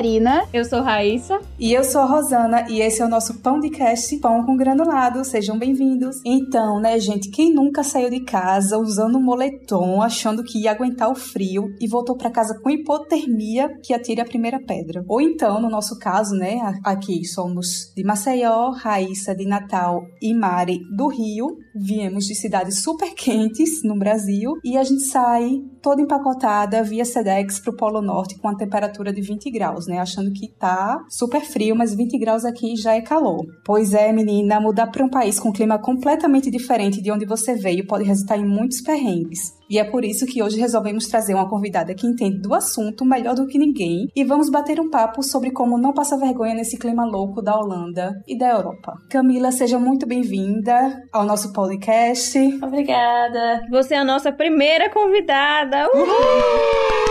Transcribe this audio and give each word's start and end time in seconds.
Marina. 0.00 0.48
Eu 0.50 0.64
sou 0.64 0.80
Raíssa. 0.80 1.38
E 1.58 1.74
eu 1.74 1.84
sou 1.84 2.00
a 2.00 2.06
Rosana. 2.06 2.66
E 2.70 2.80
esse 2.80 3.02
é 3.02 3.04
o 3.04 3.08
nosso 3.08 3.38
Pão 3.40 3.60
de 3.60 3.68
Cast 3.68 4.16
Pão 4.16 4.46
com 4.46 4.56
Granulado. 4.56 5.22
Sejam 5.26 5.58
bem-vindos. 5.58 6.16
Então, 6.24 6.80
né, 6.80 6.98
gente, 6.98 7.30
quem 7.30 7.52
nunca 7.52 7.82
saiu 7.82 8.08
de 8.08 8.20
casa 8.20 8.78
usando 8.78 9.18
um 9.18 9.22
moletom, 9.22 10.00
achando 10.00 10.42
que 10.42 10.62
ia 10.62 10.70
aguentar 10.70 11.10
o 11.10 11.14
frio 11.14 11.64
e 11.78 11.86
voltou 11.86 12.16
para 12.16 12.30
casa 12.30 12.58
com 12.62 12.70
hipotermia, 12.70 13.68
que 13.84 13.92
atire 13.92 14.22
a 14.22 14.24
primeira 14.24 14.58
pedra? 14.58 15.04
Ou 15.06 15.20
então, 15.20 15.60
no 15.60 15.68
nosso 15.68 15.98
caso, 15.98 16.34
né, 16.34 16.58
aqui 16.82 17.22
somos 17.26 17.92
de 17.94 18.02
Maceió, 18.02 18.70
Raíssa 18.70 19.34
de 19.34 19.44
Natal 19.44 20.00
e 20.22 20.32
Mari 20.32 20.80
do 20.96 21.08
Rio. 21.08 21.58
Viemos 21.76 22.24
de 22.24 22.34
cidades 22.34 22.82
super 22.82 23.14
quentes 23.14 23.84
no 23.84 23.98
Brasil 23.98 24.54
e 24.64 24.78
a 24.78 24.82
gente 24.82 25.02
sai 25.02 25.60
toda 25.82 26.02
empacotada 26.02 26.82
via 26.82 27.04
Sedex 27.04 27.58
pro 27.58 27.76
Polo 27.76 28.00
Norte 28.00 28.38
com 28.38 28.48
a 28.48 28.54
temperatura 28.54 29.12
de 29.12 29.20
20 29.20 29.50
graus, 29.50 29.86
né? 29.86 29.98
Achando 29.98 30.32
que 30.32 30.48
tá 30.48 31.04
super 31.08 31.40
frio, 31.40 31.74
mas 31.76 31.94
20 31.94 32.18
graus 32.18 32.44
aqui 32.44 32.76
já 32.76 32.94
é 32.94 33.00
calor. 33.00 33.44
Pois 33.64 33.94
é, 33.94 34.12
menina, 34.12 34.60
mudar 34.60 34.88
para 34.88 35.04
um 35.04 35.08
país 35.08 35.38
com 35.38 35.50
um 35.50 35.52
clima 35.52 35.78
completamente 35.78 36.50
diferente 36.50 37.00
de 37.00 37.10
onde 37.10 37.26
você 37.26 37.54
veio 37.54 37.86
pode 37.86 38.04
resultar 38.04 38.36
em 38.36 38.46
muitos 38.46 38.80
perrengues. 38.80 39.59
E 39.70 39.78
é 39.78 39.84
por 39.84 40.04
isso 40.04 40.26
que 40.26 40.42
hoje 40.42 40.58
resolvemos 40.58 41.06
trazer 41.06 41.32
uma 41.32 41.48
convidada 41.48 41.94
que 41.94 42.04
entende 42.04 42.40
do 42.40 42.52
assunto 42.52 43.04
melhor 43.04 43.36
do 43.36 43.46
que 43.46 43.56
ninguém 43.56 44.08
e 44.16 44.24
vamos 44.24 44.50
bater 44.50 44.80
um 44.80 44.90
papo 44.90 45.22
sobre 45.22 45.52
como 45.52 45.78
não 45.78 45.92
passar 45.92 46.16
vergonha 46.16 46.54
nesse 46.54 46.76
clima 46.76 47.06
louco 47.06 47.40
da 47.40 47.56
Holanda 47.56 48.20
e 48.26 48.36
da 48.36 48.50
Europa. 48.50 48.94
Camila, 49.08 49.52
seja 49.52 49.78
muito 49.78 50.06
bem-vinda 50.06 51.00
ao 51.12 51.24
nosso 51.24 51.52
podcast. 51.52 52.36
Obrigada. 52.60 53.62
Você 53.70 53.94
é 53.94 53.98
a 53.98 54.04
nossa 54.04 54.32
primeira 54.32 54.90
convidada. 54.90 55.86
Uhul! 55.94 57.09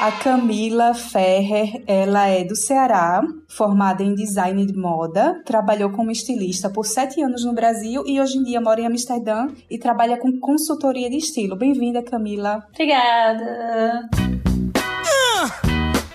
A 0.00 0.12
Camila 0.12 0.94
Ferrer, 0.94 1.82
ela 1.84 2.28
é 2.28 2.44
do 2.44 2.54
Ceará, 2.54 3.20
formada 3.48 4.00
em 4.00 4.14
design 4.14 4.64
de 4.64 4.72
moda, 4.72 5.42
trabalhou 5.44 5.90
como 5.90 6.12
estilista 6.12 6.70
por 6.70 6.86
sete 6.86 7.20
anos 7.20 7.44
no 7.44 7.52
Brasil 7.52 8.04
e 8.06 8.20
hoje 8.20 8.38
em 8.38 8.44
dia 8.44 8.60
mora 8.60 8.80
em 8.80 8.86
Amsterdã 8.86 9.48
e 9.68 9.76
trabalha 9.76 10.16
com 10.16 10.38
consultoria 10.38 11.10
de 11.10 11.16
estilo. 11.16 11.56
Bem-vinda, 11.56 12.00
Camila. 12.00 12.64
Obrigada. 12.72 14.08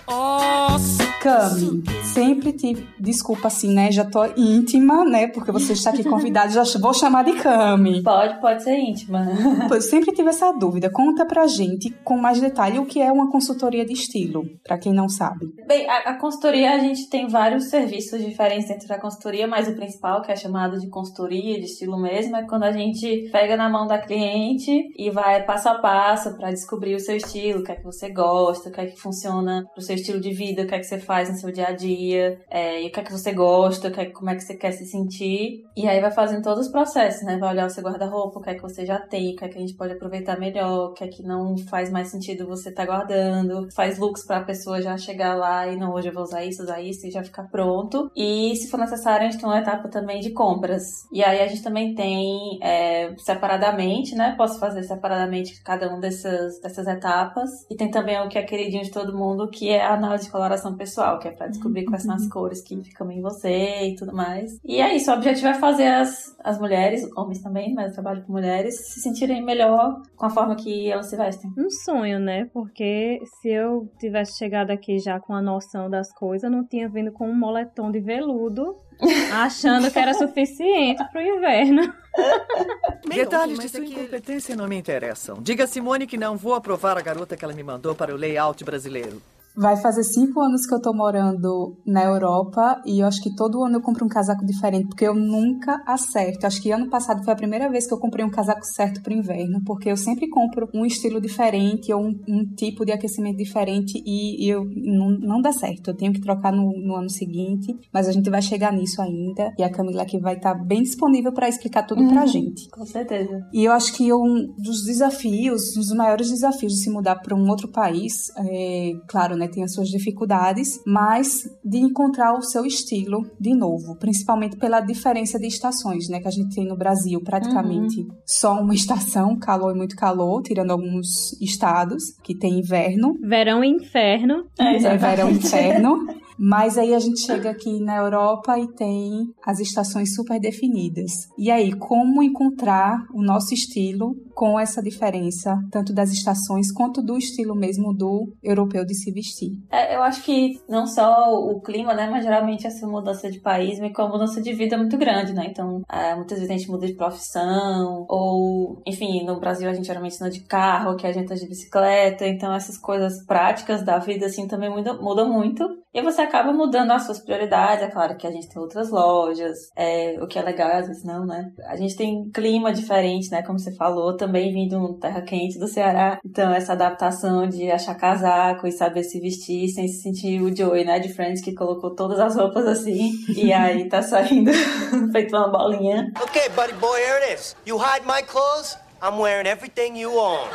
Nossa! 0.08 1.03
Cami, 1.24 1.82
sempre 2.02 2.52
tive. 2.52 2.86
Desculpa 3.00 3.48
assim, 3.48 3.72
né? 3.72 3.90
Já 3.90 4.04
tô 4.04 4.22
íntima, 4.36 5.06
né? 5.06 5.26
Porque 5.26 5.50
você 5.50 5.72
está 5.72 5.88
aqui 5.88 6.04
convidada, 6.04 6.50
já 6.50 6.78
vou 6.78 6.92
chamar 6.92 7.24
de 7.24 7.32
Cami. 7.32 8.02
Pode, 8.02 8.38
pode 8.42 8.62
ser 8.62 8.76
íntima. 8.76 9.24
Pois 9.66 9.86
sempre 9.86 10.12
tive 10.12 10.28
essa 10.28 10.52
dúvida. 10.52 10.90
Conta 10.90 11.24
pra 11.24 11.46
gente 11.46 11.90
com 12.04 12.18
mais 12.18 12.38
detalhe 12.38 12.78
o 12.78 12.84
que 12.84 13.00
é 13.00 13.10
uma 13.10 13.30
consultoria 13.30 13.86
de 13.86 13.94
estilo, 13.94 14.44
para 14.62 14.76
quem 14.76 14.92
não 14.92 15.08
sabe. 15.08 15.46
Bem, 15.66 15.88
a, 15.88 16.10
a, 16.10 16.18
consultoria, 16.18 16.72
a 16.72 16.78
gente 16.78 17.08
tem 17.08 17.26
vários 17.26 17.70
serviços 17.70 18.22
diferentes 18.22 18.68
dentro 18.68 18.86
da 18.86 19.00
consultoria, 19.00 19.46
mas 19.46 19.66
o 19.66 19.74
principal, 19.74 20.20
que 20.20 20.30
é 20.30 20.36
chamado 20.36 20.78
de 20.78 20.88
consultoria 20.90 21.58
de 21.58 21.64
estilo 21.64 21.98
mesmo, 21.98 22.36
é 22.36 22.46
quando 22.46 22.64
a 22.64 22.72
gente 22.72 23.30
pega 23.32 23.56
na 23.56 23.70
mão 23.70 23.86
da 23.86 23.98
cliente 23.98 24.70
e 24.96 25.10
vai 25.10 25.42
passo 25.44 25.70
a 25.70 25.78
passo 25.78 26.36
para 26.36 26.50
descobrir 26.50 26.94
o 26.94 27.00
seu 27.00 27.16
estilo, 27.16 27.60
o 27.60 27.64
que 27.64 27.72
é 27.72 27.76
que 27.76 27.84
você 27.84 28.10
gosta, 28.10 28.68
o 28.68 28.72
que 28.72 28.80
é 28.80 28.86
que 28.86 29.00
funciona 29.00 29.64
pro 29.72 29.82
seu 29.82 29.94
estilo 29.94 30.20
de 30.20 30.32
vida, 30.32 30.62
o 30.62 30.66
que 30.66 30.74
é 30.74 30.78
que 30.78 30.84
você 30.84 30.98
faz 30.98 31.13
faz 31.14 31.30
no 31.30 31.36
seu 31.36 31.52
dia 31.52 31.68
a 31.68 31.72
dia, 31.72 32.40
é, 32.50 32.82
e 32.82 32.88
o 32.88 32.90
que 32.90 32.98
é 32.98 33.04
que 33.04 33.12
você 33.12 33.32
gosta, 33.32 33.88
que 33.88 34.00
é, 34.00 34.06
como 34.06 34.30
é 34.30 34.34
que 34.34 34.42
você 34.42 34.56
quer 34.56 34.72
se 34.72 34.84
sentir. 34.84 35.64
E 35.76 35.86
aí 35.86 36.00
vai 36.00 36.10
fazendo 36.10 36.42
todos 36.42 36.66
os 36.66 36.72
processos, 36.72 37.22
né? 37.22 37.38
Vai 37.38 37.50
olhar 37.50 37.66
o 37.66 37.70
seu 37.70 37.84
guarda-roupa, 37.84 38.40
o 38.40 38.42
que 38.42 38.50
é 38.50 38.54
que 38.54 38.62
você 38.62 38.84
já 38.84 38.98
tem, 38.98 39.32
o 39.32 39.36
que 39.36 39.44
é 39.44 39.48
que 39.48 39.56
a 39.56 39.60
gente 39.60 39.74
pode 39.74 39.92
aproveitar 39.92 40.36
melhor, 40.40 40.90
o 40.90 40.92
que 40.92 41.04
é 41.04 41.06
que 41.06 41.22
não 41.22 41.56
faz 41.56 41.88
mais 41.88 42.08
sentido 42.08 42.48
você 42.48 42.70
estar 42.70 42.84
tá 42.84 42.92
guardando. 42.92 43.68
Faz 43.76 43.96
looks 43.96 44.26
para 44.26 44.38
a 44.38 44.44
pessoa 44.44 44.82
já 44.82 44.96
chegar 44.96 45.36
lá 45.36 45.68
e 45.68 45.76
não, 45.76 45.92
hoje 45.94 46.08
eu 46.08 46.12
vou 46.12 46.24
usar 46.24 46.44
isso, 46.44 46.64
usar 46.64 46.80
isso 46.80 47.06
e 47.06 47.12
já 47.12 47.22
ficar 47.22 47.44
pronto. 47.44 48.10
E 48.16 48.56
se 48.56 48.68
for 48.68 48.80
necessário, 48.80 49.28
a 49.28 49.30
gente 49.30 49.40
tem 49.40 49.48
uma 49.48 49.60
etapa 49.60 49.88
também 49.88 50.18
de 50.20 50.30
compras. 50.30 50.82
E 51.12 51.22
aí 51.22 51.40
a 51.40 51.46
gente 51.46 51.62
também 51.62 51.94
tem 51.94 52.58
é, 52.60 53.14
separadamente, 53.18 54.16
né? 54.16 54.34
Posso 54.36 54.58
fazer 54.58 54.82
separadamente 54.82 55.62
cada 55.62 55.88
uma 55.88 56.00
dessas, 56.00 56.60
dessas 56.60 56.88
etapas. 56.88 57.50
E 57.70 57.76
tem 57.76 57.88
também 57.88 58.18
o 58.18 58.28
que 58.28 58.36
é 58.36 58.42
queridinho 58.42 58.82
de 58.82 58.90
todo 58.90 59.16
mundo, 59.16 59.48
que 59.48 59.70
é 59.70 59.80
a 59.80 59.94
análise 59.94 60.24
de 60.24 60.32
coloração 60.32 60.74
pessoal 60.74 61.03
pessoal, 61.04 61.18
que 61.18 61.28
é 61.28 61.30
para 61.30 61.48
descobrir 61.48 61.84
quais 61.84 62.02
são 62.02 62.14
as 62.14 62.22
uhum. 62.22 62.28
cores 62.30 62.62
que 62.62 62.82
ficam 62.82 63.10
em 63.10 63.20
você 63.20 63.88
e 63.88 63.96
tudo 63.96 64.14
mais. 64.14 64.58
E 64.64 64.80
é 64.80 64.94
isso, 64.96 65.10
o 65.10 65.14
objetivo 65.14 65.48
é 65.48 65.54
fazer 65.54 65.86
as, 65.86 66.34
as 66.42 66.58
mulheres, 66.58 67.06
homens 67.16 67.42
também, 67.42 67.74
mas 67.74 67.88
eu 67.88 67.92
trabalho 67.94 68.22
com 68.22 68.32
mulheres, 68.32 68.74
se 68.92 69.00
sentirem 69.00 69.42
melhor 69.42 70.00
com 70.16 70.26
a 70.26 70.30
forma 70.30 70.56
que 70.56 70.90
elas 70.90 71.06
se 71.06 71.16
vestem. 71.16 71.52
Um 71.58 71.70
sonho, 71.70 72.18
né? 72.18 72.48
Porque 72.52 73.20
se 73.40 73.50
eu 73.50 73.88
tivesse 73.98 74.38
chegado 74.38 74.70
aqui 74.70 74.98
já 74.98 75.20
com 75.20 75.34
a 75.34 75.42
noção 75.42 75.90
das 75.90 76.12
coisas, 76.12 76.44
eu 76.44 76.50
não 76.50 76.64
tinha 76.64 76.88
vindo 76.88 77.12
com 77.12 77.28
um 77.28 77.34
moletom 77.34 77.90
de 77.90 78.00
veludo, 78.00 78.76
achando 79.32 79.90
que 79.90 79.98
era 79.98 80.14
suficiente 80.14 81.04
pro 81.12 81.20
inverno. 81.20 81.92
Detalhes 83.08 83.58
de 83.58 83.68
sua 83.68 83.84
incompetência 83.84 84.56
não 84.56 84.68
me 84.68 84.76
interessam. 84.76 85.38
Diga 85.40 85.64
a 85.64 85.66
Simone 85.66 86.06
que 86.06 86.16
não 86.16 86.36
vou 86.36 86.54
aprovar 86.54 86.96
a 86.96 87.02
garota 87.02 87.36
que 87.36 87.44
ela 87.44 87.52
me 87.52 87.62
mandou 87.62 87.94
para 87.94 88.14
o 88.14 88.16
layout 88.16 88.64
brasileiro. 88.64 89.20
Vai 89.56 89.76
fazer 89.76 90.02
cinco 90.02 90.40
anos 90.40 90.66
que 90.66 90.74
eu 90.74 90.80
tô 90.80 90.92
morando 90.92 91.76
na 91.86 92.02
Europa 92.04 92.82
e 92.84 93.00
eu 93.00 93.06
acho 93.06 93.22
que 93.22 93.34
todo 93.36 93.64
ano 93.64 93.76
eu 93.76 93.80
compro 93.80 94.04
um 94.04 94.08
casaco 94.08 94.44
diferente, 94.44 94.88
porque 94.88 95.06
eu 95.06 95.14
nunca 95.14 95.80
acerto. 95.86 96.44
Acho 96.44 96.60
que 96.60 96.72
ano 96.72 96.90
passado 96.90 97.22
foi 97.22 97.32
a 97.32 97.36
primeira 97.36 97.70
vez 97.70 97.86
que 97.86 97.94
eu 97.94 97.98
comprei 97.98 98.24
um 98.24 98.30
casaco 98.30 98.64
certo 98.64 99.00
pro 99.00 99.12
inverno, 99.12 99.60
porque 99.64 99.88
eu 99.88 99.96
sempre 99.96 100.28
compro 100.28 100.68
um 100.74 100.84
estilo 100.84 101.20
diferente 101.20 101.92
ou 101.92 102.02
um, 102.02 102.20
um 102.28 102.44
tipo 102.56 102.84
de 102.84 102.90
aquecimento 102.90 103.36
diferente 103.36 104.02
e, 104.04 104.44
e 104.44 104.48
eu 104.48 104.64
não, 104.64 105.10
não, 105.10 105.40
dá 105.40 105.52
certo. 105.52 105.90
Eu 105.90 105.96
tenho 105.96 106.12
que 106.12 106.20
trocar 106.20 106.52
no, 106.52 106.72
no, 106.84 106.96
ano 106.96 107.10
seguinte, 107.10 107.76
mas 107.92 108.08
a 108.08 108.12
gente 108.12 108.28
vai 108.28 108.42
chegar 108.42 108.72
nisso 108.72 109.00
ainda 109.00 109.52
e 109.56 109.62
a 109.62 109.70
Camila 109.70 110.02
aqui 110.02 110.18
vai 110.18 110.34
estar 110.34 110.56
tá 110.56 110.64
bem 110.64 110.82
disponível 110.82 111.32
para 111.32 111.48
explicar 111.48 111.84
tudo 111.84 112.02
uhum, 112.02 112.08
pra 112.08 112.26
gente. 112.26 112.68
Com 112.70 112.84
certeza. 112.84 113.46
E 113.52 113.64
eu 113.64 113.70
acho 113.72 113.94
que 113.94 114.12
um 114.12 114.52
dos 114.58 114.84
desafios, 114.84 115.76
um 115.76 115.80
dos 115.80 115.94
maiores 115.94 116.28
desafios 116.28 116.72
de 116.72 116.82
se 116.82 116.90
mudar 116.90 117.16
para 117.16 117.36
um 117.36 117.48
outro 117.48 117.70
país, 117.70 118.14
é, 118.36 118.92
claro, 119.06 119.36
né? 119.36 119.43
Né? 119.44 119.48
Tem 119.48 119.62
as 119.62 119.72
suas 119.72 119.88
dificuldades, 119.88 120.80
mas 120.86 121.48
de 121.64 121.78
encontrar 121.78 122.34
o 122.34 122.42
seu 122.42 122.64
estilo 122.64 123.24
de 123.38 123.54
novo, 123.54 123.96
principalmente 123.96 124.56
pela 124.56 124.80
diferença 124.80 125.38
de 125.38 125.46
estações, 125.46 126.08
né? 126.08 126.20
Que 126.20 126.28
a 126.28 126.30
gente 126.30 126.54
tem 126.54 126.66
no 126.66 126.76
Brasil 126.76 127.20
praticamente 127.22 128.00
uhum. 128.00 128.08
só 128.26 128.60
uma 128.60 128.74
estação, 128.74 129.36
calor 129.36 129.74
e 129.74 129.78
muito 129.78 129.96
calor, 129.96 130.42
tirando 130.42 130.70
alguns 130.70 131.32
estados 131.40 132.16
que 132.22 132.34
tem 132.34 132.58
inverno. 132.58 133.16
Verão 133.20 133.62
e 133.62 133.68
inferno. 133.68 134.44
É, 134.58 134.76
é 134.76 134.96
verão 134.96 135.30
e 135.30 135.34
inferno. 135.34 136.06
Mas 136.38 136.76
aí 136.78 136.94
a 136.94 136.98
gente 136.98 137.20
chega 137.20 137.50
aqui 137.50 137.80
na 137.80 137.96
Europa 137.96 138.58
e 138.58 138.66
tem 138.74 139.32
as 139.44 139.60
estações 139.60 140.14
super 140.14 140.40
definidas. 140.40 141.12
E 141.38 141.50
aí, 141.50 141.72
como 141.78 142.22
encontrar 142.22 142.98
o 143.12 143.22
nosso 143.22 143.54
estilo 143.54 144.14
com 144.34 144.58
essa 144.58 144.82
diferença, 144.82 145.56
tanto 145.70 145.92
das 145.92 146.10
estações 146.10 146.72
quanto 146.72 147.02
do 147.02 147.16
estilo 147.16 147.54
mesmo 147.54 147.94
do 147.94 148.32
europeu 148.42 148.84
de 148.84 148.94
se 148.94 149.12
vestir? 149.12 149.52
É, 149.70 149.94
eu 149.94 150.02
acho 150.02 150.22
que 150.22 150.60
não 150.68 150.86
só 150.86 151.32
o 151.32 151.60
clima, 151.60 151.94
né, 151.94 152.08
mas 152.10 152.24
geralmente 152.24 152.66
essa 152.66 152.86
mudança 152.86 153.30
de 153.30 153.40
país 153.40 153.78
com 153.94 154.02
a 154.02 154.08
mudança 154.08 154.40
de 154.40 154.52
vida 154.52 154.76
muito 154.76 154.96
grande, 154.96 155.32
né? 155.32 155.46
Então, 155.48 155.82
é, 155.90 156.14
muitas 156.14 156.38
vezes 156.38 156.50
a 156.50 156.58
gente 156.58 156.70
muda 156.70 156.86
de 156.86 156.94
profissão, 156.94 158.06
ou, 158.08 158.82
enfim, 158.86 159.24
no 159.24 159.38
Brasil 159.38 159.68
a 159.68 159.72
gente 159.72 159.86
geralmente 159.86 160.16
anda 160.20 160.30
de 160.30 160.40
carro, 160.40 160.96
que 160.96 161.06
a 161.06 161.12
gente 161.12 161.26
anda 161.26 161.36
de 161.36 161.48
bicicleta, 161.48 162.26
então 162.26 162.52
essas 162.52 162.78
coisas 162.78 163.24
práticas 163.24 163.84
da 163.84 163.98
vida, 163.98 164.26
assim, 164.26 164.48
também 164.48 164.70
mudam 164.70 165.32
muito. 165.32 165.64
E 165.94 166.02
você 166.02 166.22
acaba 166.22 166.52
mudando 166.52 166.90
as 166.90 167.06
suas 167.06 167.20
prioridades. 167.20 167.84
É 167.84 167.88
claro 167.88 168.16
que 168.16 168.26
a 168.26 168.30
gente 168.30 168.48
tem 168.48 168.60
outras 168.60 168.90
lojas, 168.90 169.70
é, 169.76 170.16
o 170.20 170.26
que 170.26 170.36
é 170.36 170.42
legal, 170.42 170.68
às 170.72 170.88
vezes 170.88 171.04
não, 171.04 171.24
né? 171.24 171.52
A 171.68 171.76
gente 171.76 171.94
tem 171.96 172.28
clima 172.30 172.72
diferente, 172.72 173.30
né? 173.30 173.42
Como 173.42 173.60
você 173.60 173.72
falou, 173.76 174.16
também 174.16 174.52
vindo 174.52 174.76
um 174.76 174.98
terra 174.98 175.22
quente 175.22 175.56
do 175.56 175.68
Ceará. 175.68 176.18
Então, 176.24 176.52
essa 176.52 176.72
adaptação 176.72 177.46
de 177.46 177.70
achar 177.70 177.94
casaco 177.94 178.66
e 178.66 178.72
saber 178.72 179.04
se 179.04 179.20
vestir 179.20 179.68
sem 179.68 179.86
se 179.86 180.02
sentir 180.02 180.42
o 180.42 180.54
Joey, 180.54 180.84
né? 180.84 180.98
De 180.98 181.14
Friends, 181.14 181.40
que 181.40 181.54
colocou 181.54 181.94
todas 181.94 182.18
as 182.18 182.34
roupas 182.34 182.66
assim. 182.66 183.12
e 183.30 183.52
aí 183.52 183.88
tá 183.88 184.02
saindo 184.02 184.50
feito 185.12 185.36
uma 185.36 185.48
bolinha. 185.48 186.10
Ok, 186.20 186.48
buddy 186.56 186.72
boy, 186.72 186.98
here 186.98 187.22
it 187.22 187.34
is. 187.34 187.54
You 187.64 187.78
hide 187.78 188.04
my 188.04 188.20
clothes, 188.22 188.76
I'm 189.00 189.20
wearing 189.20 189.46
everything 189.46 189.96
you 189.96 190.10
own. 190.18 190.48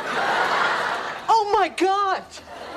Oh 1.30 1.56
my 1.58 1.70
God! 1.70 2.24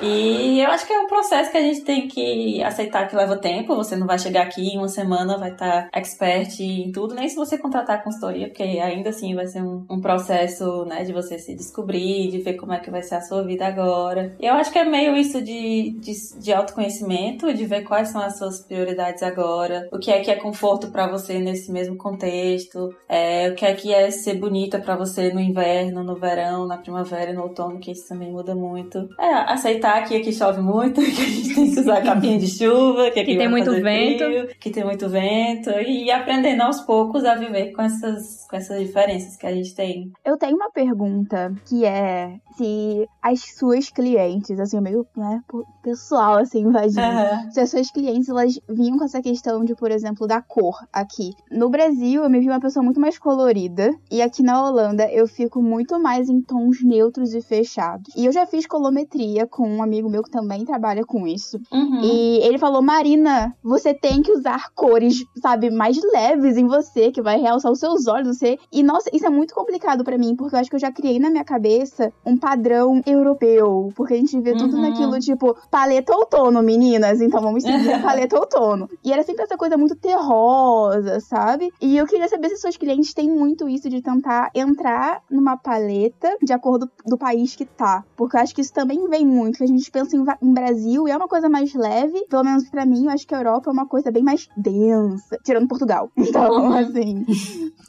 E 0.03 0.59
eu 0.59 0.69
acho 0.69 0.85
que 0.85 0.91
é 0.91 0.99
um 0.99 1.07
processo 1.07 1.49
que 1.49 1.57
a 1.57 1.61
gente 1.61 1.81
tem 1.81 2.07
que 2.07 2.61
aceitar 2.61 3.07
que 3.07 3.15
leva 3.15 3.37
tempo. 3.37 3.75
Você 3.75 3.95
não 3.95 4.05
vai 4.05 4.19
chegar 4.19 4.43
aqui 4.43 4.73
em 4.73 4.77
uma 4.77 4.89
semana, 4.89 5.37
vai 5.37 5.51
estar 5.51 5.89
expert 5.93 6.59
em 6.59 6.91
tudo, 6.91 7.15
nem 7.15 7.29
se 7.29 7.35
você 7.35 7.57
contratar 7.57 7.97
a 7.97 8.01
consultoria, 8.01 8.47
porque 8.47 8.63
ainda 8.63 9.09
assim 9.09 9.33
vai 9.33 9.47
ser 9.47 9.61
um, 9.61 9.85
um 9.89 10.01
processo, 10.01 10.85
né, 10.85 11.03
de 11.03 11.13
você 11.13 11.39
se 11.39 11.55
descobrir, 11.55 12.29
de 12.29 12.39
ver 12.39 12.55
como 12.55 12.73
é 12.73 12.79
que 12.79 12.91
vai 12.91 13.01
ser 13.01 13.15
a 13.15 13.21
sua 13.21 13.43
vida 13.43 13.65
agora. 13.65 14.35
E 14.39 14.45
eu 14.45 14.53
acho 14.55 14.71
que 14.71 14.79
é 14.79 14.83
meio 14.83 15.15
isso 15.15 15.41
de, 15.41 15.91
de, 15.99 16.13
de 16.39 16.53
autoconhecimento, 16.53 17.53
de 17.53 17.65
ver 17.65 17.83
quais 17.83 18.09
são 18.09 18.21
as 18.21 18.37
suas 18.37 18.59
prioridades 18.61 19.23
agora, 19.23 19.87
o 19.91 19.99
que 19.99 20.11
é 20.11 20.19
que 20.19 20.31
é 20.31 20.35
conforto 20.35 20.91
para 20.91 21.07
você 21.07 21.39
nesse 21.39 21.71
mesmo 21.71 21.95
contexto, 21.95 22.93
é, 23.07 23.49
o 23.49 23.55
que 23.55 23.65
é 23.65 23.73
que 23.73 23.93
é 23.93 24.11
ser 24.11 24.35
bonita 24.35 24.79
para 24.79 24.95
você 24.95 25.31
no 25.33 25.39
inverno, 25.39 26.03
no 26.03 26.15
verão, 26.15 26.65
na 26.65 26.77
primavera 26.77 27.31
e 27.31 27.33
no 27.33 27.43
outono, 27.43 27.79
que 27.79 27.91
isso 27.91 28.07
também 28.09 28.31
muda 28.31 28.53
muito. 28.53 29.07
É, 29.19 29.33
aceitar 29.51 29.92
explicar 29.93 30.07
que 30.07 30.15
aqui 30.15 30.33
chove 30.33 30.61
muito, 30.61 31.01
que 31.01 31.21
a 31.21 31.25
gente 31.25 31.55
tem 31.55 31.71
que 31.71 31.79
usar 31.79 32.01
capinha 32.01 32.39
de 32.39 32.47
chuva, 32.47 33.11
que 33.11 33.19
aqui 33.19 33.33
que 33.33 33.37
tem 33.37 33.49
muito 33.49 33.71
vento, 33.71 34.23
frio, 34.23 34.47
que 34.59 34.69
tem 34.71 34.83
muito 34.83 35.09
vento 35.09 35.69
e 35.69 36.09
aprendendo 36.11 36.61
aos 36.61 36.81
poucos 36.81 37.23
a 37.25 37.35
viver 37.35 37.71
com 37.71 37.81
essas 37.81 38.43
com 38.47 38.57
essas 38.57 38.79
diferenças 38.79 39.35
que 39.35 39.47
a 39.47 39.53
gente 39.53 39.73
tem. 39.75 40.11
Eu 40.23 40.37
tenho 40.37 40.55
uma 40.55 40.71
pergunta 40.71 41.53
que 41.65 41.85
é 41.85 42.39
se 42.55 43.07
as 43.21 43.41
suas 43.57 43.89
clientes, 43.89 44.59
assim, 44.59 44.79
meio 44.79 45.05
né, 45.15 45.41
pessoal, 45.81 46.37
assim, 46.37 46.59
invadindo, 46.59 47.01
uhum. 47.01 47.51
se 47.51 47.59
as 47.59 47.69
suas 47.69 47.89
clientes 47.89 48.29
elas 48.29 48.59
vinham 48.69 48.97
com 48.97 49.05
essa 49.05 49.21
questão 49.21 49.63
de, 49.63 49.75
por 49.75 49.91
exemplo, 49.91 50.27
da 50.27 50.41
cor 50.41 50.77
aqui. 50.91 51.31
No 51.51 51.69
Brasil, 51.69 52.23
eu 52.23 52.29
me 52.29 52.39
vi 52.39 52.47
uma 52.47 52.59
pessoa 52.59 52.83
muito 52.83 52.99
mais 52.99 53.17
colorida, 53.17 53.89
e 54.11 54.21
aqui 54.21 54.43
na 54.43 54.63
Holanda 54.63 55.09
eu 55.11 55.27
fico 55.27 55.61
muito 55.61 55.99
mais 55.99 56.29
em 56.29 56.41
tons 56.41 56.83
neutros 56.83 57.33
e 57.33 57.41
fechados. 57.41 58.13
E 58.15 58.25
eu 58.25 58.31
já 58.31 58.45
fiz 58.45 58.67
colometria 58.67 59.47
com 59.47 59.81
amigo 59.83 60.09
meu 60.09 60.23
que 60.23 60.31
também 60.31 60.65
trabalha 60.65 61.05
com 61.05 61.27
isso. 61.27 61.59
Uhum. 61.71 62.01
E 62.01 62.39
ele 62.43 62.57
falou: 62.57 62.81
Marina, 62.81 63.55
você 63.63 63.93
tem 63.93 64.21
que 64.21 64.31
usar 64.31 64.69
cores, 64.73 65.23
sabe, 65.41 65.69
mais 65.69 65.99
leves 66.13 66.57
em 66.57 66.67
você, 66.67 67.11
que 67.11 67.21
vai 67.21 67.39
realçar 67.39 67.71
os 67.71 67.79
seus 67.79 68.07
olhos. 68.07 68.37
Você... 68.37 68.57
E 68.71 68.81
nossa, 68.83 69.09
isso 69.13 69.25
é 69.25 69.29
muito 69.29 69.53
complicado 69.53 70.03
para 70.03 70.17
mim, 70.17 70.35
porque 70.35 70.55
eu 70.55 70.59
acho 70.59 70.69
que 70.69 70.75
eu 70.75 70.79
já 70.79 70.91
criei 70.91 71.19
na 71.19 71.29
minha 71.29 71.43
cabeça 71.43 72.11
um 72.25 72.37
padrão 72.37 73.01
europeu. 73.05 73.91
Porque 73.95 74.13
a 74.13 74.17
gente 74.17 74.39
vê 74.39 74.53
tudo 74.53 74.75
uhum. 74.75 74.81
naquilo, 74.81 75.19
tipo, 75.19 75.55
paleta 75.69 76.15
outono, 76.15 76.61
meninas. 76.61 77.21
Então 77.21 77.41
vamos 77.41 77.63
seguir 77.63 77.91
a 77.93 78.01
paleta 78.01 78.37
outono. 78.37 78.89
E 79.03 79.11
era 79.11 79.23
sempre 79.23 79.43
essa 79.43 79.57
coisa 79.57 79.77
muito 79.77 79.95
terrosa, 79.95 81.19
sabe? 81.19 81.71
E 81.81 81.97
eu 81.97 82.05
queria 82.05 82.27
saber 82.27 82.49
se 82.49 82.57
seus 82.57 82.77
clientes 82.77 83.13
têm 83.13 83.29
muito 83.29 83.67
isso 83.67 83.89
de 83.89 84.01
tentar 84.01 84.49
entrar 84.53 85.21
numa 85.29 85.57
paleta 85.57 86.37
de 86.41 86.53
acordo 86.53 86.89
do 87.05 87.17
país 87.17 87.55
que 87.55 87.65
tá. 87.65 88.03
Porque 88.15 88.37
eu 88.37 88.41
acho 88.41 88.55
que 88.55 88.61
isso 88.61 88.73
também 88.73 89.07
vem 89.09 89.25
muito, 89.25 89.57
que 89.65 89.73
a 89.73 89.77
gente 89.77 89.91
pensa 89.91 90.15
em, 90.15 90.23
em 90.41 90.53
Brasil 90.53 91.07
e 91.07 91.11
é 91.11 91.17
uma 91.17 91.27
coisa 91.27 91.49
mais 91.49 91.73
leve, 91.73 92.25
pelo 92.29 92.43
menos 92.43 92.69
para 92.69 92.85
mim, 92.85 93.05
eu 93.05 93.11
acho 93.11 93.27
que 93.27 93.33
a 93.33 93.39
Europa 93.39 93.69
é 93.69 93.73
uma 93.73 93.87
coisa 93.87 94.11
bem 94.11 94.23
mais 94.23 94.47
densa, 94.57 95.37
tirando 95.43 95.67
Portugal. 95.67 96.09
Então, 96.33 96.73
assim. 96.73 97.25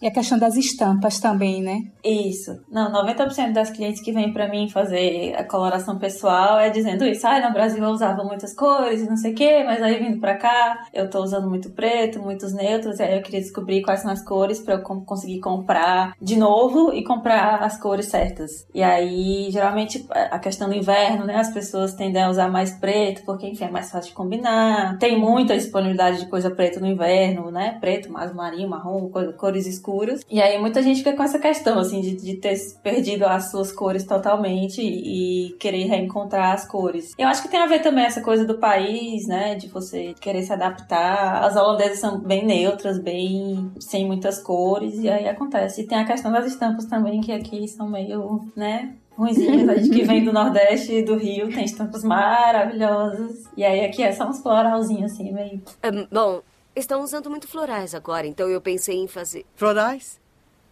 E 0.02 0.06
a 0.06 0.10
questão 0.10 0.38
das 0.38 0.54
estampas 0.56 1.18
também, 1.18 1.62
né? 1.62 1.80
Isso. 2.04 2.60
Não, 2.70 2.92
90% 2.92 3.52
das 3.52 3.70
clientes 3.70 4.02
que 4.02 4.12
vêm 4.12 4.34
para 4.34 4.48
mim 4.48 4.68
fazer 4.68 5.34
a 5.34 5.44
coloração 5.44 5.98
pessoal 5.98 6.58
é 6.58 6.68
dizendo 6.68 7.06
isso. 7.06 7.26
Ah, 7.26 7.40
no 7.40 7.54
Brasil 7.54 7.82
eu 7.82 7.88
usava 7.88 8.22
muitas 8.22 8.54
cores 8.54 9.00
e 9.00 9.08
não 9.08 9.16
sei 9.16 9.32
o 9.32 9.34
quê, 9.34 9.62
mas 9.64 9.82
aí 9.82 9.98
vindo 9.98 10.20
pra 10.20 10.36
cá 10.36 10.86
eu 10.92 11.08
tô 11.08 11.22
usando 11.22 11.48
muito 11.48 11.70
preto, 11.70 12.20
muitos 12.20 12.52
neutros, 12.52 12.98
e 12.98 13.02
aí 13.02 13.16
eu 13.16 13.22
queria 13.22 13.40
descobrir 13.40 13.80
quais 13.80 14.00
são 14.00 14.10
as 14.10 14.22
cores 14.22 14.60
para 14.60 14.74
eu 14.74 14.82
conseguir 14.82 15.40
comprar 15.40 16.14
de 16.20 16.36
novo 16.36 16.92
e 16.92 17.02
comprar 17.02 17.62
as 17.62 17.80
cores 17.80 18.06
certas. 18.06 18.66
E 18.74 18.82
aí, 18.82 19.48
geralmente, 19.50 20.06
a 20.10 20.38
questão 20.38 20.68
do 20.68 20.74
inverno, 20.74 21.24
né? 21.24 21.36
As 21.36 21.48
pessoas 21.48 21.63
tendem 21.96 22.22
a 22.22 22.30
usar 22.30 22.50
mais 22.50 22.72
preto, 22.72 23.24
porque, 23.24 23.46
enfim, 23.46 23.64
é 23.64 23.70
mais 23.70 23.90
fácil 23.90 24.10
de 24.10 24.14
combinar. 24.14 24.98
Tem 24.98 25.18
muita 25.18 25.56
disponibilidade 25.56 26.20
de 26.20 26.26
coisa 26.26 26.50
preta 26.50 26.80
no 26.80 26.86
inverno, 26.86 27.50
né? 27.50 27.78
Preto, 27.80 28.12
mais 28.12 28.32
marinho, 28.34 28.68
marrom, 28.68 29.10
cores 29.36 29.66
escuras. 29.66 30.20
E 30.30 30.40
aí, 30.40 30.58
muita 30.60 30.82
gente 30.82 30.98
fica 30.98 31.16
com 31.16 31.22
essa 31.22 31.38
questão, 31.38 31.78
assim, 31.78 32.00
de, 32.00 32.16
de 32.16 32.34
ter 32.36 32.54
perdido 32.82 33.24
as 33.24 33.50
suas 33.50 33.72
cores 33.72 34.04
totalmente 34.04 34.80
e, 34.80 35.48
e 35.48 35.52
querer 35.54 35.84
reencontrar 35.84 36.52
as 36.52 36.66
cores. 36.66 37.12
Eu 37.18 37.28
acho 37.28 37.42
que 37.42 37.48
tem 37.48 37.60
a 37.60 37.66
ver 37.66 37.80
também 37.80 38.04
essa 38.04 38.20
coisa 38.20 38.44
do 38.44 38.58
país, 38.58 39.26
né? 39.26 39.54
De 39.54 39.68
você 39.68 40.14
querer 40.20 40.42
se 40.42 40.52
adaptar. 40.52 41.42
As 41.44 41.56
holandesas 41.56 41.98
são 41.98 42.18
bem 42.18 42.44
neutras, 42.44 42.98
bem 42.98 43.70
sem 43.78 44.06
muitas 44.06 44.42
cores, 44.42 44.98
e 44.98 45.08
aí 45.08 45.28
acontece. 45.28 45.82
E 45.82 45.86
tem 45.86 45.98
a 45.98 46.04
questão 46.04 46.32
das 46.32 46.46
estampas 46.46 46.86
também, 46.86 47.20
que 47.20 47.32
aqui 47.32 47.66
são 47.68 47.88
meio, 47.88 48.40
né? 48.56 48.94
Ruimzinhas. 49.16 49.68
A 49.68 49.74
gente 49.76 49.90
que 49.90 50.04
vem 50.04 50.24
do 50.24 50.32
Nordeste 50.32 50.92
e 50.92 51.02
do 51.02 51.16
Rio 51.16 51.52
tem 51.52 51.64
estampas 51.64 52.04
maravilhosas. 52.04 53.44
E 53.56 53.64
aí 53.64 53.84
aqui 53.84 54.02
é 54.02 54.12
só 54.12 54.28
uns 54.28 54.40
floralzinhos 54.40 55.12
assim, 55.12 55.32
meio. 55.32 55.62
Um, 55.84 56.06
bom, 56.10 56.42
estão 56.74 57.02
usando 57.02 57.30
muito 57.30 57.48
florais 57.48 57.94
agora, 57.94 58.26
então 58.26 58.48
eu 58.48 58.60
pensei 58.60 58.96
em 58.96 59.08
fazer. 59.08 59.46
Florais? 59.56 60.20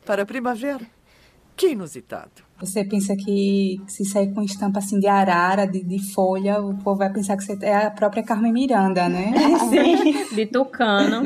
Para 0.04 0.22
a 0.22 0.26
primavera? 0.26 0.86
Que 1.56 1.68
inusitado. 1.70 2.42
Você 2.62 2.84
pensa 2.84 3.16
que 3.16 3.80
se 3.88 4.04
sair 4.04 4.32
com 4.32 4.40
estampa 4.40 4.78
assim 4.78 5.00
de 5.00 5.08
arara, 5.08 5.66
de, 5.66 5.82
de 5.82 5.98
folha, 6.12 6.60
o 6.60 6.78
povo 6.78 6.98
vai 6.98 7.12
pensar 7.12 7.36
que 7.36 7.42
você 7.42 7.58
é 7.60 7.86
a 7.86 7.90
própria 7.90 8.22
Carmen 8.22 8.52
Miranda, 8.52 9.08
né? 9.08 9.32
Sim, 9.68 10.34
de 10.34 10.46
tucano. 10.46 11.24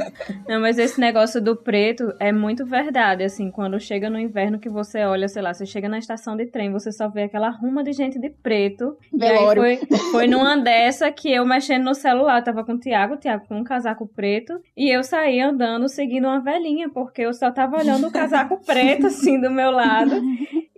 Não, 0.48 0.60
mas 0.62 0.78
esse 0.78 0.98
negócio 0.98 1.42
do 1.42 1.54
preto 1.54 2.10
é 2.18 2.32
muito 2.32 2.64
verdade, 2.64 3.22
assim, 3.22 3.50
quando 3.50 3.78
chega 3.78 4.08
no 4.08 4.18
inverno 4.18 4.58
que 4.58 4.70
você 4.70 5.04
olha, 5.04 5.28
sei 5.28 5.42
lá, 5.42 5.52
você 5.52 5.66
chega 5.66 5.90
na 5.90 5.98
estação 5.98 6.36
de 6.36 6.46
trem, 6.46 6.72
você 6.72 6.90
só 6.90 7.06
vê 7.06 7.24
aquela 7.24 7.50
ruma 7.50 7.84
de 7.84 7.92
gente 7.92 8.18
de 8.18 8.30
preto. 8.30 8.96
Velório. 9.12 9.62
E 9.62 9.66
aí 9.66 9.76
foi, 9.76 9.98
foi 10.10 10.26
numa 10.26 10.56
dessa 10.56 11.12
que 11.12 11.30
eu 11.30 11.44
mexendo 11.44 11.84
no 11.84 11.94
celular, 11.94 12.42
tava 12.42 12.64
com 12.64 12.72
o 12.72 12.78
Tiago, 12.78 13.14
o 13.14 13.18
Tiago 13.18 13.44
com 13.46 13.58
um 13.58 13.64
casaco 13.64 14.06
preto, 14.06 14.58
e 14.74 14.88
eu 14.88 15.04
saí 15.04 15.38
andando 15.38 15.86
seguindo 15.86 16.26
uma 16.26 16.40
velhinha, 16.40 16.88
porque 16.88 17.22
eu 17.22 17.34
só 17.34 17.50
tava 17.50 17.76
olhando 17.76 18.06
o 18.06 18.10
casaco 18.10 18.58
preto, 18.64 19.08
assim, 19.08 19.38
do 19.38 19.50
meu 19.50 19.70
lado. 19.70 20.16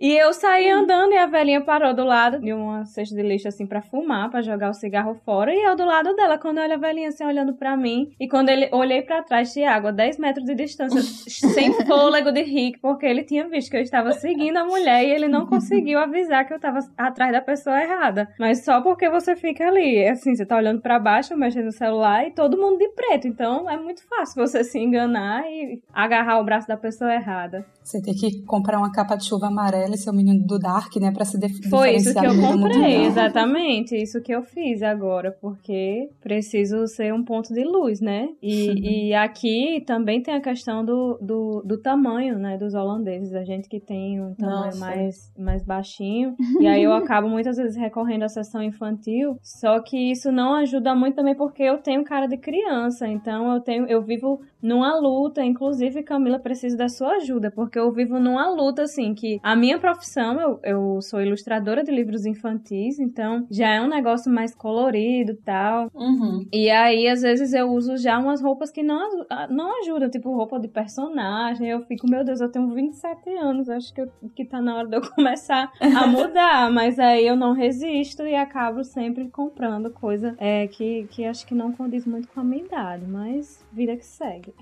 E 0.01 0.15
eu 0.15 0.31
saí 0.31 0.69
andando 0.69 1.11
e 1.11 1.17
a 1.17 1.25
velhinha 1.25 1.59
parou 1.59 1.93
do 1.93 2.05
lado 2.05 2.39
de 2.39 2.53
uma 2.53 2.85
cesta 2.85 3.13
de 3.13 3.21
lixo 3.21 3.49
assim 3.49 3.67
para 3.67 3.81
fumar, 3.81 4.29
para 4.29 4.41
jogar 4.41 4.69
o 4.69 4.73
cigarro 4.73 5.15
fora. 5.25 5.53
E 5.53 5.61
eu 5.61 5.75
do 5.75 5.83
lado 5.83 6.15
dela, 6.15 6.37
quando 6.37 6.59
olha 6.59 6.75
a 6.75 6.77
velhinha 6.77 7.09
assim 7.09 7.25
olhando 7.25 7.53
para 7.53 7.75
mim. 7.75 8.09
E 8.17 8.27
quando 8.27 8.47
ele 8.47 8.69
olhei 8.71 9.01
para 9.01 9.21
trás, 9.23 9.51
Tiago, 9.51 9.87
a 9.87 9.91
10 9.91 10.17
metros 10.17 10.45
de 10.45 10.55
distância, 10.55 11.01
sem 11.51 11.73
fôlego 11.85 12.31
de 12.31 12.43
rir, 12.43 12.77
porque 12.81 13.05
ele 13.05 13.23
tinha 13.23 13.49
visto 13.49 13.71
que 13.71 13.77
eu 13.77 13.81
estava 13.81 14.13
seguindo 14.13 14.55
a 14.55 14.63
mulher 14.63 15.03
e 15.03 15.11
ele 15.11 15.27
não 15.27 15.45
conseguiu 15.47 15.99
avisar 15.99 16.47
que 16.47 16.53
eu 16.53 16.57
estava 16.57 16.79
atrás 16.97 17.33
da 17.33 17.41
pessoa 17.41 17.81
errada. 17.81 18.29
Mas 18.39 18.63
só 18.63 18.79
porque 18.81 19.09
você 19.09 19.35
fica 19.35 19.67
ali, 19.67 20.07
assim, 20.07 20.33
você 20.33 20.45
tá 20.45 20.55
olhando 20.55 20.81
para 20.81 20.97
baixo, 20.97 21.35
mexendo 21.35 21.65
no 21.65 21.71
celular 21.73 22.25
e 22.25 22.31
todo 22.31 22.57
mundo 22.57 22.77
de 22.77 22.87
preto. 22.89 23.27
Então 23.27 23.69
é 23.69 23.75
muito 23.75 24.07
fácil 24.07 24.47
você 24.47 24.63
se 24.63 24.79
enganar 24.79 25.43
e 25.45 25.81
agarrar 25.93 26.39
o 26.39 26.45
braço 26.45 26.69
da 26.69 26.77
pessoa 26.77 27.13
errada. 27.13 27.65
Você 27.83 28.01
tem 28.01 28.13
que 28.13 28.45
comprar 28.45 28.77
uma 28.77 28.91
capa 28.91 29.15
de 29.15 29.27
chuva 29.27 29.47
amarela 29.47 29.88
e 29.95 29.97
ser 29.97 30.09
o 30.09 30.13
menino 30.13 30.45
do 30.45 30.59
Dark, 30.59 30.95
né? 30.97 31.11
Pra 31.11 31.25
se 31.25 31.39
dif 31.39 31.69
Foi 31.69 31.95
isso 31.95 32.13
que 32.13 32.25
eu 32.25 32.35
comprei, 32.39 33.05
exatamente. 33.05 33.95
Isso 33.95 34.21
que 34.21 34.33
eu 34.33 34.43
fiz 34.43 34.81
agora, 34.81 35.31
porque 35.41 36.09
preciso 36.21 36.87
ser 36.87 37.13
um 37.13 37.23
ponto 37.23 37.53
de 37.53 37.63
luz, 37.63 37.99
né? 37.99 38.29
E, 38.41 38.69
uhum. 38.69 38.75
e 38.77 39.13
aqui 39.13 39.83
também 39.85 40.21
tem 40.21 40.33
a 40.33 40.41
questão 40.41 40.83
do, 40.83 41.17
do, 41.21 41.61
do, 41.65 41.77
tamanho, 41.77 42.37
né? 42.37 42.57
Dos 42.57 42.73
holandeses. 42.73 43.33
A 43.33 43.43
gente 43.43 43.67
que 43.67 43.79
tem 43.79 44.21
um 44.21 44.33
tamanho 44.35 44.77
mais, 44.77 45.31
mais 45.37 45.63
baixinho. 45.63 46.35
e 46.59 46.67
aí 46.67 46.83
eu 46.83 46.93
acabo 46.93 47.27
muitas 47.29 47.57
vezes 47.57 47.75
recorrendo 47.75 48.23
à 48.23 48.29
sessão 48.29 48.61
infantil. 48.61 49.37
Só 49.41 49.79
que 49.81 50.11
isso 50.11 50.31
não 50.31 50.55
ajuda 50.55 50.95
muito 50.95 51.15
também 51.15 51.35
porque 51.35 51.63
eu 51.63 51.77
tenho 51.77 52.03
cara 52.03 52.27
de 52.27 52.37
criança. 52.37 53.07
Então 53.07 53.53
eu 53.53 53.59
tenho, 53.61 53.85
eu 53.87 54.01
vivo 54.01 54.41
numa 54.61 54.97
luta. 54.99 55.43
Inclusive, 55.43 56.03
Camila, 56.03 56.39
preciso 56.39 56.77
da 56.77 56.89
sua 56.89 57.15
ajuda, 57.15 57.51
porque 57.51 57.79
eu 57.79 57.91
vivo 57.91 58.19
numa 58.19 58.49
luta, 58.49 58.83
assim, 58.83 59.13
que 59.13 59.39
a 59.41 59.55
minha 59.55 59.78
profissão, 59.79 60.39
eu, 60.39 60.59
eu 60.63 61.01
sou 61.01 61.21
ilustradora 61.21 61.83
de 61.83 61.91
livros 61.91 62.25
infantis, 62.25 62.99
então 62.99 63.45
já 63.49 63.69
é 63.75 63.81
um 63.81 63.87
negócio 63.87 64.31
mais 64.31 64.53
colorido 64.53 65.31
e 65.31 65.35
tal. 65.35 65.89
Uhum. 65.93 66.45
E 66.51 66.69
aí, 66.69 67.07
às 67.07 67.21
vezes, 67.21 67.53
eu 67.53 67.69
uso 67.71 67.97
já 67.97 68.17
umas 68.17 68.41
roupas 68.41 68.71
que 68.71 68.83
não, 68.83 69.25
não 69.49 69.79
ajudam, 69.81 70.09
tipo 70.09 70.35
roupa 70.35 70.59
de 70.59 70.67
personagem. 70.67 71.67
Eu 71.69 71.81
fico, 71.81 72.09
meu 72.09 72.23
Deus, 72.23 72.41
eu 72.41 72.51
tenho 72.51 72.69
27 72.73 73.29
anos, 73.37 73.69
acho 73.69 73.93
que, 73.93 74.01
eu, 74.01 74.11
que 74.35 74.45
tá 74.45 74.61
na 74.61 74.75
hora 74.75 74.87
de 74.87 74.97
eu 74.97 75.01
começar 75.15 75.71
a 75.79 76.07
mudar, 76.07 76.71
mas 76.71 76.99
aí 76.99 77.25
eu 77.25 77.35
não 77.35 77.53
resisto 77.53 78.23
e 78.23 78.35
acabo 78.35 78.83
sempre 78.83 79.29
comprando 79.29 79.89
coisa 79.91 80.35
é, 80.37 80.67
que, 80.67 81.07
que 81.09 81.25
acho 81.25 81.45
que 81.45 81.53
não 81.53 81.71
condiz 81.71 82.05
muito 82.05 82.27
com 82.29 82.41
a 82.41 82.43
minha 82.43 82.63
idade, 82.63 83.05
mas 83.07 83.65
vida 83.71 83.95
que 83.95 84.05
segue. 84.05 84.53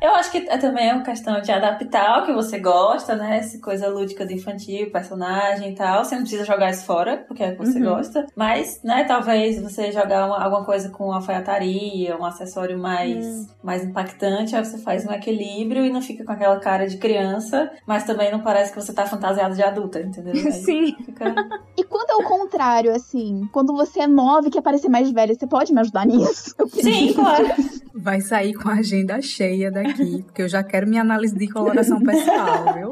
Eu 0.00 0.14
acho 0.14 0.30
que 0.30 0.38
é 0.38 0.56
também 0.56 0.90
uma 0.92 1.02
questão 1.02 1.42
de 1.42 1.52
adaptar 1.52 2.22
o 2.22 2.26
que 2.26 2.32
você 2.32 2.58
gosta, 2.58 3.14
né? 3.14 3.36
Essa 3.38 3.58
coisa 3.58 3.86
lúdica 3.86 4.24
do 4.24 4.32
infantil, 4.32 4.90
personagem 4.90 5.72
e 5.72 5.74
tal. 5.74 6.02
Você 6.02 6.14
não 6.14 6.22
precisa 6.22 6.44
jogar 6.44 6.70
isso 6.70 6.86
fora, 6.86 7.18
porque 7.28 7.42
é 7.42 7.50
o 7.50 7.52
que 7.52 7.58
você 7.58 7.78
uhum. 7.78 7.96
gosta. 7.96 8.26
Mas, 8.34 8.80
né, 8.82 9.04
talvez 9.04 9.60
você 9.60 9.92
jogar 9.92 10.26
uma, 10.26 10.42
alguma 10.42 10.64
coisa 10.64 10.88
com 10.88 11.12
alfaiataria, 11.12 12.16
um 12.16 12.24
acessório 12.24 12.78
mais, 12.78 13.26
uhum. 13.26 13.46
mais 13.62 13.84
impactante, 13.84 14.56
aí 14.56 14.64
você 14.64 14.78
faz 14.78 15.06
um 15.06 15.12
equilíbrio 15.12 15.84
e 15.84 15.90
não 15.90 16.00
fica 16.00 16.24
com 16.24 16.32
aquela 16.32 16.58
cara 16.58 16.86
de 16.86 16.96
criança, 16.96 17.70
mas 17.86 18.04
também 18.04 18.32
não 18.32 18.40
parece 18.40 18.72
que 18.72 18.80
você 18.80 18.94
tá 18.94 19.04
fantasiado 19.04 19.54
de 19.54 19.62
adulta, 19.62 20.00
entendeu? 20.00 20.32
Aí 20.32 20.52
Sim. 20.52 20.96
Fica... 21.04 21.34
e 21.76 21.84
quando 21.84 22.10
é 22.10 22.14
o 22.16 22.26
contrário, 22.26 22.94
assim, 22.94 23.46
quando 23.52 23.74
você 23.74 24.00
é 24.00 24.06
nova 24.06 24.48
e 24.48 24.50
quer 24.50 24.62
parecer 24.62 24.88
mais 24.88 25.10
velha, 25.10 25.34
você 25.34 25.46
pode 25.46 25.74
me 25.74 25.80
ajudar 25.80 26.06
nisso? 26.06 26.54
Sim, 26.68 27.12
claro. 27.12 27.48
Vai 28.00 28.20
sair 28.20 28.54
com 28.54 28.68
a 28.68 28.74
agenda 28.74 29.20
cheia 29.20 29.70
daqui, 29.70 30.22
porque 30.24 30.42
eu 30.42 30.48
já 30.48 30.62
quero 30.62 30.86
minha 30.88 31.02
análise 31.02 31.36
de 31.36 31.46
coloração 31.48 32.00
pessoal, 32.00 32.74
viu? 32.74 32.89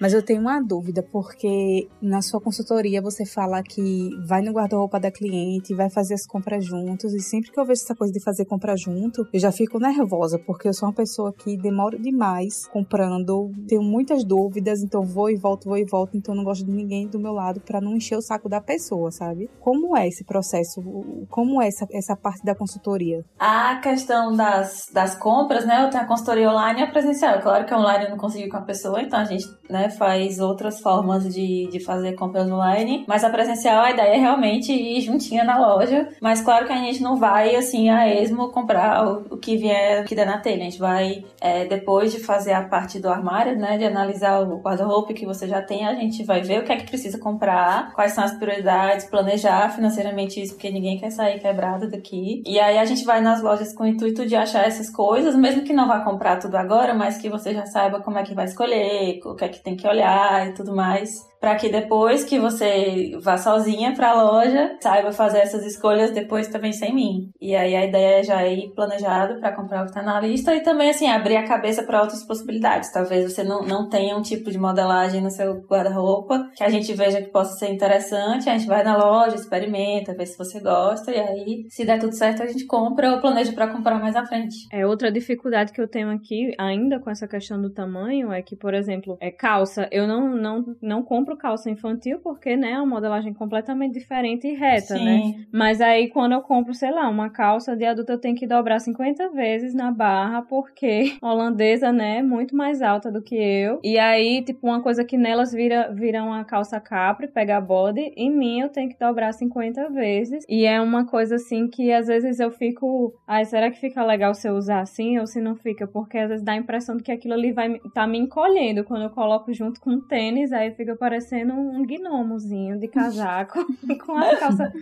Mas 0.00 0.14
eu 0.14 0.22
tenho 0.22 0.40
uma 0.40 0.58
dúvida, 0.62 1.02
porque 1.02 1.86
na 2.00 2.22
sua 2.22 2.40
consultoria 2.40 3.02
você 3.02 3.26
fala 3.26 3.62
que 3.62 4.08
vai 4.26 4.40
no 4.40 4.50
guarda-roupa 4.50 4.98
da 4.98 5.10
cliente, 5.10 5.74
vai 5.74 5.90
fazer 5.90 6.14
as 6.14 6.26
compras 6.26 6.64
juntos, 6.64 7.12
e 7.12 7.20
sempre 7.20 7.50
que 7.50 7.60
eu 7.60 7.66
vejo 7.66 7.82
essa 7.82 7.94
coisa 7.94 8.10
de 8.10 8.18
fazer 8.18 8.46
compra 8.46 8.74
junto, 8.78 9.28
eu 9.30 9.38
já 9.38 9.52
fico 9.52 9.78
nervosa, 9.78 10.38
porque 10.38 10.66
eu 10.66 10.72
sou 10.72 10.88
uma 10.88 10.94
pessoa 10.94 11.34
que 11.34 11.54
demora 11.54 11.98
demais 11.98 12.66
comprando, 12.68 13.52
tenho 13.68 13.82
muitas 13.82 14.24
dúvidas, 14.24 14.82
então 14.82 15.02
vou 15.04 15.28
e 15.28 15.36
volto, 15.36 15.68
vou 15.68 15.76
e 15.76 15.84
volto, 15.84 16.16
então 16.16 16.34
não 16.34 16.44
gosto 16.44 16.64
de 16.64 16.72
ninguém 16.72 17.06
do 17.06 17.20
meu 17.20 17.34
lado 17.34 17.60
para 17.60 17.78
não 17.78 17.94
encher 17.94 18.16
o 18.16 18.22
saco 18.22 18.48
da 18.48 18.60
pessoa, 18.60 19.10
sabe? 19.10 19.50
Como 19.60 19.94
é 19.94 20.08
esse 20.08 20.24
processo? 20.24 20.82
Como 21.28 21.60
é 21.60 21.68
essa, 21.68 21.86
essa 21.92 22.16
parte 22.16 22.42
da 22.42 22.54
consultoria? 22.54 23.22
A 23.38 23.76
questão 23.82 24.34
das, 24.34 24.88
das 24.90 25.14
compras, 25.14 25.66
né? 25.66 25.84
Eu 25.84 25.90
tenho 25.90 26.04
a 26.04 26.06
consultoria 26.06 26.48
online 26.48 26.80
e 26.80 26.84
a 26.84 26.90
presencial. 26.90 27.38
Claro 27.42 27.66
que 27.66 27.74
online 27.74 28.04
eu 28.04 28.10
não 28.10 28.16
consigo 28.16 28.48
com 28.48 28.56
a 28.56 28.62
pessoa, 28.62 29.02
então 29.02 29.18
a 29.18 29.24
gente 29.24 29.46
né, 29.68 29.89
faz 29.90 30.40
outras 30.40 30.80
formas 30.80 31.32
de, 31.32 31.68
de 31.70 31.80
fazer 31.80 32.14
compras 32.14 32.50
online. 32.50 33.04
Mas 33.06 33.24
a 33.24 33.30
presencial, 33.30 33.82
a 33.84 33.90
ideia 33.90 34.14
é 34.14 34.18
realmente 34.18 34.72
ir 34.72 35.00
juntinha 35.00 35.44
na 35.44 35.58
loja. 35.58 36.08
Mas 36.20 36.40
claro 36.40 36.66
que 36.66 36.72
a 36.72 36.76
gente 36.76 37.02
não 37.02 37.16
vai, 37.16 37.54
assim, 37.56 37.88
a 37.90 38.08
esmo 38.08 38.50
comprar 38.50 39.06
o, 39.06 39.34
o 39.34 39.36
que 39.36 39.56
vier, 39.56 40.02
o 40.02 40.04
que 40.04 40.14
der 40.14 40.26
na 40.26 40.38
telha. 40.38 40.62
A 40.62 40.70
gente 40.70 40.78
vai, 40.78 41.24
é, 41.40 41.64
depois 41.64 42.12
de 42.12 42.20
fazer 42.20 42.52
a 42.52 42.62
parte 42.62 42.98
do 42.98 43.08
armário, 43.08 43.56
né, 43.56 43.78
de 43.78 43.84
analisar 43.84 44.40
o 44.40 44.58
guarda-roupa 44.58 45.12
que 45.12 45.26
você 45.26 45.46
já 45.46 45.62
tem, 45.62 45.86
a 45.86 45.94
gente 45.94 46.24
vai 46.24 46.42
ver 46.42 46.60
o 46.60 46.64
que 46.64 46.72
é 46.72 46.76
que 46.76 46.86
precisa 46.86 47.18
comprar, 47.18 47.92
quais 47.94 48.12
são 48.12 48.24
as 48.24 48.34
prioridades, 48.34 49.06
planejar 49.06 49.70
financeiramente 49.70 50.40
isso, 50.40 50.54
porque 50.54 50.70
ninguém 50.70 50.98
quer 50.98 51.10
sair 51.10 51.40
quebrado 51.40 51.90
daqui. 51.90 52.42
E 52.46 52.58
aí 52.58 52.78
a 52.78 52.84
gente 52.84 53.04
vai 53.04 53.20
nas 53.20 53.42
lojas 53.42 53.74
com 53.74 53.84
o 53.84 53.86
intuito 53.86 54.26
de 54.26 54.36
achar 54.36 54.66
essas 54.66 54.90
coisas, 54.90 55.34
mesmo 55.36 55.62
que 55.62 55.72
não 55.72 55.88
vá 55.88 56.00
comprar 56.00 56.38
tudo 56.38 56.56
agora, 56.56 56.94
mas 56.94 57.18
que 57.18 57.28
você 57.28 57.52
já 57.54 57.66
saiba 57.66 58.00
como 58.00 58.18
é 58.18 58.22
que 58.22 58.34
vai 58.34 58.44
escolher, 58.44 59.20
o 59.24 59.34
que 59.34 59.44
é 59.44 59.48
que 59.48 59.62
tem 59.62 59.76
que 59.80 59.88
olhar 59.88 60.48
e 60.48 60.52
tudo 60.52 60.74
mais 60.74 61.29
para 61.40 61.56
que 61.56 61.70
depois 61.70 62.22
que 62.22 62.38
você 62.38 63.18
vá 63.22 63.38
sozinha 63.38 63.94
para 63.94 64.10
a 64.10 64.22
loja, 64.22 64.76
saiba 64.80 65.10
fazer 65.10 65.38
essas 65.38 65.64
escolhas 65.64 66.10
depois 66.10 66.48
também 66.48 66.72
sem 66.72 66.94
mim. 66.94 67.30
E 67.40 67.56
aí 67.56 67.74
a 67.74 67.86
ideia 67.86 68.20
é 68.20 68.22
já 68.22 68.46
ir 68.46 68.70
planejado 68.74 69.40
para 69.40 69.52
comprar 69.52 69.80
o 69.80 69.84
que 69.84 69.90
está 69.90 70.02
na 70.02 70.20
lista 70.20 70.54
e 70.54 70.60
também 70.60 70.90
assim 70.90 71.08
abrir 71.08 71.36
a 71.36 71.48
cabeça 71.48 71.82
para 71.82 72.02
outras 72.02 72.22
possibilidades. 72.24 72.92
Talvez 72.92 73.32
você 73.32 73.42
não, 73.42 73.62
não 73.62 73.88
tenha 73.88 74.16
um 74.16 74.22
tipo 74.22 74.50
de 74.50 74.58
modelagem 74.58 75.22
no 75.22 75.30
seu 75.30 75.62
guarda-roupa 75.62 76.50
que 76.54 76.62
a 76.62 76.68
gente 76.68 76.92
veja 76.92 77.22
que 77.22 77.30
possa 77.30 77.56
ser 77.56 77.72
interessante, 77.72 78.50
a 78.50 78.58
gente 78.58 78.68
vai 78.68 78.84
na 78.84 78.96
loja, 78.96 79.36
experimenta, 79.36 80.14
vê 80.14 80.26
se 80.26 80.36
você 80.36 80.60
gosta 80.60 81.10
e 81.10 81.18
aí 81.18 81.66
se 81.70 81.86
der 81.86 81.98
tudo 81.98 82.14
certo 82.14 82.42
a 82.42 82.46
gente 82.46 82.66
compra 82.66 83.12
ou 83.12 83.20
planeja 83.20 83.52
para 83.52 83.68
comprar 83.68 83.98
mais 83.98 84.14
à 84.14 84.26
frente. 84.26 84.68
É 84.70 84.86
outra 84.86 85.10
dificuldade 85.10 85.72
que 85.72 85.80
eu 85.80 85.88
tenho 85.88 86.10
aqui 86.10 86.54
ainda 86.58 86.98
com 87.00 87.08
essa 87.08 87.26
questão 87.26 87.60
do 87.60 87.70
tamanho 87.70 88.30
é 88.30 88.42
que, 88.42 88.54
por 88.54 88.74
exemplo, 88.74 89.16
é 89.20 89.30
calça, 89.30 89.88
eu 89.90 90.06
não 90.06 90.36
não 90.36 90.76
não 90.82 91.02
compro 91.02 91.29
compro 91.30 91.36
calça 91.36 91.70
infantil 91.70 92.18
porque, 92.20 92.56
né, 92.56 92.72
é 92.72 92.76
uma 92.78 92.86
modelagem 92.86 93.32
completamente 93.32 93.94
diferente 93.94 94.46
e 94.46 94.54
reta, 94.54 94.96
Sim. 94.96 95.04
né? 95.04 95.44
Mas 95.52 95.80
aí 95.80 96.08
quando 96.08 96.32
eu 96.32 96.42
compro, 96.42 96.74
sei 96.74 96.90
lá, 96.90 97.08
uma 97.08 97.30
calça 97.30 97.76
de 97.76 97.84
adulto 97.84 98.12
eu 98.12 98.20
tenho 98.20 98.36
que 98.36 98.46
dobrar 98.46 98.80
50 98.80 99.30
vezes 99.30 99.74
na 99.74 99.90
barra 99.90 100.42
porque 100.42 101.16
holandesa, 101.22 101.92
né, 101.92 102.18
é 102.18 102.22
muito 102.22 102.56
mais 102.56 102.82
alta 102.82 103.10
do 103.10 103.22
que 103.22 103.34
eu. 103.34 103.80
E 103.82 103.98
aí, 103.98 104.42
tipo, 104.42 104.66
uma 104.66 104.82
coisa 104.82 105.04
que 105.04 105.16
nelas 105.16 105.52
vira, 105.52 105.92
vira 105.92 106.22
uma 106.22 106.44
calça 106.44 106.80
capri, 106.80 107.28
pega 107.28 107.60
body, 107.60 108.12
em 108.16 108.30
mim 108.30 108.60
eu 108.60 108.68
tenho 108.68 108.88
que 108.88 108.98
dobrar 108.98 109.32
50 109.32 109.90
vezes. 109.90 110.44
E 110.48 110.64
é 110.64 110.80
uma 110.80 111.06
coisa 111.06 111.36
assim 111.36 111.68
que 111.68 111.92
às 111.92 112.06
vezes 112.06 112.40
eu 112.40 112.50
fico, 112.50 113.14
ai, 113.26 113.44
será 113.44 113.70
que 113.70 113.80
fica 113.80 114.04
legal 114.04 114.34
se 114.34 114.48
eu 114.48 114.54
usar 114.54 114.80
assim 114.80 115.18
ou 115.18 115.26
se 115.26 115.40
não 115.40 115.54
fica? 115.54 115.86
Porque 115.86 116.18
às 116.18 116.28
vezes 116.28 116.44
dá 116.44 116.52
a 116.52 116.56
impressão 116.56 116.96
de 116.96 117.02
que 117.02 117.12
aquilo 117.12 117.34
ali 117.34 117.52
vai 117.52 117.78
tá 117.94 118.06
me 118.06 118.18
encolhendo 118.18 118.84
quando 118.84 119.02
eu 119.02 119.10
coloco 119.10 119.52
junto 119.52 119.80
com 119.80 119.90
o 119.90 120.00
tênis, 120.00 120.52
aí 120.52 120.72
fica 120.72 120.96
parecendo 120.96 121.19
parecendo 121.20 121.52
um 121.52 121.84
gnomozinho 121.84 122.78
de 122.78 122.88
casaco 122.88 123.58
com 124.04 124.16
a 124.16 124.36
calça 124.36 124.72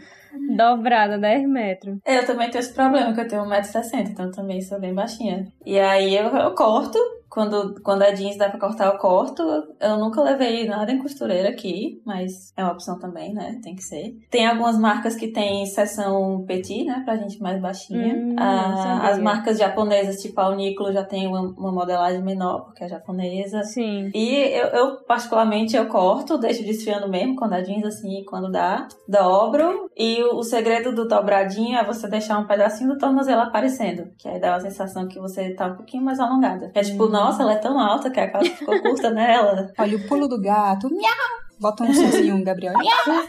dobrada 0.57 1.18
10 1.18 1.49
metros. 1.49 1.99
Eu 2.07 2.25
também 2.25 2.49
tenho 2.49 2.61
esse 2.61 2.73
problema, 2.73 3.12
que 3.12 3.21
eu 3.21 3.28
tenho 3.28 3.42
1,60m, 3.42 4.11
então 4.11 4.30
também 4.30 4.61
sou 4.61 4.78
bem 4.80 4.95
baixinha. 4.95 5.49
E 5.66 5.78
aí 5.78 6.16
eu, 6.16 6.26
eu 6.26 6.54
corto 6.54 6.99
quando, 7.28 7.80
quando 7.82 8.02
é 8.02 8.12
jeans 8.12 8.37
dá 8.37 8.49
pra 8.49 8.58
cortar, 8.58 8.87
eu 8.87 8.99
corto. 8.99 9.42
Eu 9.80 9.99
nunca 9.99 10.23
levei 10.23 10.66
nada 10.66 10.90
em 10.90 10.99
costureira 10.99 11.49
aqui, 11.50 12.00
mas 12.04 12.52
é 12.56 12.62
uma 12.62 12.73
opção 12.73 12.99
também, 12.99 13.35
né? 13.35 13.61
Tem 13.62 13.75
que 13.75 13.82
ser. 13.82 14.16
Tem 14.30 14.47
algumas 14.47 14.78
marcas 14.78 15.14
que 15.14 15.28
tem 15.28 15.66
seção 15.66 16.44
petit, 16.47 16.85
né? 16.85 17.02
Pra 17.04 17.16
gente 17.16 17.40
mais 17.40 17.61
baixinha. 17.61 18.14
Hum, 18.14 18.37
ah, 18.38 19.08
as 19.08 19.18
marcas 19.18 19.58
japonesas, 19.58 20.23
tipo 20.23 20.40
a 20.40 20.49
Uniqlo, 20.49 20.92
já 20.92 21.04
tem 21.04 21.26
uma, 21.26 21.40
uma, 21.40 21.73
modelagem 21.73 22.23
menor, 22.23 22.64
porque 22.64 22.85
é 22.85 22.88
japonesa. 22.88 23.62
Sim. 23.62 24.11
E 24.14 24.35
eu, 24.35 24.66
eu, 24.68 24.97
particularmente, 25.04 25.76
eu 25.76 25.87
corto, 25.87 26.38
deixo 26.38 26.64
desfiando 26.64 27.08
mesmo, 27.08 27.37
quando 27.37 27.54
é 27.54 27.62
jeans, 27.62 27.85
assim, 27.85 28.25
quando 28.25 28.50
dá. 28.50 28.88
Dobro. 29.06 29.90
E 29.97 30.23
o, 30.23 30.37
o 30.37 30.42
segredo 30.42 30.94
do 30.94 31.06
dobradinho 31.06 31.76
é 31.76 31.85
você 31.85 32.08
deixar 32.08 32.38
um 32.38 32.47
pedacinho 32.47 32.90
do 32.90 32.99
tornozelo 32.99 33.42
aparecendo, 33.42 34.08
que 34.16 34.28
aí 34.28 34.40
dá 34.40 34.52
uma 34.52 34.61
sensação 34.61 35.06
que 35.06 35.18
você 35.18 35.50
tá 35.54 35.66
um 35.66 35.76
pouquinho 35.76 36.02
mais 36.02 36.18
alongada. 36.18 36.70
É 36.75 36.82
tipo, 36.82 37.04
hum 37.04 37.17
nossa, 37.18 37.42
ela 37.42 37.52
é 37.52 37.56
tão 37.56 37.78
alta 37.80 38.10
que 38.10 38.20
a 38.20 38.30
calça 38.30 38.50
ficou 38.50 38.80
curta 38.80 39.10
nela. 39.10 39.72
Olha 39.76 39.96
o 39.96 40.06
pulo 40.06 40.28
do 40.28 40.40
gato. 40.40 40.88
Miau! 40.88 41.12
Bota 41.58 41.82
um 41.82 41.92
sonzinho, 41.92 42.44
Gabriel. 42.44 42.75
Miau! 42.75 43.26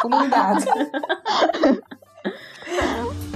Pulo 0.00 0.18
do 0.18 0.28
gato. 0.28 0.66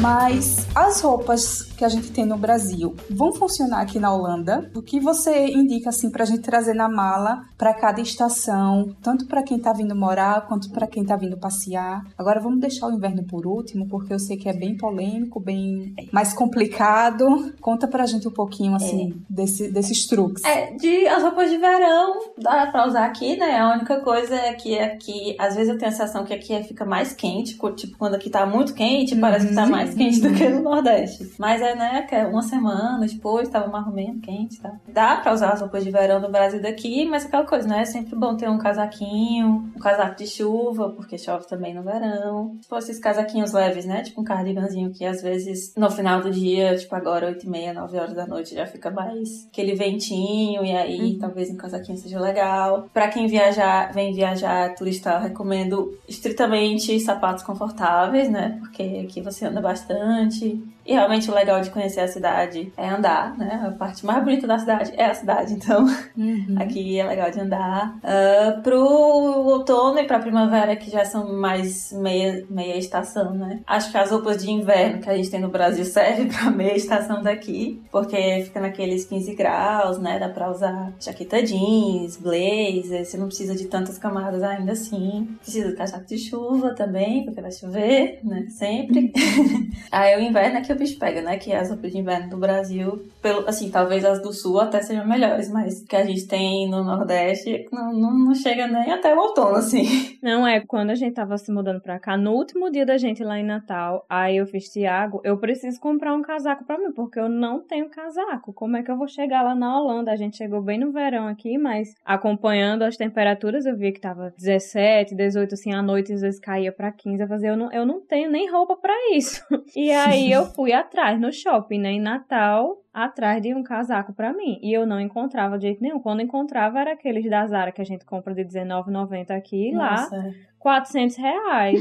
Mas 0.00 0.66
as 0.74 1.00
roupas 1.00 1.66
que 1.76 1.84
a 1.84 1.88
gente 1.88 2.10
tem 2.10 2.24
no 2.24 2.36
Brasil 2.36 2.94
vão 3.10 3.32
funcionar 3.32 3.82
aqui 3.82 3.98
na 3.98 4.12
Holanda? 4.12 4.70
O 4.74 4.82
que 4.82 4.98
você 4.98 5.46
indica 5.46 5.90
assim 5.90 6.10
para 6.10 6.22
a 6.22 6.26
gente 6.26 6.40
trazer 6.40 6.74
na 6.74 6.88
mala 6.88 7.44
para 7.56 7.74
cada 7.74 8.00
estação, 8.00 8.94
tanto 9.02 9.26
para 9.26 9.42
quem 9.42 9.58
está 9.58 9.72
vindo 9.72 9.94
morar 9.94 10.46
quanto 10.46 10.70
para 10.70 10.86
quem 10.86 11.02
está 11.02 11.16
vindo 11.16 11.36
passear? 11.36 12.04
Agora 12.16 12.40
vamos 12.40 12.60
deixar 12.60 12.86
o 12.86 12.92
inverno 12.92 13.24
por 13.24 13.46
último, 13.46 13.86
porque 13.88 14.12
eu 14.12 14.18
sei 14.18 14.36
que 14.36 14.48
é 14.48 14.52
bem 14.52 14.76
polêmico, 14.76 15.38
bem 15.38 15.94
mais 16.12 16.32
complicado. 16.32 17.52
Conta 17.60 17.86
para 17.86 18.04
a 18.04 18.06
gente 18.06 18.26
um 18.26 18.32
pouquinho 18.32 18.74
assim 18.74 19.10
é. 19.10 19.34
desse, 19.34 19.68
desses 19.70 20.06
truques. 20.06 20.44
É, 20.44 20.72
de 20.72 21.06
as 21.06 21.22
roupas 21.22 21.50
de 21.50 21.58
verão 21.58 22.20
dá 22.38 22.66
para 22.66 22.86
usar 22.86 23.04
aqui, 23.04 23.36
né? 23.36 23.58
A 23.58 23.74
única 23.74 24.00
coisa 24.00 24.34
é 24.34 24.54
que 24.54 24.78
aqui, 24.78 25.36
às 25.38 25.54
vezes 25.54 25.70
eu 25.70 25.78
tenho 25.78 25.90
a 25.90 25.92
sensação 25.92 26.24
que 26.24 26.32
aqui 26.32 26.62
fica 26.64 26.84
mais 26.84 27.12
quente, 27.12 27.58
tipo 27.76 27.98
quando 27.98 28.14
aqui 28.14 28.30
tá 28.30 28.46
muito 28.46 28.74
quente, 28.74 29.14
parece 29.16 29.48
que 29.48 29.54
tá 29.54 29.64
uhum. 29.64 29.70
mais 29.70 29.95
quente 29.96 30.20
do 30.20 30.32
que 30.32 30.48
no 30.48 30.62
Nordeste. 30.62 31.32
Mas 31.38 31.60
é, 31.60 31.74
né, 31.74 32.02
que 32.02 32.14
é 32.14 32.26
uma 32.26 32.42
semana 32.42 33.06
depois, 33.06 33.48
tava 33.48 33.68
mais 33.68 33.86
ou 33.86 33.92
menos 33.92 34.20
quente, 34.20 34.60
tá? 34.60 34.72
Dá 34.88 35.16
pra 35.16 35.32
usar 35.32 35.50
as 35.50 35.60
roupas 35.60 35.84
de 35.84 35.90
verão 35.90 36.20
do 36.20 36.30
Brasil 36.30 36.60
daqui, 36.60 37.04
mas 37.06 37.26
aquela 37.26 37.44
coisa, 37.44 37.66
né? 37.66 37.82
É 37.82 37.84
sempre 37.84 38.14
bom 38.14 38.36
ter 38.36 38.48
um 38.48 38.58
casaquinho, 38.58 39.70
um 39.74 39.80
casaco 39.80 40.16
de 40.16 40.26
chuva, 40.26 40.90
porque 40.90 41.18
chove 41.18 41.46
também 41.46 41.74
no 41.74 41.82
verão. 41.82 42.56
Tipo, 42.60 42.76
esses 42.78 42.98
casaquinhos 42.98 43.52
leves, 43.52 43.84
né? 43.84 44.02
Tipo 44.02 44.20
um 44.20 44.24
cardiganzinho 44.24 44.90
que 44.92 45.04
às 45.04 45.22
vezes 45.22 45.74
no 45.76 45.90
final 45.90 46.20
do 46.20 46.30
dia, 46.30 46.76
tipo 46.76 46.94
agora 46.94 47.26
8 47.26 47.44
e 47.44 47.48
meia, 47.48 47.74
9 47.74 47.98
horas 47.98 48.14
da 48.14 48.26
noite, 48.26 48.54
já 48.54 48.66
fica 48.66 48.90
mais 48.90 49.46
aquele 49.48 49.74
ventinho, 49.74 50.64
e 50.64 50.72
aí 50.72 51.12
uhum. 51.12 51.18
talvez 51.18 51.50
um 51.50 51.56
casaquinho 51.56 51.98
seja 51.98 52.20
legal. 52.20 52.88
Pra 52.92 53.08
quem 53.08 53.26
viajar, 53.26 53.92
vem 53.92 54.12
viajar 54.12 54.74
turista, 54.74 55.10
eu 55.10 55.20
recomendo 55.20 55.98
estritamente 56.08 56.98
sapatos 57.00 57.42
confortáveis, 57.42 58.30
né? 58.30 58.58
Porque 58.60 59.04
aqui 59.04 59.20
você 59.20 59.46
anda 59.46 59.60
bastante 59.60 59.75
bastante. 59.76 60.75
E 60.86 60.92
realmente 60.92 61.28
o 61.30 61.34
legal 61.34 61.60
de 61.60 61.70
conhecer 61.70 62.00
a 62.00 62.08
cidade 62.08 62.72
é 62.76 62.88
andar, 62.88 63.36
né? 63.36 63.64
A 63.66 63.70
parte 63.72 64.06
mais 64.06 64.22
bonita 64.22 64.46
da 64.46 64.58
cidade 64.58 64.92
é 64.96 65.06
a 65.06 65.14
cidade, 65.14 65.52
então 65.54 65.84
uhum. 66.16 66.56
aqui 66.58 66.98
é 66.98 67.04
legal 67.04 67.30
de 67.30 67.40
andar. 67.40 67.96
Uh, 67.96 68.62
pro 68.62 68.78
outono 68.78 69.98
e 69.98 70.04
pra 70.04 70.20
primavera, 70.20 70.76
que 70.76 70.90
já 70.90 71.04
são 71.04 71.36
mais 71.36 71.92
meia, 71.92 72.46
meia 72.48 72.76
estação, 72.76 73.34
né? 73.34 73.60
Acho 73.66 73.90
que 73.90 73.98
as 73.98 74.10
roupas 74.10 74.42
de 74.42 74.50
inverno 74.50 75.00
que 75.00 75.10
a 75.10 75.16
gente 75.16 75.30
tem 75.30 75.40
no 75.40 75.48
Brasil 75.48 75.84
servem 75.86 76.28
pra 76.28 76.50
meia 76.50 76.76
estação 76.76 77.20
daqui, 77.22 77.82
porque 77.90 78.42
fica 78.44 78.60
naqueles 78.60 79.04
15 79.06 79.34
graus, 79.34 79.98
né? 79.98 80.20
Dá 80.20 80.28
pra 80.28 80.50
usar 80.50 80.92
jaqueta 81.00 81.42
jeans, 81.42 82.16
blazer, 82.16 83.04
você 83.04 83.16
não 83.16 83.26
precisa 83.26 83.56
de 83.56 83.66
tantas 83.66 83.98
camadas 83.98 84.42
ainda 84.42 84.72
assim. 84.72 85.36
Precisa 85.40 85.70
de 85.70 85.76
casaco 85.76 86.06
de 86.06 86.18
chuva 86.18 86.74
também, 86.74 87.24
porque 87.24 87.40
vai 87.40 87.50
chover, 87.50 88.20
né? 88.22 88.46
Sempre. 88.50 89.12
Aí 89.90 90.16
o 90.16 90.20
inverno 90.20 90.58
é 90.58 90.60
que 90.60 90.75
bicho 90.76 90.98
pega, 90.98 91.22
né? 91.22 91.38
Que 91.38 91.52
as 91.52 91.70
roupas 91.70 91.92
de 91.92 91.98
inverno 91.98 92.30
do 92.30 92.36
Brasil, 92.36 93.02
pelo, 93.22 93.48
assim, 93.48 93.70
talvez 93.70 94.04
as 94.04 94.20
do 94.20 94.32
sul 94.32 94.60
até 94.60 94.80
sejam 94.82 95.06
melhores, 95.06 95.50
mas 95.50 95.82
que 95.82 95.96
a 95.96 96.04
gente 96.04 96.26
tem 96.26 96.68
no 96.68 96.84
Nordeste 96.84 97.66
não, 97.72 97.92
não, 97.92 98.18
não 98.18 98.34
chega 98.34 98.66
nem 98.66 98.92
até 98.92 99.14
o 99.14 99.18
outono, 99.18 99.56
assim. 99.56 100.16
Não, 100.22 100.46
é, 100.46 100.60
quando 100.60 100.90
a 100.90 100.94
gente 100.94 101.14
tava 101.14 101.36
se 101.38 101.52
mudando 101.52 101.80
pra 101.80 101.98
cá, 101.98 102.16
no 102.16 102.32
último 102.32 102.70
dia 102.70 102.84
da 102.84 102.96
gente 102.96 103.22
lá 103.22 103.38
em 103.38 103.44
Natal, 103.44 104.04
aí 104.08 104.36
eu 104.36 104.46
fiz 104.46 104.68
Tiago, 104.68 105.20
eu 105.24 105.38
preciso 105.38 105.80
comprar 105.80 106.14
um 106.14 106.22
casaco 106.22 106.64
pra 106.64 106.78
mim, 106.78 106.92
porque 106.92 107.18
eu 107.18 107.28
não 107.28 107.60
tenho 107.60 107.88
casaco. 107.88 108.52
Como 108.52 108.76
é 108.76 108.82
que 108.82 108.90
eu 108.90 108.96
vou 108.96 109.08
chegar 109.08 109.42
lá 109.42 109.54
na 109.54 109.78
Holanda? 109.78 110.12
A 110.12 110.16
gente 110.16 110.36
chegou 110.36 110.62
bem 110.62 110.78
no 110.78 110.92
verão 110.92 111.26
aqui, 111.26 111.58
mas 111.58 111.94
acompanhando 112.04 112.82
as 112.82 112.96
temperaturas, 112.96 113.66
eu 113.66 113.76
vi 113.76 113.92
que 113.92 114.00
tava 114.00 114.32
17, 114.36 115.14
18, 115.14 115.54
assim, 115.54 115.72
à 115.72 115.82
noite 115.82 116.12
às 116.12 116.20
vezes 116.20 116.40
caía 116.40 116.72
pra 116.72 116.92
15. 116.92 117.22
Eu 117.22 117.28
fazia, 117.28 117.48
eu 117.50 117.56
não, 117.56 117.72
eu 117.72 117.86
não 117.86 118.00
tenho 118.00 118.30
nem 118.30 118.50
roupa 118.50 118.76
pra 118.76 118.94
isso. 119.12 119.44
E 119.76 119.90
aí 119.90 120.32
eu 120.32 120.46
fui 120.46 120.65
fui 120.66 120.72
atrás 120.72 121.20
no 121.20 121.32
shopping, 121.32 121.78
né, 121.78 121.92
em 121.92 122.00
Natal, 122.00 122.76
atrás 122.96 123.42
de 123.42 123.54
um 123.54 123.62
casaco 123.62 124.14
para 124.14 124.32
mim. 124.32 124.58
E 124.62 124.72
eu 124.72 124.86
não 124.86 124.98
encontrava 124.98 125.58
de 125.58 125.66
jeito 125.66 125.82
nenhum. 125.82 126.00
Quando 126.00 126.22
encontrava 126.22 126.80
era 126.80 126.92
aqueles 126.94 127.28
da 127.28 127.46
Zara 127.46 127.70
que 127.70 127.82
a 127.82 127.84
gente 127.84 128.06
compra 128.06 128.34
de 128.34 128.40
R$19,90 128.40 129.36
aqui. 129.36 129.70
Nossa. 129.72 130.16
Lá 130.16 130.32
400 130.66 131.16
reais. 131.16 131.80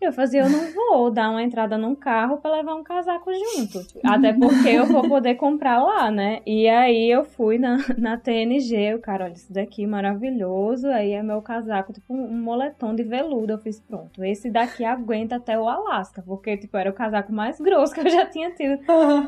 Eu 0.00 0.12
fazia, 0.12 0.42
eu 0.42 0.50
não 0.50 0.72
vou 0.74 1.10
dar 1.10 1.30
uma 1.30 1.42
entrada 1.42 1.78
num 1.78 1.94
carro 1.94 2.36
para 2.38 2.56
levar 2.56 2.74
um 2.74 2.82
casaco 2.82 3.30
junto. 3.32 3.80
Até 4.04 4.32
porque 4.34 4.68
eu 4.68 4.84
vou 4.84 5.08
poder 5.08 5.36
comprar 5.36 5.82
lá, 5.82 6.10
né? 6.10 6.42
E 6.44 6.68
aí 6.68 7.10
eu 7.10 7.24
fui 7.24 7.58
na, 7.58 7.78
na 7.96 8.18
TNG, 8.18 8.94
o 8.94 8.98
cara, 8.98 9.24
olha, 9.24 9.32
isso 9.32 9.52
daqui 9.52 9.84
é 9.84 9.86
maravilhoso. 9.86 10.88
Aí 10.88 11.12
é 11.12 11.22
meu 11.22 11.40
casaco, 11.40 11.92
tipo 11.92 12.12
um, 12.12 12.42
moletom 12.42 12.94
de 12.94 13.02
veludo. 13.02 13.52
Eu 13.52 13.58
fiz, 13.58 13.80
pronto, 13.80 14.22
esse 14.24 14.50
daqui 14.50 14.84
aguenta 14.84 15.36
até 15.36 15.58
o 15.58 15.68
Alasca. 15.68 16.20
Porque, 16.20 16.56
tipo, 16.56 16.76
era 16.76 16.90
o 16.90 16.94
casaco 16.94 17.32
mais 17.32 17.60
grosso 17.60 17.94
que 17.94 18.00
eu 18.00 18.10
já 18.10 18.26
tinha 18.26 18.50
tido 18.50 18.78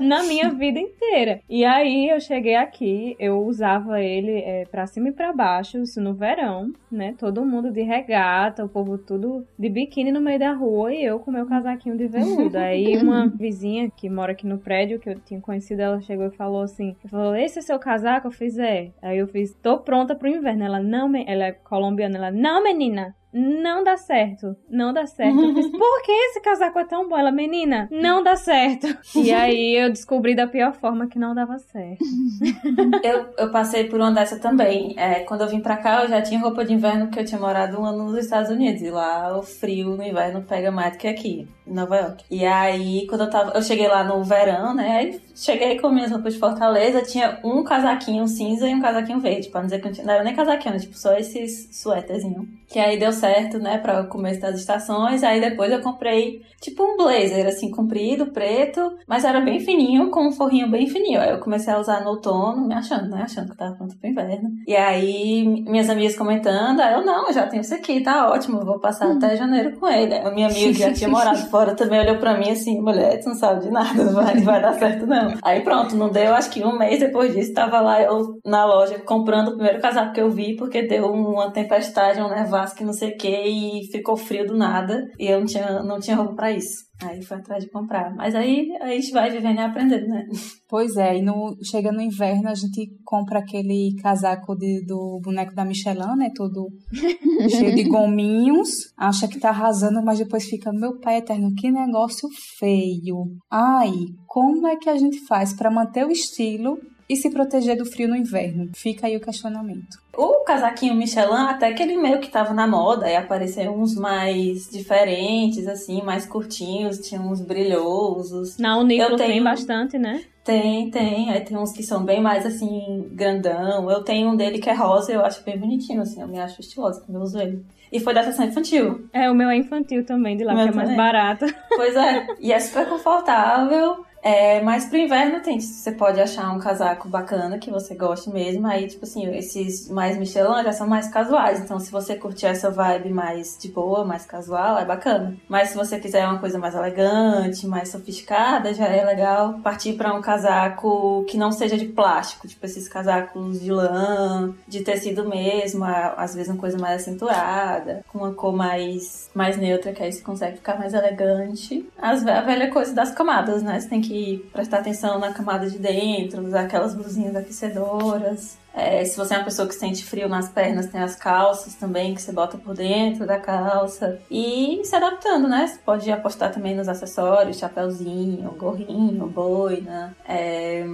na 0.00 0.24
minha 0.24 0.50
vida 0.50 0.80
inteira. 0.80 1.25
E 1.48 1.64
aí 1.64 2.08
eu 2.08 2.20
cheguei 2.20 2.54
aqui, 2.56 3.16
eu 3.18 3.44
usava 3.44 4.00
ele 4.00 4.38
é, 4.40 4.64
pra 4.66 4.86
cima 4.86 5.08
e 5.08 5.12
pra 5.12 5.32
baixo, 5.32 5.78
isso 5.78 6.00
no 6.00 6.14
verão, 6.14 6.72
né? 6.90 7.14
Todo 7.18 7.44
mundo 7.44 7.70
de 7.70 7.82
regata, 7.82 8.64
o 8.64 8.68
povo 8.68 8.98
tudo 8.98 9.46
de 9.58 9.68
biquíni 9.68 10.12
no 10.12 10.20
meio 10.20 10.38
da 10.38 10.52
rua 10.52 10.92
e 10.92 11.04
eu 11.04 11.18
com 11.18 11.30
meu 11.30 11.46
casaquinho 11.46 11.96
de 11.96 12.06
veludo. 12.06 12.56
Aí 12.56 12.96
uma 13.02 13.28
vizinha 13.28 13.90
que 13.90 14.08
mora 14.08 14.32
aqui 14.32 14.46
no 14.46 14.58
prédio, 14.58 14.98
que 14.98 15.08
eu 15.08 15.18
tinha 15.20 15.40
conhecido, 15.40 15.80
ela 15.80 16.00
chegou 16.00 16.26
e 16.26 16.30
falou 16.30 16.62
assim: 16.62 16.96
falou, 17.06 17.34
esse 17.34 17.58
é 17.58 17.62
seu 17.62 17.78
casaco? 17.78 18.28
Eu 18.28 18.32
fiz, 18.32 18.58
é. 18.58 18.90
Aí 19.02 19.18
eu 19.18 19.26
fiz, 19.26 19.54
tô 19.62 19.78
pronta 19.78 20.14
pro 20.14 20.28
inverno. 20.28 20.64
Ela, 20.64 20.80
não, 20.80 21.10
ela 21.26 21.44
é 21.44 21.52
colombiana, 21.52 22.16
ela, 22.16 22.30
não, 22.30 22.62
menina, 22.62 23.14
não 23.38 23.84
dá 23.84 23.98
certo. 23.98 24.56
Não 24.70 24.94
dá 24.94 25.06
certo. 25.06 25.38
Eu 25.38 25.54
fiz, 25.54 25.68
por 25.70 26.02
que 26.02 26.10
esse 26.10 26.40
casaco 26.40 26.78
é 26.78 26.84
tão 26.86 27.06
bom? 27.06 27.18
Ela, 27.18 27.30
menina, 27.30 27.86
não 27.90 28.22
dá 28.22 28.34
certo. 28.34 28.86
E 29.26 29.32
aí 29.32 29.74
eu 29.76 29.90
descobri 29.90 30.34
da 30.34 30.46
pior 30.46 30.72
forma 30.72 31.08
que 31.08 31.18
não 31.18 31.34
dava 31.34 31.58
certo. 31.58 32.04
eu, 33.02 33.26
eu 33.36 33.50
passei 33.50 33.84
por 33.84 33.98
uma 33.98 34.12
dessa 34.12 34.38
também. 34.38 34.94
É, 34.96 35.20
quando 35.20 35.40
eu 35.40 35.48
vim 35.48 35.60
pra 35.60 35.76
cá, 35.76 36.02
eu 36.02 36.08
já 36.08 36.22
tinha 36.22 36.38
roupa 36.38 36.64
de 36.64 36.72
inverno, 36.72 37.06
porque 37.06 37.20
eu 37.20 37.24
tinha 37.24 37.40
morado 37.40 37.80
um 37.80 37.84
ano 37.84 38.04
nos 38.04 38.16
Estados 38.18 38.50
Unidos. 38.50 38.82
E 38.82 38.90
lá 38.90 39.36
o 39.36 39.42
frio 39.42 39.96
no 39.96 40.02
inverno 40.02 40.42
pega 40.42 40.70
mais 40.70 40.92
do 40.92 40.98
que 40.98 41.08
aqui, 41.08 41.48
em 41.66 41.74
Nova 41.74 41.96
York. 41.96 42.24
E 42.30 42.44
aí, 42.44 43.06
quando 43.06 43.22
eu 43.22 43.30
tava. 43.30 43.52
Eu 43.52 43.62
cheguei 43.62 43.88
lá 43.88 44.04
no 44.04 44.22
verão, 44.22 44.74
né? 44.74 44.96
Aí 44.96 45.20
cheguei 45.34 45.78
com 45.78 45.90
minhas 45.90 46.10
roupas 46.10 46.34
de 46.34 46.40
Fortaleza, 46.40 47.02
tinha 47.02 47.38
um 47.42 47.64
casaquinho 47.64 48.26
cinza 48.28 48.68
e 48.68 48.74
um 48.74 48.80
casaquinho 48.80 49.20
verde. 49.20 49.48
Pra 49.48 49.60
não 49.60 49.66
dizer 49.66 49.80
que 49.80 49.86
não, 49.86 49.92
tinha, 49.92 50.06
não 50.06 50.14
era 50.14 50.24
nem 50.24 50.34
casaquinho, 50.34 50.74
era 50.74 50.80
tipo 50.80 50.96
só 50.96 51.14
esses 51.14 51.68
suéterzinhos. 51.72 52.46
Que 52.68 52.78
aí 52.78 52.98
deu 52.98 53.12
certo, 53.12 53.58
né, 53.58 53.78
para 53.78 54.02
o 54.02 54.08
começo 54.08 54.40
das 54.40 54.58
estações. 54.58 55.22
Aí 55.22 55.40
depois 55.40 55.70
eu 55.70 55.80
comprei 55.80 56.42
tipo 56.60 56.82
um 56.82 56.96
blazer, 56.96 57.46
assim, 57.46 57.70
comprido, 57.70 58.32
preto, 58.32 58.96
mas 59.06 59.24
era 59.24 59.40
bem 59.40 59.60
fininho, 59.60 60.10
com 60.10 60.28
um 60.28 60.32
forrinho 60.32 60.70
bem 60.70 60.86
fininho. 60.86 61.20
Aí 61.20 61.30
eu 61.30 61.38
comecei 61.38 61.72
a 61.72 61.78
usar 61.78 62.02
no 62.02 62.10
outono, 62.10 62.66
me 62.66 62.74
achando, 62.74 63.08
né, 63.08 63.22
achando 63.22 63.50
que 63.50 63.56
tava 63.56 63.76
pronto 63.76 63.96
pro 63.96 64.10
inverno. 64.10 64.50
E 64.66 64.74
aí 64.74 65.46
minhas 65.46 65.88
amigas 65.88 66.16
comentando, 66.16 66.80
aí 66.80 66.94
eu 66.94 67.04
não, 67.04 67.32
já 67.32 67.46
tenho 67.46 67.60
isso 67.60 67.74
aqui, 67.74 68.00
tá 68.00 68.28
ótimo, 68.30 68.64
vou 68.64 68.80
passar 68.80 69.08
hum. 69.08 69.16
até 69.16 69.36
janeiro 69.36 69.76
com 69.78 69.86
ele. 69.86 70.14
A 70.14 70.30
minha 70.30 70.48
amiga 70.48 70.72
que 70.72 70.78
já 70.80 70.92
tinha 70.92 71.08
morado 71.08 71.38
fora 71.50 71.74
também 71.74 72.00
olhou 72.00 72.16
pra 72.16 72.36
mim 72.36 72.50
assim, 72.50 72.80
mulher, 72.80 73.20
tu 73.20 73.28
não 73.28 73.36
sabe 73.36 73.60
de 73.60 73.70
nada, 73.70 74.02
não 74.02 74.12
vai, 74.14 74.40
vai 74.40 74.60
dar 74.60 74.74
certo 74.74 75.06
não. 75.06 75.34
Aí 75.42 75.60
pronto, 75.60 75.94
não 75.94 76.10
deu, 76.10 76.34
acho 76.34 76.50
que 76.50 76.64
um 76.64 76.76
mês 76.76 76.98
depois 76.98 77.34
disso, 77.34 77.54
tava 77.54 77.80
lá 77.80 78.02
eu 78.02 78.38
na 78.44 78.64
loja 78.64 78.98
comprando 79.00 79.48
o 79.48 79.54
primeiro 79.54 79.80
casaco 79.80 80.12
que 80.12 80.20
eu 80.20 80.30
vi, 80.30 80.56
porque 80.56 80.82
deu 80.82 81.06
uma 81.06 81.50
tempestade, 81.52 82.20
um 82.20 82.28
nevasco, 82.56 82.84
não 82.84 82.92
sei 82.92 83.10
o 83.10 83.16
que, 83.16 83.28
e 83.28 83.86
ficou 83.90 84.16
frio 84.16 84.46
do 84.46 84.56
nada, 84.56 85.06
e 85.18 85.26
eu 85.26 85.38
não 85.38 85.46
tinha, 85.46 85.82
não 85.82 86.00
tinha 86.00 86.16
roupa 86.16 86.34
pra 86.34 86.52
isso. 86.52 86.86
Aí 87.02 87.22
foi 87.22 87.36
atrás 87.36 87.62
de 87.62 87.70
comprar. 87.70 88.14
Mas 88.14 88.34
aí 88.34 88.74
a 88.80 88.88
gente 88.88 89.12
vai 89.12 89.30
vivendo 89.30 89.58
e 89.58 89.60
aprendendo, 89.60 90.08
né? 90.08 90.26
Pois 90.66 90.96
é, 90.96 91.18
e 91.18 91.22
no, 91.22 91.54
chega 91.62 91.92
no 91.92 92.00
inverno 92.00 92.48
a 92.48 92.54
gente 92.54 92.90
compra 93.04 93.40
aquele 93.40 93.94
casaco 94.02 94.56
de, 94.56 94.82
do 94.86 95.20
boneco 95.22 95.54
da 95.54 95.64
Michelin, 95.64 96.16
né? 96.16 96.30
Todo 96.34 96.68
cheio 97.50 97.74
de 97.74 97.84
gominhos. 97.84 98.70
Acha 98.96 99.28
que 99.28 99.38
tá 99.38 99.50
arrasando, 99.50 100.02
mas 100.02 100.18
depois 100.18 100.46
fica, 100.46 100.72
meu 100.72 100.98
pai 100.98 101.18
eterno, 101.18 101.54
que 101.54 101.70
negócio 101.70 102.30
feio. 102.58 103.26
Ai, 103.50 103.92
como 104.26 104.66
é 104.66 104.76
que 104.76 104.88
a 104.88 104.96
gente 104.96 105.18
faz 105.26 105.52
para 105.52 105.70
manter 105.70 106.06
o 106.06 106.10
estilo 106.10 106.78
e 107.08 107.16
se 107.16 107.30
proteger 107.30 107.76
do 107.76 107.84
frio 107.84 108.08
no 108.08 108.16
inverno? 108.16 108.70
Fica 108.74 109.06
aí 109.06 109.16
o 109.16 109.20
questionamento. 109.20 109.98
O 110.16 110.44
casaquinho 110.44 110.94
Michelin, 110.94 111.46
até 111.48 111.72
que 111.72 111.82
ele 111.82 111.96
meio 111.96 112.20
que 112.20 112.30
tava 112.30 112.54
na 112.54 112.66
moda, 112.66 113.08
e 113.08 113.16
apareceram 113.16 113.78
uns 113.78 113.94
mais 113.94 114.68
diferentes, 114.70 115.66
assim, 115.68 116.02
mais 116.02 116.26
curtinhos, 116.26 116.98
tinha 116.98 117.20
uns 117.20 117.40
brilhosos. 117.40 118.58
Na 118.58 118.78
Uniqlo 118.78 119.12
Eu 119.12 119.16
tenho... 119.16 119.30
tem 119.30 119.42
bastante, 119.42 119.98
né? 119.98 120.22
Tem, 120.42 120.90
tem. 120.90 121.30
Aí 121.30 121.40
tem 121.40 121.56
uns 121.56 121.72
que 121.72 121.82
são 121.82 122.04
bem 122.04 122.20
mais, 122.20 122.46
assim, 122.46 123.08
grandão. 123.10 123.90
Eu 123.90 124.02
tenho 124.02 124.30
um 124.30 124.36
dele 124.36 124.58
que 124.58 124.70
é 124.70 124.74
rosa, 124.74 125.12
eu 125.12 125.24
acho 125.24 125.44
bem 125.44 125.58
bonitinho, 125.58 126.00
assim, 126.00 126.20
eu 126.22 126.28
me 126.28 126.38
acho 126.38 126.60
estiloso 126.60 127.02
quando 127.04 127.16
eu 127.16 127.22
uso 127.22 127.38
ele. 127.38 127.64
E 127.92 128.00
foi 128.00 128.14
da 128.14 128.22
sessão 128.22 128.46
infantil. 128.46 129.08
É, 129.12 129.30
o 129.30 129.34
meu 129.34 129.48
é 129.48 129.56
infantil 129.56 130.04
também, 130.04 130.36
de 130.36 130.44
lá, 130.44 130.54
que 130.54 130.68
é 130.68 130.72
mais 130.72 130.96
barato. 130.96 131.46
Pois 131.74 131.94
é. 131.94 132.26
E 132.40 132.52
é 132.52 132.58
super 132.58 132.88
confortável. 132.88 134.04
É, 134.26 134.60
mas 134.60 134.86
pro 134.86 134.98
inverno 134.98 135.38
tem, 135.38 135.60
você 135.60 135.92
pode 135.92 136.20
achar 136.20 136.50
um 136.50 136.58
casaco 136.58 137.08
bacana 137.08 137.60
que 137.60 137.70
você 137.70 137.94
goste 137.94 138.28
mesmo. 138.28 138.66
Aí, 138.66 138.88
tipo 138.88 139.04
assim, 139.04 139.24
esses 139.36 139.88
mais 139.88 140.18
Michelin 140.18 140.64
já 140.64 140.72
são 140.72 140.88
mais 140.88 141.06
casuais. 141.06 141.60
Então, 141.60 141.78
se 141.78 141.92
você 141.92 142.16
curtir 142.16 142.46
essa 142.46 142.68
vibe 142.68 143.10
mais 143.10 143.56
de 143.56 143.68
boa, 143.68 144.04
mais 144.04 144.26
casual, 144.26 144.78
é 144.78 144.84
bacana. 144.84 145.36
Mas 145.48 145.68
se 145.68 145.76
você 145.76 146.00
quiser 146.00 146.26
uma 146.26 146.40
coisa 146.40 146.58
mais 146.58 146.74
elegante, 146.74 147.68
mais 147.68 147.88
sofisticada, 147.88 148.74
já 148.74 148.88
é 148.88 149.04
legal 149.04 149.60
partir 149.62 149.92
para 149.92 150.12
um 150.12 150.20
casaco 150.20 151.24
que 151.28 151.36
não 151.36 151.52
seja 151.52 151.76
de 151.78 151.86
plástico, 151.86 152.48
tipo 152.48 152.66
esses 152.66 152.88
casacos 152.88 153.60
de 153.60 153.70
lã, 153.70 154.52
de 154.66 154.80
tecido 154.80 155.28
mesmo, 155.28 155.84
às 155.84 156.34
vezes 156.34 156.50
uma 156.50 156.58
coisa 156.58 156.76
mais 156.76 157.02
acentuada, 157.02 158.04
com 158.08 158.18
uma 158.18 158.34
cor 158.34 158.52
mais, 158.52 159.30
mais 159.32 159.56
neutra, 159.56 159.92
que 159.92 160.02
aí 160.02 160.10
você 160.12 160.20
consegue 160.20 160.56
ficar 160.56 160.76
mais 160.76 160.94
elegante. 160.94 161.88
As, 161.96 162.26
a 162.26 162.40
velha 162.40 162.72
coisa 162.72 162.92
das 162.92 163.12
camadas, 163.12 163.62
né? 163.62 163.78
Você 163.78 163.88
tem 163.88 164.00
que 164.00 164.15
prestar 164.52 164.78
atenção 164.78 165.18
na 165.18 165.32
camada 165.32 165.68
de 165.68 165.78
dentro, 165.78 166.44
usar 166.44 166.62
aquelas 166.62 166.94
blusinhas 166.94 167.34
aquecedoras. 167.34 168.58
É, 168.74 169.04
se 169.04 169.16
você 169.16 169.34
é 169.34 169.38
uma 169.38 169.44
pessoa 169.44 169.66
que 169.66 169.74
sente 169.74 170.04
frio 170.04 170.28
nas 170.28 170.50
pernas, 170.50 170.86
tem 170.86 171.00
as 171.00 171.16
calças 171.16 171.74
também 171.74 172.14
que 172.14 172.20
você 172.20 172.30
bota 172.30 172.58
por 172.58 172.74
dentro 172.74 173.26
da 173.26 173.38
calça. 173.38 174.20
E 174.30 174.82
se 174.84 174.94
adaptando, 174.94 175.48
né? 175.48 175.66
Você 175.66 175.78
pode 175.78 176.10
apostar 176.12 176.52
também 176.52 176.74
nos 176.74 176.88
acessórios, 176.88 177.58
chapéuzinho, 177.58 178.50
gorrinho, 178.52 179.26
boina. 179.26 180.14
É 180.28 180.84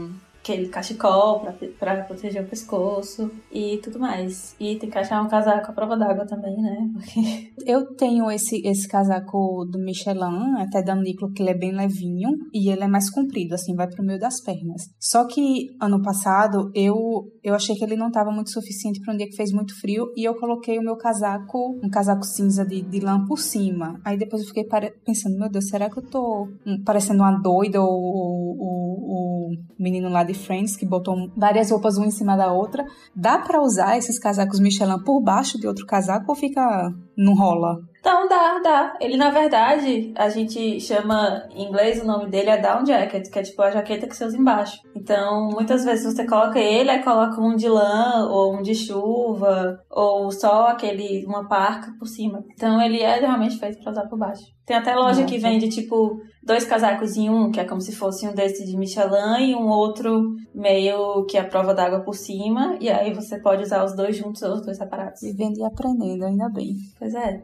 aquele 0.42 0.68
cachecol 0.68 1.46
para 1.78 2.02
proteger 2.04 2.42
o 2.42 2.48
pescoço 2.48 3.30
e 3.50 3.78
tudo 3.78 4.00
mais. 4.00 4.56
E 4.58 4.76
tem 4.76 4.90
que 4.90 4.98
achar 4.98 5.22
um 5.22 5.28
casaco 5.28 5.70
à 5.70 5.72
prova 5.72 5.96
d'água 5.96 6.26
também, 6.26 6.56
né? 6.60 6.90
Porque... 6.92 7.70
Eu 7.70 7.94
tenho 7.94 8.28
esse, 8.30 8.60
esse 8.66 8.88
casaco 8.88 9.64
do 9.64 9.78
Michelin, 9.78 10.56
até 10.58 10.82
da 10.82 10.94
Uniqlo, 10.94 11.32
que 11.32 11.42
ele 11.42 11.50
é 11.50 11.56
bem 11.56 11.72
levinho 11.72 12.30
e 12.52 12.70
ele 12.70 12.82
é 12.82 12.88
mais 12.88 13.08
comprido, 13.08 13.54
assim, 13.54 13.76
vai 13.76 13.88
pro 13.88 14.04
meio 14.04 14.18
das 14.18 14.42
pernas. 14.42 14.82
Só 14.98 15.26
que 15.26 15.68
ano 15.80 16.02
passado 16.02 16.72
eu, 16.74 16.96
eu 17.42 17.54
achei 17.54 17.76
que 17.76 17.84
ele 17.84 17.96
não 17.96 18.08
estava 18.08 18.32
muito 18.32 18.50
suficiente 18.50 19.00
para 19.00 19.14
um 19.14 19.16
dia 19.16 19.28
que 19.28 19.36
fez 19.36 19.52
muito 19.52 19.78
frio 19.80 20.12
e 20.16 20.24
eu 20.24 20.34
coloquei 20.34 20.76
o 20.78 20.82
meu 20.82 20.96
casaco, 20.96 21.78
um 21.82 21.88
casaco 21.88 22.24
cinza 22.24 22.64
de, 22.64 22.82
de 22.82 22.98
lã 22.98 23.24
por 23.26 23.38
cima. 23.38 24.00
Aí 24.04 24.18
depois 24.18 24.42
eu 24.42 24.48
fiquei 24.48 24.64
pensando, 25.04 25.38
meu 25.38 25.48
Deus, 25.48 25.68
será 25.68 25.88
que 25.88 25.98
eu 25.98 26.02
tô 26.02 26.48
hum, 26.66 26.82
parecendo 26.84 27.22
uma 27.22 27.40
doida 27.40 27.80
ou 27.80 27.92
o 27.92 29.50
menino 29.78 30.08
lá 30.08 30.24
de 30.24 30.31
de 30.32 30.38
Friends, 30.38 30.76
que 30.76 30.86
botou 30.86 31.30
várias 31.36 31.70
roupas 31.70 31.96
uma 31.96 32.06
em 32.06 32.10
cima 32.10 32.36
da 32.36 32.52
outra. 32.52 32.84
Dá 33.14 33.38
para 33.38 33.60
usar 33.60 33.96
esses 33.96 34.18
casacos 34.18 34.60
Michelin 34.60 35.02
por 35.04 35.20
baixo 35.20 35.58
de 35.58 35.66
outro 35.66 35.86
casaco 35.86 36.26
ou 36.28 36.34
fica. 36.34 36.92
não 37.16 37.34
rola? 37.34 37.78
Então, 38.00 38.28
dá, 38.28 38.58
dá. 38.58 38.96
Ele, 39.00 39.16
na 39.16 39.30
verdade, 39.30 40.12
a 40.16 40.28
gente 40.28 40.80
chama 40.80 41.46
em 41.54 41.68
inglês 41.68 42.02
o 42.02 42.04
nome 42.04 42.28
dele 42.28 42.50
é 42.50 42.60
down 42.60 42.84
jacket, 42.84 43.30
que 43.30 43.38
é 43.38 43.42
tipo 43.42 43.62
a 43.62 43.70
jaqueta 43.70 44.08
que 44.08 44.16
você 44.16 44.24
usa 44.24 44.36
embaixo. 44.36 44.80
Então, 44.96 45.50
muitas 45.52 45.84
vezes 45.84 46.12
você 46.12 46.26
coloca 46.26 46.58
ele, 46.58 46.90
aí 46.90 47.02
coloca 47.04 47.40
um 47.40 47.54
de 47.54 47.68
lã, 47.68 48.28
ou 48.28 48.56
um 48.56 48.62
de 48.62 48.74
chuva, 48.74 49.78
ou 49.88 50.32
só 50.32 50.66
aquele, 50.66 51.24
uma 51.26 51.46
parca 51.46 51.92
por 51.96 52.06
cima. 52.06 52.42
Então, 52.52 52.82
ele 52.82 53.00
é 53.00 53.20
realmente 53.20 53.56
feito 53.56 53.80
pra 53.80 53.92
usar 53.92 54.08
por 54.08 54.18
baixo. 54.18 54.42
Tem 54.66 54.76
até 54.76 54.96
loja 54.96 55.20
Nossa. 55.20 55.24
que 55.24 55.38
vende, 55.38 55.68
tipo, 55.68 56.18
dois 56.42 56.64
casacos 56.64 57.16
em 57.16 57.30
um, 57.30 57.50
que 57.50 57.60
é 57.60 57.64
como 57.64 57.80
se 57.80 57.94
fosse 57.94 58.26
um 58.26 58.34
desse 58.34 58.64
de 58.64 58.76
Michelin 58.76 59.50
e 59.50 59.54
um 59.54 59.68
outro 59.68 60.34
meio 60.54 61.24
que 61.26 61.36
é 61.36 61.40
a 61.40 61.44
prova 61.44 61.72
d'água 61.72 62.00
por 62.00 62.14
cima. 62.14 62.76
E 62.80 62.90
aí 62.90 63.12
você 63.12 63.38
pode 63.38 63.62
usar 63.62 63.84
os 63.84 63.94
dois 63.94 64.16
juntos 64.16 64.42
ou 64.42 64.54
os 64.54 64.62
dois 64.62 64.76
separados. 64.76 65.20
Vivendo 65.22 65.58
e 65.58 65.64
aprendendo, 65.64 66.24
ainda 66.24 66.48
bem. 66.48 66.74
Pois 66.98 67.14
é. 67.14 67.42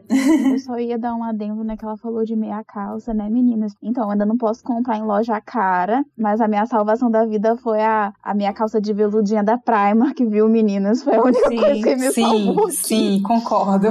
Eu 0.51 0.59
só 0.59 0.77
ia 0.77 0.97
dar 0.97 1.15
um 1.15 1.23
adendo, 1.23 1.63
né, 1.63 1.77
que 1.77 1.85
ela 1.85 1.97
falou 1.97 2.23
de 2.25 2.35
meia 2.35 2.63
calça, 2.63 3.13
né, 3.13 3.29
meninas? 3.29 3.73
Então, 3.81 4.03
eu 4.03 4.11
ainda 4.11 4.25
não 4.25 4.37
posso 4.37 4.63
comprar 4.63 4.97
em 4.97 5.03
loja 5.03 5.39
cara, 5.41 6.03
mas 6.17 6.41
a 6.41 6.47
minha 6.47 6.65
salvação 6.65 7.09
da 7.09 7.25
vida 7.25 7.55
foi 7.57 7.81
a, 7.81 8.13
a 8.21 8.33
minha 8.33 8.53
calça 8.53 8.81
de 8.81 8.93
veludinha 8.93 9.43
da 9.43 9.57
Primark, 9.57 10.19
viu, 10.25 10.49
meninas? 10.49 11.03
Foi 11.03 11.15
a 11.15 11.21
única 11.21 11.49
sim, 11.49 11.57
coisa 11.57 11.83
que 11.83 11.95
me 11.95 12.11
sim, 12.11 12.21
salvou. 12.21 12.69
Sim, 12.71 13.21
concordo. 13.23 13.87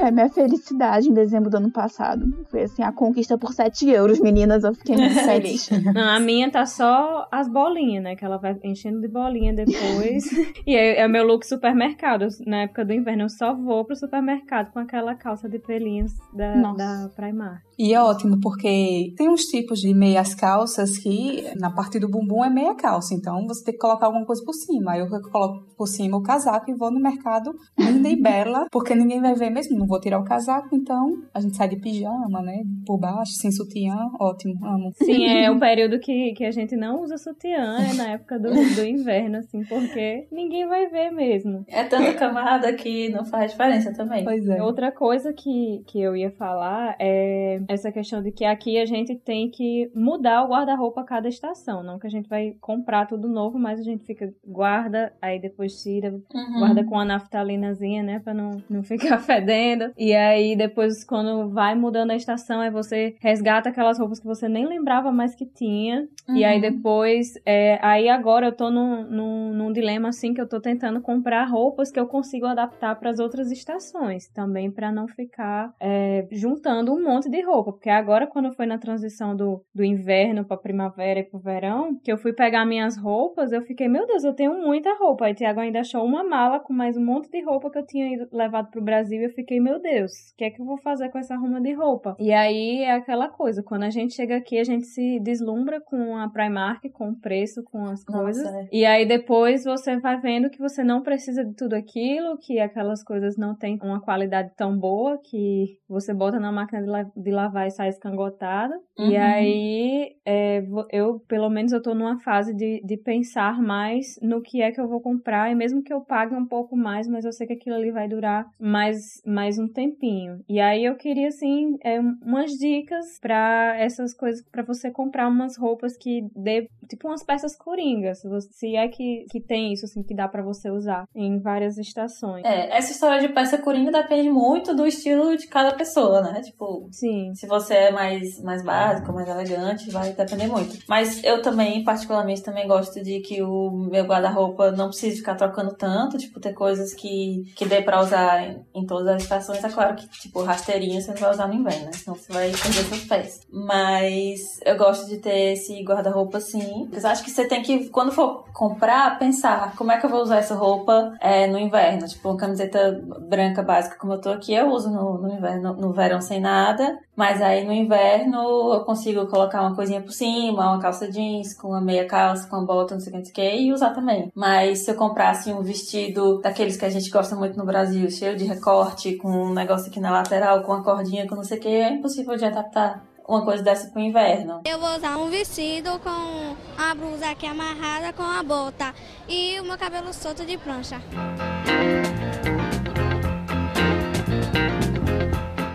É 0.00 0.10
minha 0.10 0.28
felicidade 0.28 1.08
em 1.08 1.12
dezembro 1.12 1.50
do 1.50 1.56
ano 1.56 1.70
passado. 1.70 2.26
Foi 2.50 2.62
assim, 2.62 2.82
a 2.82 2.92
conquista 2.92 3.38
por 3.38 3.52
7 3.52 3.88
euros, 3.88 4.20
meninas. 4.20 4.41
Eu 4.44 4.74
fiquei 4.74 4.96
muito 4.96 5.14
feliz. 5.14 5.70
Não, 5.94 6.08
a 6.08 6.20
minha 6.20 6.50
tá 6.50 6.66
só 6.66 7.28
as 7.30 7.48
bolinhas, 7.48 8.02
né? 8.02 8.16
Que 8.16 8.24
ela 8.24 8.36
vai 8.36 8.56
enchendo 8.64 9.00
de 9.00 9.08
bolinha 9.08 9.52
depois. 9.52 10.24
e 10.66 10.76
é, 10.76 11.00
é 11.00 11.08
meu 11.08 11.26
look 11.26 11.46
supermercado. 11.46 12.26
Na 12.46 12.62
época 12.62 12.84
do 12.84 12.92
inverno, 12.92 13.24
eu 13.24 13.28
só 13.28 13.54
vou 13.54 13.84
pro 13.84 13.96
supermercado 13.96 14.72
com 14.72 14.78
aquela 14.78 15.14
calça 15.14 15.48
de 15.48 15.58
pelinhos 15.58 16.12
da, 16.32 16.54
da 16.72 17.10
Primark. 17.14 17.62
E 17.78 17.94
é 17.94 18.02
ótimo 18.02 18.38
porque 18.40 19.12
tem 19.16 19.28
uns 19.28 19.44
tipos 19.44 19.80
de 19.80 19.94
meias 19.94 20.34
calças 20.34 20.98
que 20.98 21.44
na 21.58 21.70
parte 21.70 21.98
do 21.98 22.08
bumbum 22.08 22.44
é 22.44 22.50
meia 22.50 22.74
calça, 22.74 23.14
então 23.14 23.46
você 23.46 23.64
tem 23.64 23.74
que 23.74 23.80
colocar 23.80 24.06
alguma 24.06 24.24
coisa 24.24 24.42
por 24.44 24.54
cima. 24.54 24.92
Aí 24.92 25.00
eu 25.00 25.08
coloco 25.30 25.64
por 25.76 25.86
cima 25.86 26.16
o 26.16 26.22
casaco 26.22 26.70
e 26.70 26.74
vou 26.74 26.90
no 26.90 27.00
mercado 27.00 27.52
linda 27.78 28.08
e 28.08 28.20
bela, 28.20 28.66
porque 28.70 28.94
ninguém 28.94 29.20
vai 29.20 29.34
ver 29.34 29.50
mesmo, 29.50 29.78
não 29.78 29.86
vou 29.86 30.00
tirar 30.00 30.18
o 30.18 30.24
casaco, 30.24 30.74
então 30.74 31.22
a 31.32 31.40
gente 31.40 31.56
sai 31.56 31.68
de 31.68 31.76
pijama, 31.76 32.42
né, 32.42 32.62
por 32.86 32.98
baixo, 32.98 33.32
sem 33.32 33.50
sutiã, 33.50 33.96
ótimo, 34.20 34.54
amo. 34.64 34.92
Sim, 34.94 35.26
é 35.26 35.50
o 35.50 35.58
período 35.58 35.98
que, 35.98 36.32
que 36.32 36.44
a 36.44 36.50
gente 36.50 36.76
não 36.76 37.02
usa 37.02 37.16
sutiã, 37.18 37.78
é 37.78 37.94
na 37.94 38.10
época 38.12 38.38
do, 38.38 38.50
do 38.50 38.86
inverno, 38.86 39.38
assim, 39.38 39.64
porque 39.64 40.26
ninguém 40.30 40.66
vai 40.66 40.88
ver 40.88 41.10
mesmo. 41.10 41.64
É 41.68 41.84
tanta 41.84 42.14
camada 42.14 42.72
que 42.72 43.08
não 43.08 43.24
faz 43.24 43.52
diferença 43.52 43.92
também. 43.92 44.24
Pois 44.24 44.46
é. 44.48 44.62
Outra 44.62 44.92
coisa 44.92 45.32
que, 45.32 45.82
que 45.86 46.00
eu 46.00 46.16
ia 46.16 46.30
falar 46.30 46.96
é 46.98 47.58
essa 47.68 47.92
questão 47.92 48.22
de 48.22 48.32
que 48.32 48.44
aqui 48.44 48.78
a 48.78 48.84
gente 48.84 49.14
tem 49.14 49.50
que 49.50 49.90
mudar 49.94 50.42
o 50.44 50.48
guarda-roupa 50.48 51.00
a 51.00 51.04
cada 51.04 51.28
estação. 51.28 51.82
Não 51.82 51.98
que 51.98 52.06
a 52.06 52.10
gente 52.10 52.28
vai 52.28 52.56
comprar 52.60 53.06
tudo 53.06 53.28
novo, 53.28 53.58
mas 53.58 53.80
a 53.80 53.82
gente 53.82 54.04
fica, 54.04 54.32
guarda, 54.46 55.12
aí 55.20 55.40
depois 55.40 55.82
tira, 55.82 56.10
uhum. 56.10 56.58
guarda 56.58 56.84
com 56.84 56.98
a 56.98 57.04
naftalinazinha, 57.04 58.02
né? 58.02 58.18
Pra 58.20 58.34
não, 58.34 58.62
não 58.68 58.82
ficar 58.84 59.18
fedendo. 59.18 59.92
E 59.96 60.14
aí 60.14 60.56
depois, 60.56 61.04
quando 61.04 61.50
vai 61.50 61.74
mudando 61.74 62.10
a 62.10 62.16
estação, 62.16 62.60
aí 62.60 62.70
você 62.70 63.14
resgata 63.20 63.68
aquelas 63.68 63.98
roupas 63.98 64.18
que 64.18 64.26
você 64.26 64.48
nem 64.48 64.66
lembrava 64.66 65.12
mais 65.12 65.34
que 65.34 65.46
tinha. 65.46 66.08
Uhum. 66.28 66.36
E 66.36 66.44
aí 66.44 66.56
uhum. 66.56 66.60
depois, 66.60 67.34
é, 67.46 67.78
aí 67.82 68.08
agora 68.08 68.46
eu 68.46 68.52
tô 68.52 68.70
num, 68.70 69.04
num, 69.04 69.54
num 69.54 69.72
dilema 69.72 70.08
assim 70.08 70.34
que 70.34 70.40
eu 70.40 70.48
tô 70.48 70.60
tentando 70.60 71.00
comprar 71.00 71.44
roupas 71.44 71.90
que 71.90 71.98
eu 71.98 72.06
consigo 72.06 72.46
adaptar 72.46 72.94
para 72.98 73.10
as 73.10 73.18
outras 73.18 73.50
estações. 73.50 74.28
Também 74.28 74.70
para 74.70 74.90
não 74.92 75.06
ficar 75.08 75.74
é, 75.80 76.26
juntando 76.30 76.92
um 76.92 77.02
monte 77.02 77.28
de 77.28 77.40
roupa 77.42 77.51
roupa, 77.52 77.72
porque 77.72 77.90
agora 77.90 78.26
quando 78.26 78.52
foi 78.52 78.64
na 78.64 78.78
transição 78.78 79.36
do, 79.36 79.62
do 79.74 79.84
inverno 79.84 80.44
para 80.44 80.56
primavera 80.56 81.20
e 81.20 81.24
pro 81.24 81.38
verão, 81.38 81.98
que 82.02 82.10
eu 82.10 82.16
fui 82.16 82.32
pegar 82.32 82.64
minhas 82.64 82.96
roupas, 82.96 83.52
eu 83.52 83.60
fiquei, 83.62 83.88
meu 83.88 84.06
Deus, 84.06 84.24
eu 84.24 84.34
tenho 84.34 84.54
muita 84.54 84.96
roupa. 84.98 85.26
Aí 85.26 85.34
Tiago 85.34 85.60
ainda 85.60 85.80
achou 85.80 86.04
uma 86.04 86.24
mala 86.24 86.58
com 86.58 86.72
mais 86.72 86.96
um 86.96 87.04
monte 87.04 87.30
de 87.30 87.42
roupa 87.44 87.70
que 87.70 87.78
eu 87.78 87.86
tinha 87.86 88.14
ido, 88.14 88.26
levado 88.32 88.70
pro 88.70 88.82
Brasil 88.82 89.20
e 89.20 89.24
eu 89.24 89.30
fiquei, 89.30 89.60
meu 89.60 89.80
Deus, 89.80 90.12
o 90.12 90.36
que 90.36 90.44
é 90.44 90.50
que 90.50 90.60
eu 90.60 90.64
vou 90.64 90.78
fazer 90.78 91.10
com 91.10 91.18
essa 91.18 91.36
ruma 91.36 91.60
de 91.60 91.72
roupa? 91.74 92.16
E 92.18 92.32
aí 92.32 92.82
é 92.82 92.92
aquela 92.92 93.28
coisa, 93.28 93.62
quando 93.62 93.82
a 93.82 93.90
gente 93.90 94.14
chega 94.14 94.36
aqui, 94.36 94.58
a 94.58 94.64
gente 94.64 94.86
se 94.86 95.20
deslumbra 95.20 95.80
com 95.80 96.16
a 96.16 96.28
Primark, 96.30 96.88
com 96.90 97.10
o 97.10 97.20
preço, 97.20 97.62
com 97.64 97.84
as 97.84 98.02
coisas. 98.04 98.44
Nossa, 98.44 98.58
é. 98.58 98.68
E 98.72 98.86
aí 98.86 99.06
depois 99.06 99.64
você 99.64 99.98
vai 99.98 100.18
vendo 100.20 100.48
que 100.48 100.58
você 100.58 100.82
não 100.82 101.02
precisa 101.02 101.44
de 101.44 101.54
tudo 101.54 101.74
aquilo, 101.74 102.38
que 102.38 102.58
aquelas 102.58 103.04
coisas 103.04 103.36
não 103.36 103.54
têm 103.54 103.78
uma 103.82 104.00
qualidade 104.00 104.52
tão 104.56 104.78
boa 104.78 105.18
que 105.22 105.78
você 105.88 106.14
bota 106.14 106.38
na 106.38 106.50
máquina 106.52 106.82
de 107.16 107.30
lavar 107.30 107.41
vai 107.48 107.70
sair 107.70 107.90
escangotada. 107.90 108.74
Uhum. 108.98 109.10
E 109.10 109.16
aí, 109.16 110.16
é, 110.24 110.62
eu, 110.90 111.20
pelo 111.26 111.48
menos, 111.48 111.72
eu 111.72 111.82
tô 111.82 111.94
numa 111.94 112.18
fase 112.20 112.54
de, 112.54 112.80
de 112.84 112.96
pensar 112.96 113.60
mais 113.60 114.18
no 114.20 114.40
que 114.40 114.62
é 114.62 114.70
que 114.70 114.80
eu 114.80 114.88
vou 114.88 115.00
comprar. 115.00 115.50
E 115.50 115.54
mesmo 115.54 115.82
que 115.82 115.92
eu 115.92 116.00
pague 116.00 116.34
um 116.34 116.46
pouco 116.46 116.76
mais, 116.76 117.08
mas 117.08 117.24
eu 117.24 117.32
sei 117.32 117.46
que 117.46 117.54
aquilo 117.54 117.76
ali 117.76 117.90
vai 117.90 118.08
durar 118.08 118.46
mais, 118.60 119.22
mais 119.26 119.58
um 119.58 119.66
tempinho. 119.66 120.40
E 120.48 120.60
aí, 120.60 120.84
eu 120.84 120.96
queria, 120.96 121.28
assim, 121.28 121.76
é, 121.82 121.98
umas 122.00 122.52
dicas 122.52 123.18
para 123.20 123.76
essas 123.78 124.14
coisas, 124.14 124.44
para 124.50 124.62
você 124.62 124.90
comprar 124.90 125.28
umas 125.28 125.56
roupas 125.56 125.96
que 125.96 126.22
dê, 126.36 126.68
tipo, 126.88 127.08
umas 127.08 127.24
peças 127.24 127.56
coringas. 127.56 128.22
Se 128.50 128.76
é 128.76 128.88
que, 128.88 129.24
que 129.30 129.40
tem 129.40 129.72
isso, 129.72 129.86
assim, 129.86 130.02
que 130.02 130.14
dá 130.14 130.28
para 130.28 130.42
você 130.42 130.70
usar 130.70 131.04
em 131.14 131.38
várias 131.38 131.78
estações. 131.78 132.44
É, 132.44 132.76
essa 132.76 132.92
história 132.92 133.26
de 133.26 133.32
peça 133.32 133.58
coringa 133.58 133.90
depende 133.90 134.30
muito 134.30 134.74
do 134.74 134.86
estilo 134.86 135.36
de 135.36 135.46
cada 135.46 135.74
pessoa, 135.74 136.20
né? 136.20 136.40
Tipo, 136.40 136.88
Sim 136.90 137.31
se 137.34 137.46
você 137.46 137.74
é 137.74 137.92
mais, 137.92 138.40
mais 138.42 138.62
básico, 138.62 139.12
mais 139.12 139.28
elegante, 139.28 139.90
vai 139.90 140.12
depender 140.12 140.46
muito. 140.46 140.78
Mas 140.88 141.22
eu 141.24 141.42
também, 141.42 141.84
particularmente, 141.84 142.42
também 142.42 142.66
gosto 142.66 143.02
de 143.02 143.20
que 143.20 143.42
o 143.42 143.70
meu 143.70 144.04
guarda-roupa 144.04 144.70
não 144.72 144.88
precise 144.88 145.16
ficar 145.16 145.34
trocando 145.34 145.74
tanto, 145.74 146.18
tipo, 146.18 146.40
ter 146.40 146.52
coisas 146.52 146.94
que, 146.94 147.52
que 147.56 147.64
dê 147.64 147.82
pra 147.82 148.00
usar 148.00 148.42
em, 148.42 148.64
em 148.74 148.86
todas 148.86 149.08
as 149.08 149.22
estações. 149.22 149.62
É 149.62 149.68
claro 149.68 149.94
que, 149.94 150.08
tipo, 150.08 150.42
rasteirinha 150.42 151.00
você 151.00 151.12
não 151.12 151.18
vai 151.18 151.30
usar 151.30 151.48
no 151.48 151.54
inverno, 151.54 151.86
né? 151.86 151.92
Senão 151.92 152.16
você 152.16 152.32
vai 152.32 152.50
perder 152.50 152.84
seus 152.84 153.04
pés. 153.04 153.40
Mas 153.50 154.60
eu 154.64 154.76
gosto 154.76 155.08
de 155.08 155.18
ter 155.18 155.52
esse 155.52 155.82
guarda-roupa 155.82 156.38
assim. 156.38 156.88
Eu 156.92 157.08
acho 157.08 157.22
que 157.22 157.30
você 157.30 157.46
tem 157.46 157.62
que, 157.62 157.88
quando 157.88 158.12
for 158.12 158.44
comprar, 158.52 159.18
pensar 159.18 159.74
como 159.76 159.92
é 159.92 159.98
que 159.98 160.06
eu 160.06 160.10
vou 160.10 160.22
usar 160.22 160.38
essa 160.38 160.54
roupa 160.54 161.12
é, 161.20 161.46
no 161.46 161.58
inverno. 161.58 162.06
Tipo, 162.06 162.30
uma 162.30 162.36
camiseta 162.36 163.02
branca 163.28 163.62
básica 163.62 163.96
como 163.96 164.14
eu 164.14 164.20
tô 164.20 164.30
aqui, 164.30 164.54
eu 164.54 164.68
uso 164.68 164.90
no, 164.90 165.18
no 165.18 165.32
inverno, 165.32 165.74
no 165.74 165.92
verão 165.92 166.20
sem 166.20 166.40
nada. 166.40 166.98
Mas 167.14 167.42
aí 167.42 167.64
no 167.64 167.72
inverno 167.72 168.72
eu 168.72 168.80
consigo 168.84 169.26
colocar 169.26 169.60
uma 169.60 169.74
coisinha 169.74 170.00
por 170.00 170.12
cima, 170.12 170.72
uma 170.72 170.80
calça 170.80 171.10
jeans 171.10 171.54
com 171.54 171.68
uma 171.68 171.80
meia 171.80 172.06
calça, 172.06 172.48
com 172.48 172.56
uma 172.56 172.66
bota, 172.66 172.94
não 172.94 173.00
sei 173.00 173.12
o 173.12 173.22
que, 173.22 173.56
e 173.56 173.72
usar 173.72 173.90
também. 173.90 174.32
Mas 174.34 174.80
se 174.80 174.90
eu 174.90 174.94
comprasse 174.94 175.52
um 175.52 175.62
vestido 175.62 176.40
daqueles 176.40 176.76
que 176.76 176.84
a 176.84 176.90
gente 176.90 177.10
gosta 177.10 177.36
muito 177.36 177.56
no 177.58 177.66
Brasil, 177.66 178.10
cheio 178.10 178.36
de 178.36 178.44
recorte, 178.44 179.16
com 179.16 179.28
um 179.28 179.52
negócio 179.52 179.88
aqui 179.88 180.00
na 180.00 180.10
lateral, 180.10 180.62
com 180.62 180.72
uma 180.72 180.82
cordinha, 180.82 181.28
com 181.28 181.34
não 181.34 181.44
sei 181.44 181.58
o 181.58 181.60
que, 181.60 181.68
é 181.68 181.90
impossível 181.90 182.36
de 182.36 182.46
adaptar 182.46 183.04
uma 183.28 183.44
coisa 183.44 183.62
dessa 183.62 183.90
pro 183.90 184.00
inverno. 184.00 184.62
Eu 184.64 184.78
vou 184.78 184.96
usar 184.96 185.16
um 185.16 185.30
vestido 185.30 185.98
com 186.00 186.56
a 186.78 186.94
blusa 186.94 187.30
aqui 187.30 187.46
amarrada 187.46 188.12
com 188.12 188.22
a 188.22 188.42
bota 188.42 188.94
e 189.28 189.60
o 189.60 189.64
meu 189.64 189.78
cabelo 189.78 190.12
solto 190.12 190.44
de 190.44 190.56
prancha. 190.58 191.00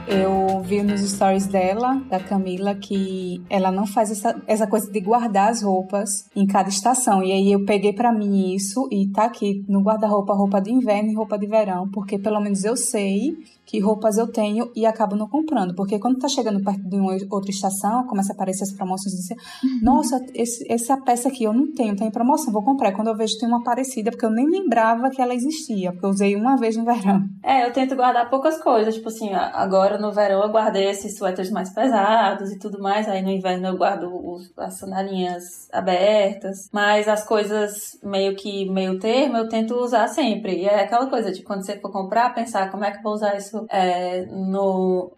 Eu 0.07 0.61
vi 0.61 0.81
nos 0.81 1.01
stories 1.01 1.47
dela, 1.47 2.01
da 2.09 2.17
Camila, 2.17 2.73
que 2.73 3.43
ela 3.49 3.69
não 3.69 3.85
faz 3.85 4.09
essa, 4.09 4.41
essa 4.47 4.65
coisa 4.65 4.89
de 4.89 5.01
guardar 5.01 5.49
as 5.49 5.61
roupas 5.61 6.29
em 6.33 6.47
cada 6.47 6.69
estação. 6.69 7.21
E 7.21 7.33
aí 7.33 7.51
eu 7.51 7.65
peguei 7.65 7.91
para 7.91 8.13
mim 8.13 8.53
isso 8.53 8.87
e 8.89 9.07
tá 9.09 9.25
aqui 9.25 9.65
no 9.67 9.81
guarda-roupa, 9.81 10.33
roupa 10.33 10.61
de 10.61 10.71
inverno 10.71 11.11
e 11.11 11.13
roupa 11.13 11.37
de 11.37 11.45
verão, 11.45 11.89
porque 11.89 12.17
pelo 12.17 12.39
menos 12.39 12.63
eu 12.63 12.77
sei 12.77 13.37
que 13.67 13.79
roupas 13.79 14.17
eu 14.17 14.31
tenho 14.31 14.71
e 14.73 14.85
acabo 14.85 15.15
não 15.15 15.27
comprando. 15.27 15.75
Porque 15.75 15.99
quando 15.99 16.17
tá 16.17 16.29
chegando 16.29 16.63
perto 16.63 16.81
de 16.87 16.95
uma 16.95 17.11
outra 17.29 17.51
estação, 17.51 18.07
começa 18.07 18.31
a 18.31 18.35
aparecer 18.35 18.63
as 18.63 18.71
promoções 18.71 19.13
e 19.13 19.17
dizer, 19.17 19.35
uhum. 19.35 19.79
nossa, 19.83 20.25
esse, 20.33 20.65
essa 20.71 20.95
peça 20.95 21.27
aqui 21.27 21.43
eu 21.43 21.53
não 21.53 21.73
tenho, 21.73 21.95
tem 21.95 22.09
promoção, 22.09 22.53
vou 22.53 22.63
comprar. 22.63 22.93
Quando 22.93 23.09
eu 23.09 23.15
vejo 23.15 23.37
tem 23.37 23.47
uma 23.47 23.61
parecida, 23.63 24.09
porque 24.09 24.25
eu 24.25 24.31
nem 24.31 24.49
lembrava 24.49 25.09
que 25.09 25.21
ela 25.21 25.35
existia, 25.35 25.91
porque 25.91 26.05
eu 26.05 26.09
usei 26.09 26.35
uma 26.35 26.55
vez 26.55 26.77
no 26.77 26.85
verão. 26.85 27.25
É, 27.43 27.65
eu 27.65 27.73
tento 27.73 27.95
guardar 27.95 28.29
poucas 28.29 28.57
coisas, 28.61 28.95
tipo 28.95 29.09
assim, 29.09 29.33
agora 29.33 29.97
no 29.97 30.13
verão 30.13 30.41
eu 30.41 30.49
guardei 30.49 30.89
esses 30.89 31.17
suéteres 31.17 31.51
mais 31.51 31.73
pesados 31.73 32.51
e 32.51 32.57
tudo 32.57 32.81
mais, 32.81 33.07
aí 33.09 33.21
no 33.21 33.29
inverno 33.29 33.67
eu 33.67 33.77
guardo 33.77 34.07
os, 34.07 34.49
as 34.57 34.77
sandalinhas 34.77 35.67
abertas, 35.73 36.69
mas 36.71 37.07
as 37.07 37.25
coisas 37.25 37.99
meio 38.01 38.35
que 38.35 38.69
meio 38.69 38.97
termo 38.97 39.35
eu 39.35 39.49
tento 39.49 39.75
usar 39.75 40.07
sempre. 40.07 40.61
E 40.61 40.65
é 40.65 40.83
aquela 40.83 41.07
coisa 41.07 41.31
de 41.31 41.43
quando 41.43 41.65
você 41.65 41.77
for 41.79 41.91
comprar, 41.91 42.33
pensar 42.33 42.71
como 42.71 42.85
é 42.85 42.91
que 42.91 42.99
eu 42.99 43.03
vou 43.03 43.13
usar 43.13 43.35
isso 43.35 43.56
é, 43.69 44.25
no, 44.25 45.17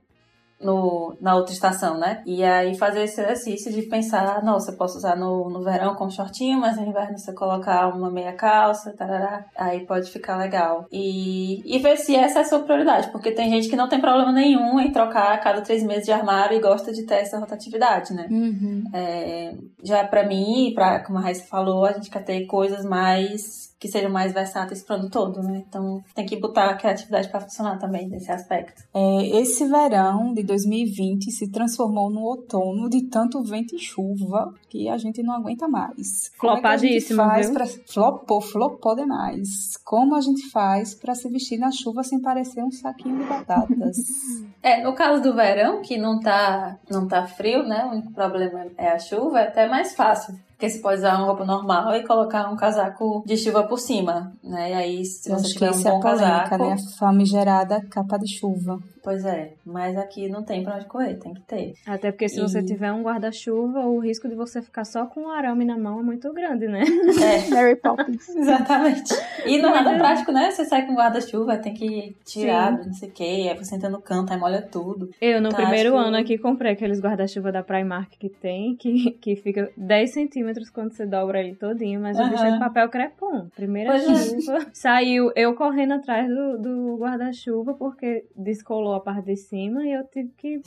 no, 0.62 1.16
na 1.22 1.36
outra 1.36 1.54
estação, 1.54 1.98
né? 1.98 2.22
E 2.26 2.44
aí 2.44 2.78
fazer 2.78 3.04
esse 3.04 3.22
exercício 3.22 3.72
de 3.72 3.84
pensar, 3.84 4.44
nossa, 4.44 4.72
eu 4.72 4.78
posso 4.78 4.98
usar 4.98 5.16
no, 5.16 5.50
no 5.50 5.64
verão 5.64 5.96
com 5.96 6.10
shortinho, 6.10 6.60
mas 6.60 6.76
no 6.78 6.86
inverno 6.86 7.18
você 7.18 7.34
colocar 7.34 7.88
uma 7.88 8.12
meia 8.12 8.34
calça, 8.34 8.94
tarará, 8.94 9.46
aí 9.56 9.86
pode 9.86 10.12
ficar 10.12 10.38
legal. 10.38 10.86
E, 10.92 11.62
e 11.66 11.80
ver 11.80 11.98
se 11.98 12.16
essa 12.16 12.40
é 12.40 12.42
a 12.42 12.46
sua 12.46 12.60
prioridade, 12.60 13.10
porque 13.12 13.32
tem 13.32 13.50
gente 13.50 13.70
que 13.70 13.76
não 13.76 13.88
tem 13.88 14.02
problema 14.02 14.32
nenhum 14.32 14.80
em 14.80 14.92
trocar 14.92 15.34
a 15.34 15.38
cada 15.38 15.62
três 15.62 15.84
meses 15.84 16.06
de 16.06 16.12
armário 16.12 16.58
e 16.58 16.62
gosta 16.62 16.92
de 16.92 17.06
ter 17.06 17.16
essa 17.16 17.40
rotatividade, 17.40 18.14
né? 18.14 18.28
Uhum. 18.30 18.84
É, 18.94 19.56
já 19.84 20.06
para 20.06 20.28
mim, 20.28 20.74
pra, 20.76 21.00
como 21.04 21.20
a 21.20 21.22
Raíssa 21.22 21.48
falou, 21.48 21.86
a 21.86 21.94
gente 21.94 22.10
quer 22.10 22.24
ter 22.24 22.46
coisas 22.46 22.84
mais 22.84 23.69
que 23.80 23.88
sejam 23.88 24.12
mais 24.12 24.34
versáteis 24.34 24.84
para 24.84 24.98
o 24.98 25.00
ano 25.00 25.10
todo, 25.10 25.42
né? 25.42 25.64
Então 25.68 26.04
tem 26.14 26.26
que 26.26 26.36
botar 26.36 26.70
a 26.70 26.76
criatividade 26.76 27.30
para 27.30 27.40
funcionar 27.40 27.80
também 27.80 28.10
nesse 28.10 28.30
aspecto. 28.30 28.84
É, 28.94 29.40
esse 29.40 29.66
verão 29.66 30.34
de 30.34 30.44
2020 30.44 31.32
se 31.32 31.50
transformou 31.50 32.10
no 32.10 32.22
outono 32.22 32.90
de 32.90 33.04
tanto 33.04 33.42
vento 33.42 33.76
e 33.76 33.80
chuva 33.80 34.54
que 34.68 34.90
a 34.90 34.98
gente 34.98 35.24
não 35.24 35.34
aguenta 35.34 35.68
mais. 35.68 36.30
Flopadíssimo, 36.38 37.22
é 37.22 37.42
viu? 37.42 37.54
Pra... 37.54 37.66
Flopou, 37.66 38.42
flopou 38.42 38.96
demais. 38.96 39.78
Como 39.86 40.16
a 40.16 40.22
gente 40.22 40.50
faz 40.50 40.94
para 40.94 41.16
se 41.16 41.30
vestir 41.30 41.58
na 41.58 41.72
chuva 41.72 42.04
sem 42.04 42.22
parecer 42.22 42.62
um 42.62 42.72
saquinho 42.72 43.20
de 43.20 43.24
batatas? 43.24 43.98
é, 44.62 44.84
no 44.84 44.94
caso 44.94 45.24
do 45.24 45.34
verão, 45.34 45.82
que 45.82 45.98
não 45.98 46.20
tá, 46.20 46.78
não 46.90 47.08
tá 47.08 47.26
frio, 47.26 47.64
né? 47.64 47.86
O 47.86 47.92
único 47.92 48.12
problema 48.12 48.68
é 48.78 48.90
a 48.90 49.00
chuva, 49.00 49.40
é 49.40 49.48
até 49.48 49.70
mais 49.70 49.96
fácil 49.96 50.38
porque 50.60 50.70
você 50.70 50.80
pode 50.80 50.98
usar 50.98 51.16
uma 51.16 51.28
roupa 51.28 51.46
normal 51.46 51.96
e 51.96 52.06
colocar 52.06 52.52
um 52.52 52.58
casaco 52.58 53.24
de 53.26 53.38
chuva 53.38 53.64
por 53.64 53.80
cima, 53.80 54.34
né? 54.44 54.72
E 54.72 54.74
aí, 54.74 55.06
se 55.06 55.30
você 55.30 55.54
tiver 55.54 55.72
um 55.72 55.82
bom 55.82 56.00
é 56.00 56.02
polêmica, 56.02 56.50
casaco... 56.50 56.64
né? 56.66 56.74
A 56.74 56.98
famigerada 56.98 57.82
capa 57.90 58.18
de 58.18 58.28
chuva. 58.28 58.78
Pois 59.10 59.26
é, 59.26 59.54
mas 59.66 59.98
aqui 59.98 60.30
não 60.30 60.44
tem 60.44 60.64
pra 60.64 60.76
onde 60.76 60.86
correr, 60.86 61.16
tem 61.16 61.34
que 61.34 61.42
ter. 61.42 61.74
Até 61.88 62.12
porque 62.12 62.30
se 62.30 62.38
E- 62.38 62.42
você 62.44 62.62
tiver 62.62 62.92
um 62.92 63.02
guarda-chuva, 63.02 63.80
o 63.88 63.98
risco 63.98 64.30
de 64.30 64.36
você 64.36 64.62
ficar 64.62 64.86
só 64.86 65.08
com 65.08 65.22
o 65.22 65.30
arame 65.32 65.66
na 65.66 65.76
mão 65.80 66.00
é 66.00 66.04
muito 66.04 66.32
grande, 66.32 66.68
né? 66.68 66.84
É, 67.50 67.50
Mary 67.50 67.76
Poppins. 67.76 68.30
exatamente. 68.38 69.12
E 69.48 69.58
não 69.60 69.70
é 69.72 69.82
nada 69.82 69.94
é. 69.96 69.98
prático, 69.98 70.32
né? 70.32 70.52
Você 70.52 70.64
sai 70.64 70.86
com 70.86 70.94
guarda-chuva, 70.94 71.58
tem 71.58 71.74
que 71.74 72.16
tirar, 72.24 72.78
Sim. 72.78 72.86
não 72.86 72.94
sei 72.94 73.10
o 73.10 73.12
quê, 73.12 73.48
aí 73.52 73.58
você 73.58 73.76
entra 73.76 73.90
no 73.90 74.00
canto, 74.00 74.32
aí 74.32 74.38
molha 74.40 74.62
tudo. 74.62 75.10
Eu, 75.20 75.42
no 75.42 75.50
Tá, 75.50 75.58
primeiro 75.58 75.98
acho 75.98 76.08
ano 76.08 76.18
aqui, 76.18 76.38
comprei 76.38 76.74
aqueles 76.74 77.02
guarda-chuva 77.02 77.52
da 77.52 77.64
Primark 77.64 78.12
que 78.20 78.30
tem, 78.30 78.76
que, 78.76 79.10
que 79.20 79.36
fica 79.38 79.72
10 79.76 80.12
centímetros 80.14 80.70
quando 80.70 80.92
você 80.94 81.04
dobra 81.08 81.40
ele 81.40 81.56
todinho, 81.56 82.00
mas 82.00 82.16
bicho 82.16 82.44
é 82.44 82.48
Aham. 82.48 82.54
de 82.54 82.60
papel 82.60 82.90
crepom. 82.90 83.48
Primeira 83.56 83.90
Pois 83.92 84.08
é. 84.08 84.40
chuva, 84.40 84.68
saiu 84.72 85.32
eu 85.36 85.56
correndo 85.56 85.96
atrás 85.96 86.28
do, 86.30 86.58
do 86.60 86.98
guarda-chuva, 86.98 87.74
porque 87.74 88.26
descolou 88.36 88.99
a 89.00 89.04
parte 89.04 89.26
de 89.26 89.36
cima 89.36 89.84
e 89.84 89.92
eu 89.92 90.04
tive 90.08 90.30
que, 90.38 90.62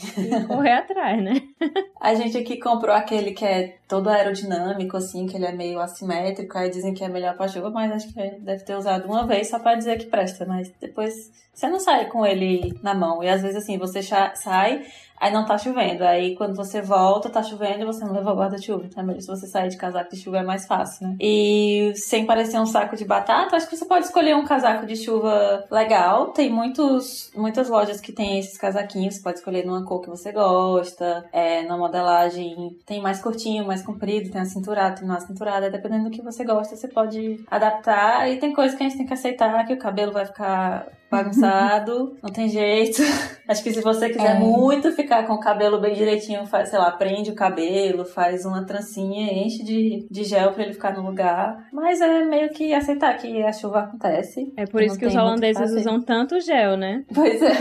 correr 0.47 0.73
atrás, 0.73 1.23
né? 1.23 1.35
A 2.01 2.15
gente 2.15 2.37
aqui 2.37 2.59
comprou 2.59 2.95
aquele 2.95 3.33
que 3.33 3.45
é 3.45 3.79
todo 3.93 4.09
aerodinâmico, 4.09 4.97
assim, 4.97 5.27
que 5.27 5.37
ele 5.37 5.45
é 5.45 5.53
meio 5.53 5.79
assimétrico, 5.79 6.57
aí 6.57 6.71
dizem 6.71 6.95
que 6.95 7.05
é 7.05 7.11
melhor 7.11 7.37
pra 7.37 7.47
chuva, 7.47 7.69
mas 7.69 7.93
acho 7.93 8.09
que 8.09 8.15
deve 8.41 8.65
ter 8.65 8.75
usado 8.75 9.05
uma 9.05 9.27
vez 9.27 9.51
só 9.51 9.59
pra 9.59 9.75
dizer 9.75 9.99
que 9.99 10.07
presta, 10.07 10.47
mas 10.47 10.73
depois 10.81 11.31
você 11.53 11.69
não 11.69 11.79
sai 11.79 12.07
com 12.07 12.25
ele 12.25 12.79
na 12.83 12.95
mão. 12.95 13.23
E 13.23 13.29
às 13.29 13.43
vezes 13.43 13.63
assim, 13.63 13.77
você 13.77 14.03
sai, 14.03 14.87
aí 15.21 15.33
não 15.33 15.45
tá 15.45 15.59
chovendo. 15.59 16.03
Aí 16.03 16.35
quando 16.35 16.57
você 16.57 16.81
volta, 16.81 17.29
tá 17.29 17.43
chovendo 17.43 17.83
e 17.83 17.85
você 17.85 18.05
não 18.05 18.13
levou 18.13 18.35
guarda-chuva. 18.35 18.85
Então 18.87 19.03
é 19.03 19.07
melhor 19.07 19.21
se 19.21 19.29
você 19.29 19.47
sair 19.47 19.69
de 19.69 19.77
casaco 19.77 20.11
de 20.11 20.21
chuva 20.21 20.39
é 20.39 20.43
mais 20.43 20.67
fácil, 20.67 21.07
né? 21.07 21.17
E 21.21 21.93
sem 21.95 22.25
parecer 22.25 22.59
um 22.59 22.67
saco 22.67 22.97
de 22.97 23.05
batata, 23.05 23.55
acho 23.55 23.69
que 23.69 23.77
você 23.77 23.85
pode 23.85 24.07
escolher 24.07 24.35
um 24.35 24.45
casaco 24.45 24.87
de 24.87 24.97
chuva 24.97 25.65
legal. 25.71 26.33
Tem 26.33 26.51
muitos, 26.51 27.31
muitas 27.37 27.69
lojas 27.69 28.01
que 28.01 28.13
tem 28.13 28.39
esses 28.39 28.57
casaquinhos, 28.57 29.17
você 29.17 29.23
pode 29.23 29.39
escolher 29.39 29.67
numa 29.67 29.85
cor 29.85 30.01
que 30.01 30.09
você 30.09 30.33
gosta, 30.33 31.25
é, 31.33 31.63
numa 31.63 31.79
modelagem 31.79 32.77
tem 32.87 33.01
mais 33.01 33.21
curtinho, 33.21 33.67
mais 33.67 33.82
comprido, 33.83 34.31
tem 34.31 34.41
a 34.41 34.45
cinturada, 34.45 34.97
tem 34.97 35.05
uma 35.05 35.21
cinturada, 35.21 35.71
dependendo 35.71 36.05
do 36.05 36.11
que 36.11 36.23
você 36.23 36.45
gosta, 36.45 36.77
você 36.77 36.89
pode 36.89 37.45
adaptar. 37.51 38.31
E 38.31 38.39
tem 38.39 38.53
coisas 38.53 38.77
que 38.77 38.85
a 38.85 38.89
gente 38.89 38.99
tem 38.99 39.07
que 39.07 39.15
aceitar, 39.15 39.67
que 39.67 39.75
o 39.75 39.79
cabelo 39.79 40.13
vai 40.13 40.27
ficar 40.27 40.87
bagunçado, 41.13 42.17
não 42.23 42.31
tem 42.33 42.49
jeito. 42.49 43.03
Acho 43.47 43.63
que 43.63 43.73
se 43.73 43.81
você 43.83 44.09
quiser 44.09 44.37
É. 44.37 44.39
muito 44.39 44.91
ficar 44.93 45.27
com 45.27 45.35
o 45.35 45.41
cabelo 45.41 45.81
bem 45.81 45.95
direitinho, 45.95 46.47
faz, 46.47 46.71
sei 46.71 46.79
lá, 46.79 46.91
prende 46.93 47.31
o 47.31 47.35
cabelo, 47.35 48.05
faz 48.05 48.45
uma 48.45 48.65
trancinha, 48.65 49.33
enche 49.33 49.63
de, 49.63 50.07
de 50.11 50.25
gel 50.25 50.53
pra 50.53 50.63
ele 50.65 50.73
ficar 50.73 50.97
no 50.97 51.05
lugar. 51.05 51.67
Mas 51.73 52.01
é 52.01 52.25
meio 52.25 52.49
que 52.51 52.73
aceitar 52.73 53.17
que 53.19 53.43
a 53.43 53.53
chuva 53.53 53.81
acontece. 53.81 54.53
É 54.57 54.65
por 54.67 54.83
isso 54.83 54.99
que 54.99 55.07
os 55.07 55.15
holandeses 55.15 55.71
usam 55.73 56.01
tanto 56.01 56.41
gel, 56.41 56.77
né? 56.77 57.05
Pois 57.15 57.41
é. 57.43 57.53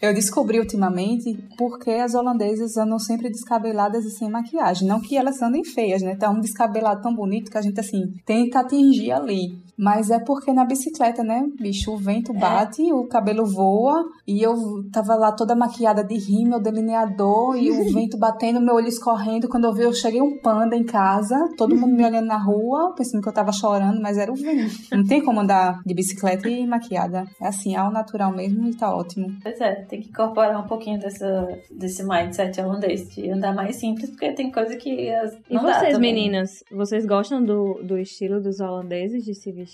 Eu 0.02 0.14
descobri 0.14 0.58
ultimamente 0.58 1.36
porque 1.56 1.90
as 1.90 2.14
holandesas 2.14 2.76
andam 2.76 2.98
sempre 2.98 3.28
descabeladas 3.28 4.04
e 4.04 4.10
sem 4.10 4.28
maquiagem. 4.30 4.88
Não 4.88 5.00
que 5.00 5.16
elas 5.16 5.40
andem 5.42 5.64
feias, 5.64 6.02
né? 6.02 6.16
Tá 6.16 6.30
um 6.30 6.40
descabelado 6.40 7.02
tão 7.02 7.14
bonito 7.14 7.50
que 7.50 7.58
a 7.58 7.62
gente, 7.62 7.78
assim, 7.78 8.02
tenta 8.24 8.60
atingir 8.60 9.12
ali. 9.12 9.60
Mas 9.80 10.10
é 10.10 10.18
porque 10.18 10.52
na 10.52 10.66
bicicleta, 10.66 11.24
né, 11.24 11.42
bicho, 11.58 11.90
o 11.90 11.96
vento 11.96 12.34
bate, 12.34 12.92
o 12.92 13.06
cabelo 13.06 13.46
voa 13.46 14.04
e 14.26 14.42
eu 14.42 14.84
tava 14.92 15.14
lá 15.14 15.32
toda 15.32 15.56
maquiada 15.56 16.04
de 16.04 16.18
rímel, 16.18 16.60
delineador 16.60 17.56
e 17.56 17.70
o 17.70 17.88
vento 17.94 18.18
batendo, 18.18 18.60
meu 18.60 18.74
olho 18.74 18.88
escorrendo. 18.88 19.48
Quando 19.48 19.64
eu 19.64 19.72
vi, 19.72 19.84
eu 19.84 19.94
cheguei 19.94 20.20
um 20.20 20.36
panda 20.36 20.76
em 20.76 20.84
casa, 20.84 21.34
todo 21.56 21.74
mundo 21.74 21.96
me 21.96 22.04
olhando 22.04 22.26
na 22.26 22.36
rua, 22.36 22.94
pensando 22.94 23.22
que 23.22 23.28
eu 23.30 23.32
tava 23.32 23.52
chorando, 23.52 24.02
mas 24.02 24.18
era 24.18 24.30
o 24.30 24.34
vento. 24.34 24.70
Não 24.92 25.06
tem 25.06 25.24
como 25.24 25.40
andar 25.40 25.80
de 25.86 25.94
bicicleta 25.94 26.46
e 26.46 26.66
maquiada. 26.66 27.24
É 27.40 27.48
assim, 27.48 27.74
ao 27.74 27.90
natural 27.90 28.32
mesmo 28.36 28.68
e 28.68 28.74
tá 28.74 28.94
ótimo. 28.94 29.34
Pois 29.42 29.58
é, 29.62 29.76
tem 29.88 30.02
que 30.02 30.10
incorporar 30.10 30.62
um 30.62 30.68
pouquinho 30.68 31.00
dessa, 31.00 31.48
desse 31.70 32.04
mindset 32.04 32.60
holandês 32.60 33.08
de 33.14 33.30
andar 33.30 33.54
mais 33.54 33.76
simples, 33.76 34.10
porque 34.10 34.30
tem 34.32 34.52
coisa 34.52 34.76
que 34.76 35.10
as, 35.10 35.38
E 35.48 35.56
vocês, 35.56 35.98
meninas, 35.98 36.62
vocês 36.70 37.06
gostam 37.06 37.42
do, 37.42 37.80
do 37.82 37.96
estilo 37.96 38.42
dos 38.42 38.60
holandeses 38.60 39.24
de 39.24 39.34
se 39.34 39.50
vestir? 39.50 39.69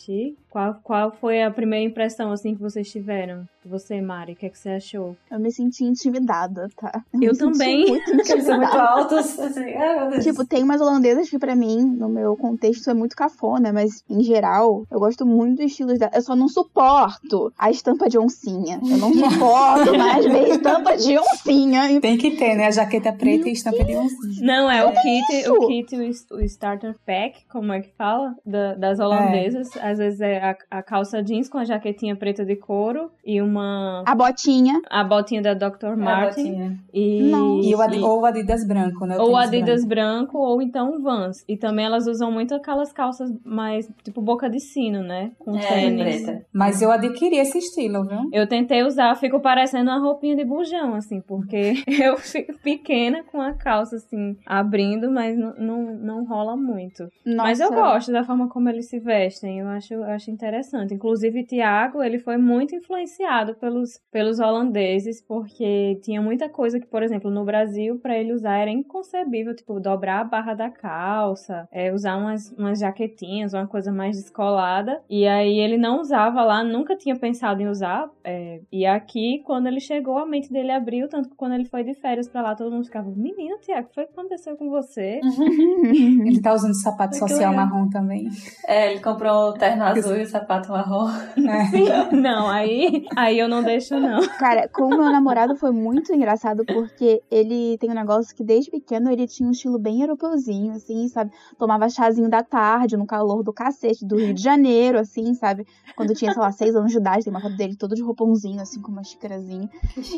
Qual, 0.51 0.75
qual 0.83 1.11
foi 1.11 1.43
a 1.43 1.51
primeira 1.51 1.85
impressão, 1.85 2.31
assim, 2.33 2.55
que 2.55 2.61
vocês 2.61 2.91
tiveram? 2.91 3.49
Você, 3.69 4.01
Mari, 4.01 4.33
o 4.33 4.37
que, 4.37 4.47
é 4.47 4.49
que 4.49 4.59
você 4.59 4.71
achou? 4.71 5.17
Eu 5.31 5.39
me 5.41 5.51
senti 5.51 5.85
intimidada, 5.85 6.69
tá? 6.77 7.03
Eu 7.13 7.19
me 7.19 7.27
senti 7.35 7.39
também. 7.39 7.87
Muito 7.87 8.05
são 8.07 8.15
muito 8.15 8.31
intimidada. 8.33 8.81
altos, 8.81 9.39
assim. 9.39 10.21
Tipo, 10.23 10.45
tem 10.47 10.63
umas 10.63 10.81
holandesas 10.81 11.29
que 11.29 11.39
pra 11.39 11.55
mim, 11.57 11.83
no 11.85 12.09
meu 12.09 12.37
contexto, 12.37 12.91
é 12.91 12.95
muito 12.95 13.17
cafona, 13.17 13.73
mas 13.73 14.05
em 14.09 14.23
geral, 14.23 14.85
eu 14.91 14.99
gosto 14.99 15.27
muito 15.27 15.57
dos 15.57 15.67
estilos 15.67 15.99
dela. 15.99 16.13
Eu 16.15 16.23
só 16.23 16.37
não 16.37 16.49
suporto 16.49 17.53
a 17.59 17.71
estampa 17.71 18.09
de 18.09 18.19
oncinha. 18.19 18.79
Eu 18.83 18.99
não 18.99 19.13
suporto 19.15 19.99
mais 19.99 20.25
ver 20.25 20.49
estampa 20.49 20.97
de 20.97 21.19
oncinha. 21.19 22.01
Tem 22.01 22.17
que 22.17 22.37
ter, 22.37 22.55
né? 22.55 22.67
A 22.67 22.71
jaqueta 22.71 23.13
preta 23.13 23.49
e 23.49 23.53
estampa 23.53 23.85
de 23.85 23.97
oncinha. 23.97 24.47
Não, 24.47 24.71
é 24.71 24.85
o 24.85 24.93
kit, 24.93 25.33
isso? 25.41 25.53
o 25.53 25.67
kit, 25.67 25.97
o, 26.33 26.41
starter 26.45 26.95
pack, 27.05 27.45
como 27.51 27.73
é 27.73 27.81
que 27.81 27.91
fala? 27.97 28.35
Da- 28.45 28.75
das 28.75 28.99
holandesas. 29.01 29.69
Às 29.81 29.99
vezes 29.99 30.21
é 30.21 30.39
a, 30.39 30.57
a 30.71 30.83
calça 30.83 31.23
jeans 31.23 31.49
com 31.49 31.59
a 31.59 31.65
jaquetinha 31.65 32.15
preta 32.17 32.45
de 32.45 32.57
couro 32.57 33.11
e 33.25 33.41
uma. 33.41 33.56
A 33.61 34.15
botinha. 34.15 34.81
A 34.91 35.03
botinha 35.05 35.43
da 35.43 35.55
Dr. 35.55 35.87
A 35.87 35.97
Martin. 35.97 36.45
botinha. 36.53 36.79
E. 36.93 37.71
E 37.71 37.75
o 37.75 37.81
Adi- 37.81 37.99
e- 37.99 38.03
ou 38.03 38.21
o 38.21 38.27
Adidas 38.27 38.67
branco, 38.67 39.07
né? 39.07 39.17
O 39.19 39.23
ou 39.23 39.37
Adidas 39.37 39.85
branco. 39.85 40.33
branco, 40.33 40.39
ou 40.39 40.63
então 40.63 41.01
Vans. 41.03 41.45
E 41.49 41.57
também 41.57 41.85
elas 41.85 42.07
usam 42.07 42.31
muito 42.31 42.55
aquelas 42.55 42.93
calças 42.93 43.31
mais, 43.45 43.89
tipo, 44.03 44.21
boca 44.23 44.49
de 44.49 44.61
sino, 44.61 45.03
né? 45.03 45.33
Com 45.39 45.57
É, 45.57 45.61
tênis. 45.67 46.23
preta. 46.23 46.47
Mas 46.53 46.81
eu 46.83 46.91
adquiri 46.91 47.37
esse 47.37 47.59
estilo, 47.59 48.05
viu? 48.07 48.29
Eu 48.33 48.47
tentei 48.47 48.83
usar, 48.83 49.15
fico 49.17 49.41
parecendo 49.41 49.91
uma 49.91 49.99
roupinha 50.01 50.37
de 50.37 50.45
bujão, 50.45 50.95
assim, 50.95 51.21
porque 51.21 51.75
eu 51.89 52.17
fico 52.17 52.59
pequena 52.63 53.23
com 53.25 53.41
a 53.41 53.53
calça, 53.53 53.97
assim, 53.97 54.37
abrindo, 54.47 55.11
mas 55.11 55.37
não, 55.37 55.55
não, 55.59 55.83
não 55.97 56.25
rola 56.25 56.57
muito. 56.57 57.05
Nossa. 57.25 57.43
Mas 57.49 57.61
eu 57.61 57.71
gosto 57.73 58.13
da 58.13 58.25
forma 58.25 58.49
como 58.49 58.69
eles 58.69 58.89
se 58.89 58.99
vestem, 58.99 59.59
eu 59.61 59.69
acho, 59.69 59.95
eu 59.95 60.05
acho 60.05 60.31
interessante. 60.31 60.95
Inclusive, 60.95 61.45
Tiago, 61.45 62.03
ele 62.03 62.19
foi 62.19 62.37
muito 62.37 62.75
influenciado 62.75 63.46
pelos, 63.55 64.01
pelos 64.11 64.39
holandeses, 64.39 65.23
porque 65.23 65.99
tinha 66.03 66.21
muita 66.21 66.49
coisa 66.49 66.81
que, 66.81 66.87
por 66.87 67.03
exemplo, 67.03 67.31
no 67.31 67.45
Brasil, 67.45 67.99
pra 67.99 68.17
ele 68.19 68.33
usar 68.33 68.59
era 68.59 68.71
inconcebível, 68.71 69.55
tipo, 69.55 69.81
dobrar 69.81 70.21
a 70.21 70.25
barra 70.25 70.55
da 70.55 70.71
calça, 70.71 71.69
é, 71.71 71.93
usar 71.93 72.17
umas, 72.17 72.53
umas 72.53 72.79
jaquetinhas, 72.79 73.55
uma 73.55 73.67
coisa 73.67 73.93
mais 73.93 74.17
descolada. 74.17 75.01
E 75.09 75.27
aí 75.27 75.59
ele 75.59 75.77
não 75.77 76.01
usava 76.01 76.43
lá, 76.43 76.63
nunca 76.65 76.97
tinha 76.97 77.17
pensado 77.17 77.61
em 77.63 77.69
usar. 77.69 78.09
é, 78.25 78.61
e 78.73 78.85
aqui, 78.87 79.43
quando 79.45 79.67
ele 79.67 79.81
chegou, 79.81 80.19
a 80.19 80.27
mente 80.27 80.53
dele 80.53 80.71
abriu, 80.71 81.09
tanto 81.09 81.29
que 81.29 81.37
quando 81.37 81.55
ele 81.55 81.65
foi 81.65 81.85
de 81.85 81.95
férias 81.95 82.29
pra 82.29 82.43
lá, 82.43 82.55
todo 82.55 82.71
mundo 82.71 82.85
ficava, 82.85 83.09
menino, 83.11 83.59
Tiago, 83.61 83.87
o 83.87 83.89
que 83.89 83.95
foi 83.95 84.07
que 84.07 84.13
aconteceu 84.13 84.57
com 84.57 84.69
você? 84.71 85.21
Ele 86.27 86.41
tá 86.41 86.53
usando 86.53 86.75
sapato 86.75 87.17
social 87.17 87.55
marrom 87.55 87.89
também. 87.89 88.29
É, 88.67 88.93
ele 88.93 89.01
comprou 89.01 89.51
o 89.51 89.53
terno 89.53 89.85
azul 89.85 90.17
e 90.17 90.23
o 90.23 90.27
sapato 90.27 90.71
marrom. 90.71 91.09
É. 91.37 92.13
Não, 92.15 92.49
aí, 92.49 93.07
aí 93.17 93.36
eu 93.39 93.49
não 93.49 93.63
deixo, 93.63 93.99
não. 93.99 94.21
Cara, 94.39 94.69
com 94.69 94.85
o 94.85 94.89
meu 94.89 95.11
namorado 95.11 95.57
foi 95.57 95.71
muito 95.71 96.13
engraçado 96.15 96.65
porque 96.65 97.23
ele 97.31 97.77
tem 97.79 97.91
um 97.91 97.95
negócio 97.95 98.35
que 98.35 98.45
desde 98.45 98.71
pequeno 98.71 99.11
ele 99.11 99.27
tinha 99.27 99.49
um 99.49 99.53
estilo 99.53 99.79
bem 99.79 100.01
europeuzinho, 100.01 100.73
assim, 100.73 101.09
sabe? 101.09 101.31
Tomava 101.59 101.89
chazinho 101.89 102.29
da 102.29 102.43
tarde 102.43 102.97
no 102.97 103.07
calor 103.07 103.43
do 103.43 103.53
cacete 103.53 104.05
do 104.05 104.17
Rio 104.17 104.35
de 104.35 104.43
Janeiro, 104.43 104.99
assim, 104.99 105.35
sabe? 105.35 105.67
Quando 105.97 106.15
tinha, 106.15 106.33
sei 106.33 106.43
lá, 106.43 106.53
seis 106.53 106.75
anos 106.75 106.93
de 106.93 106.99
idade, 106.99 107.25
tem 107.25 107.33
uma 107.33 107.41
foto 107.41 107.57
dele 107.57 107.77
todo 107.77 107.95
de 107.95 108.03
roupãozinho, 108.03 108.61
assim, 108.61 108.81
com 108.81 108.91
uma 108.91 109.05
xícarazinha. 109.05 109.69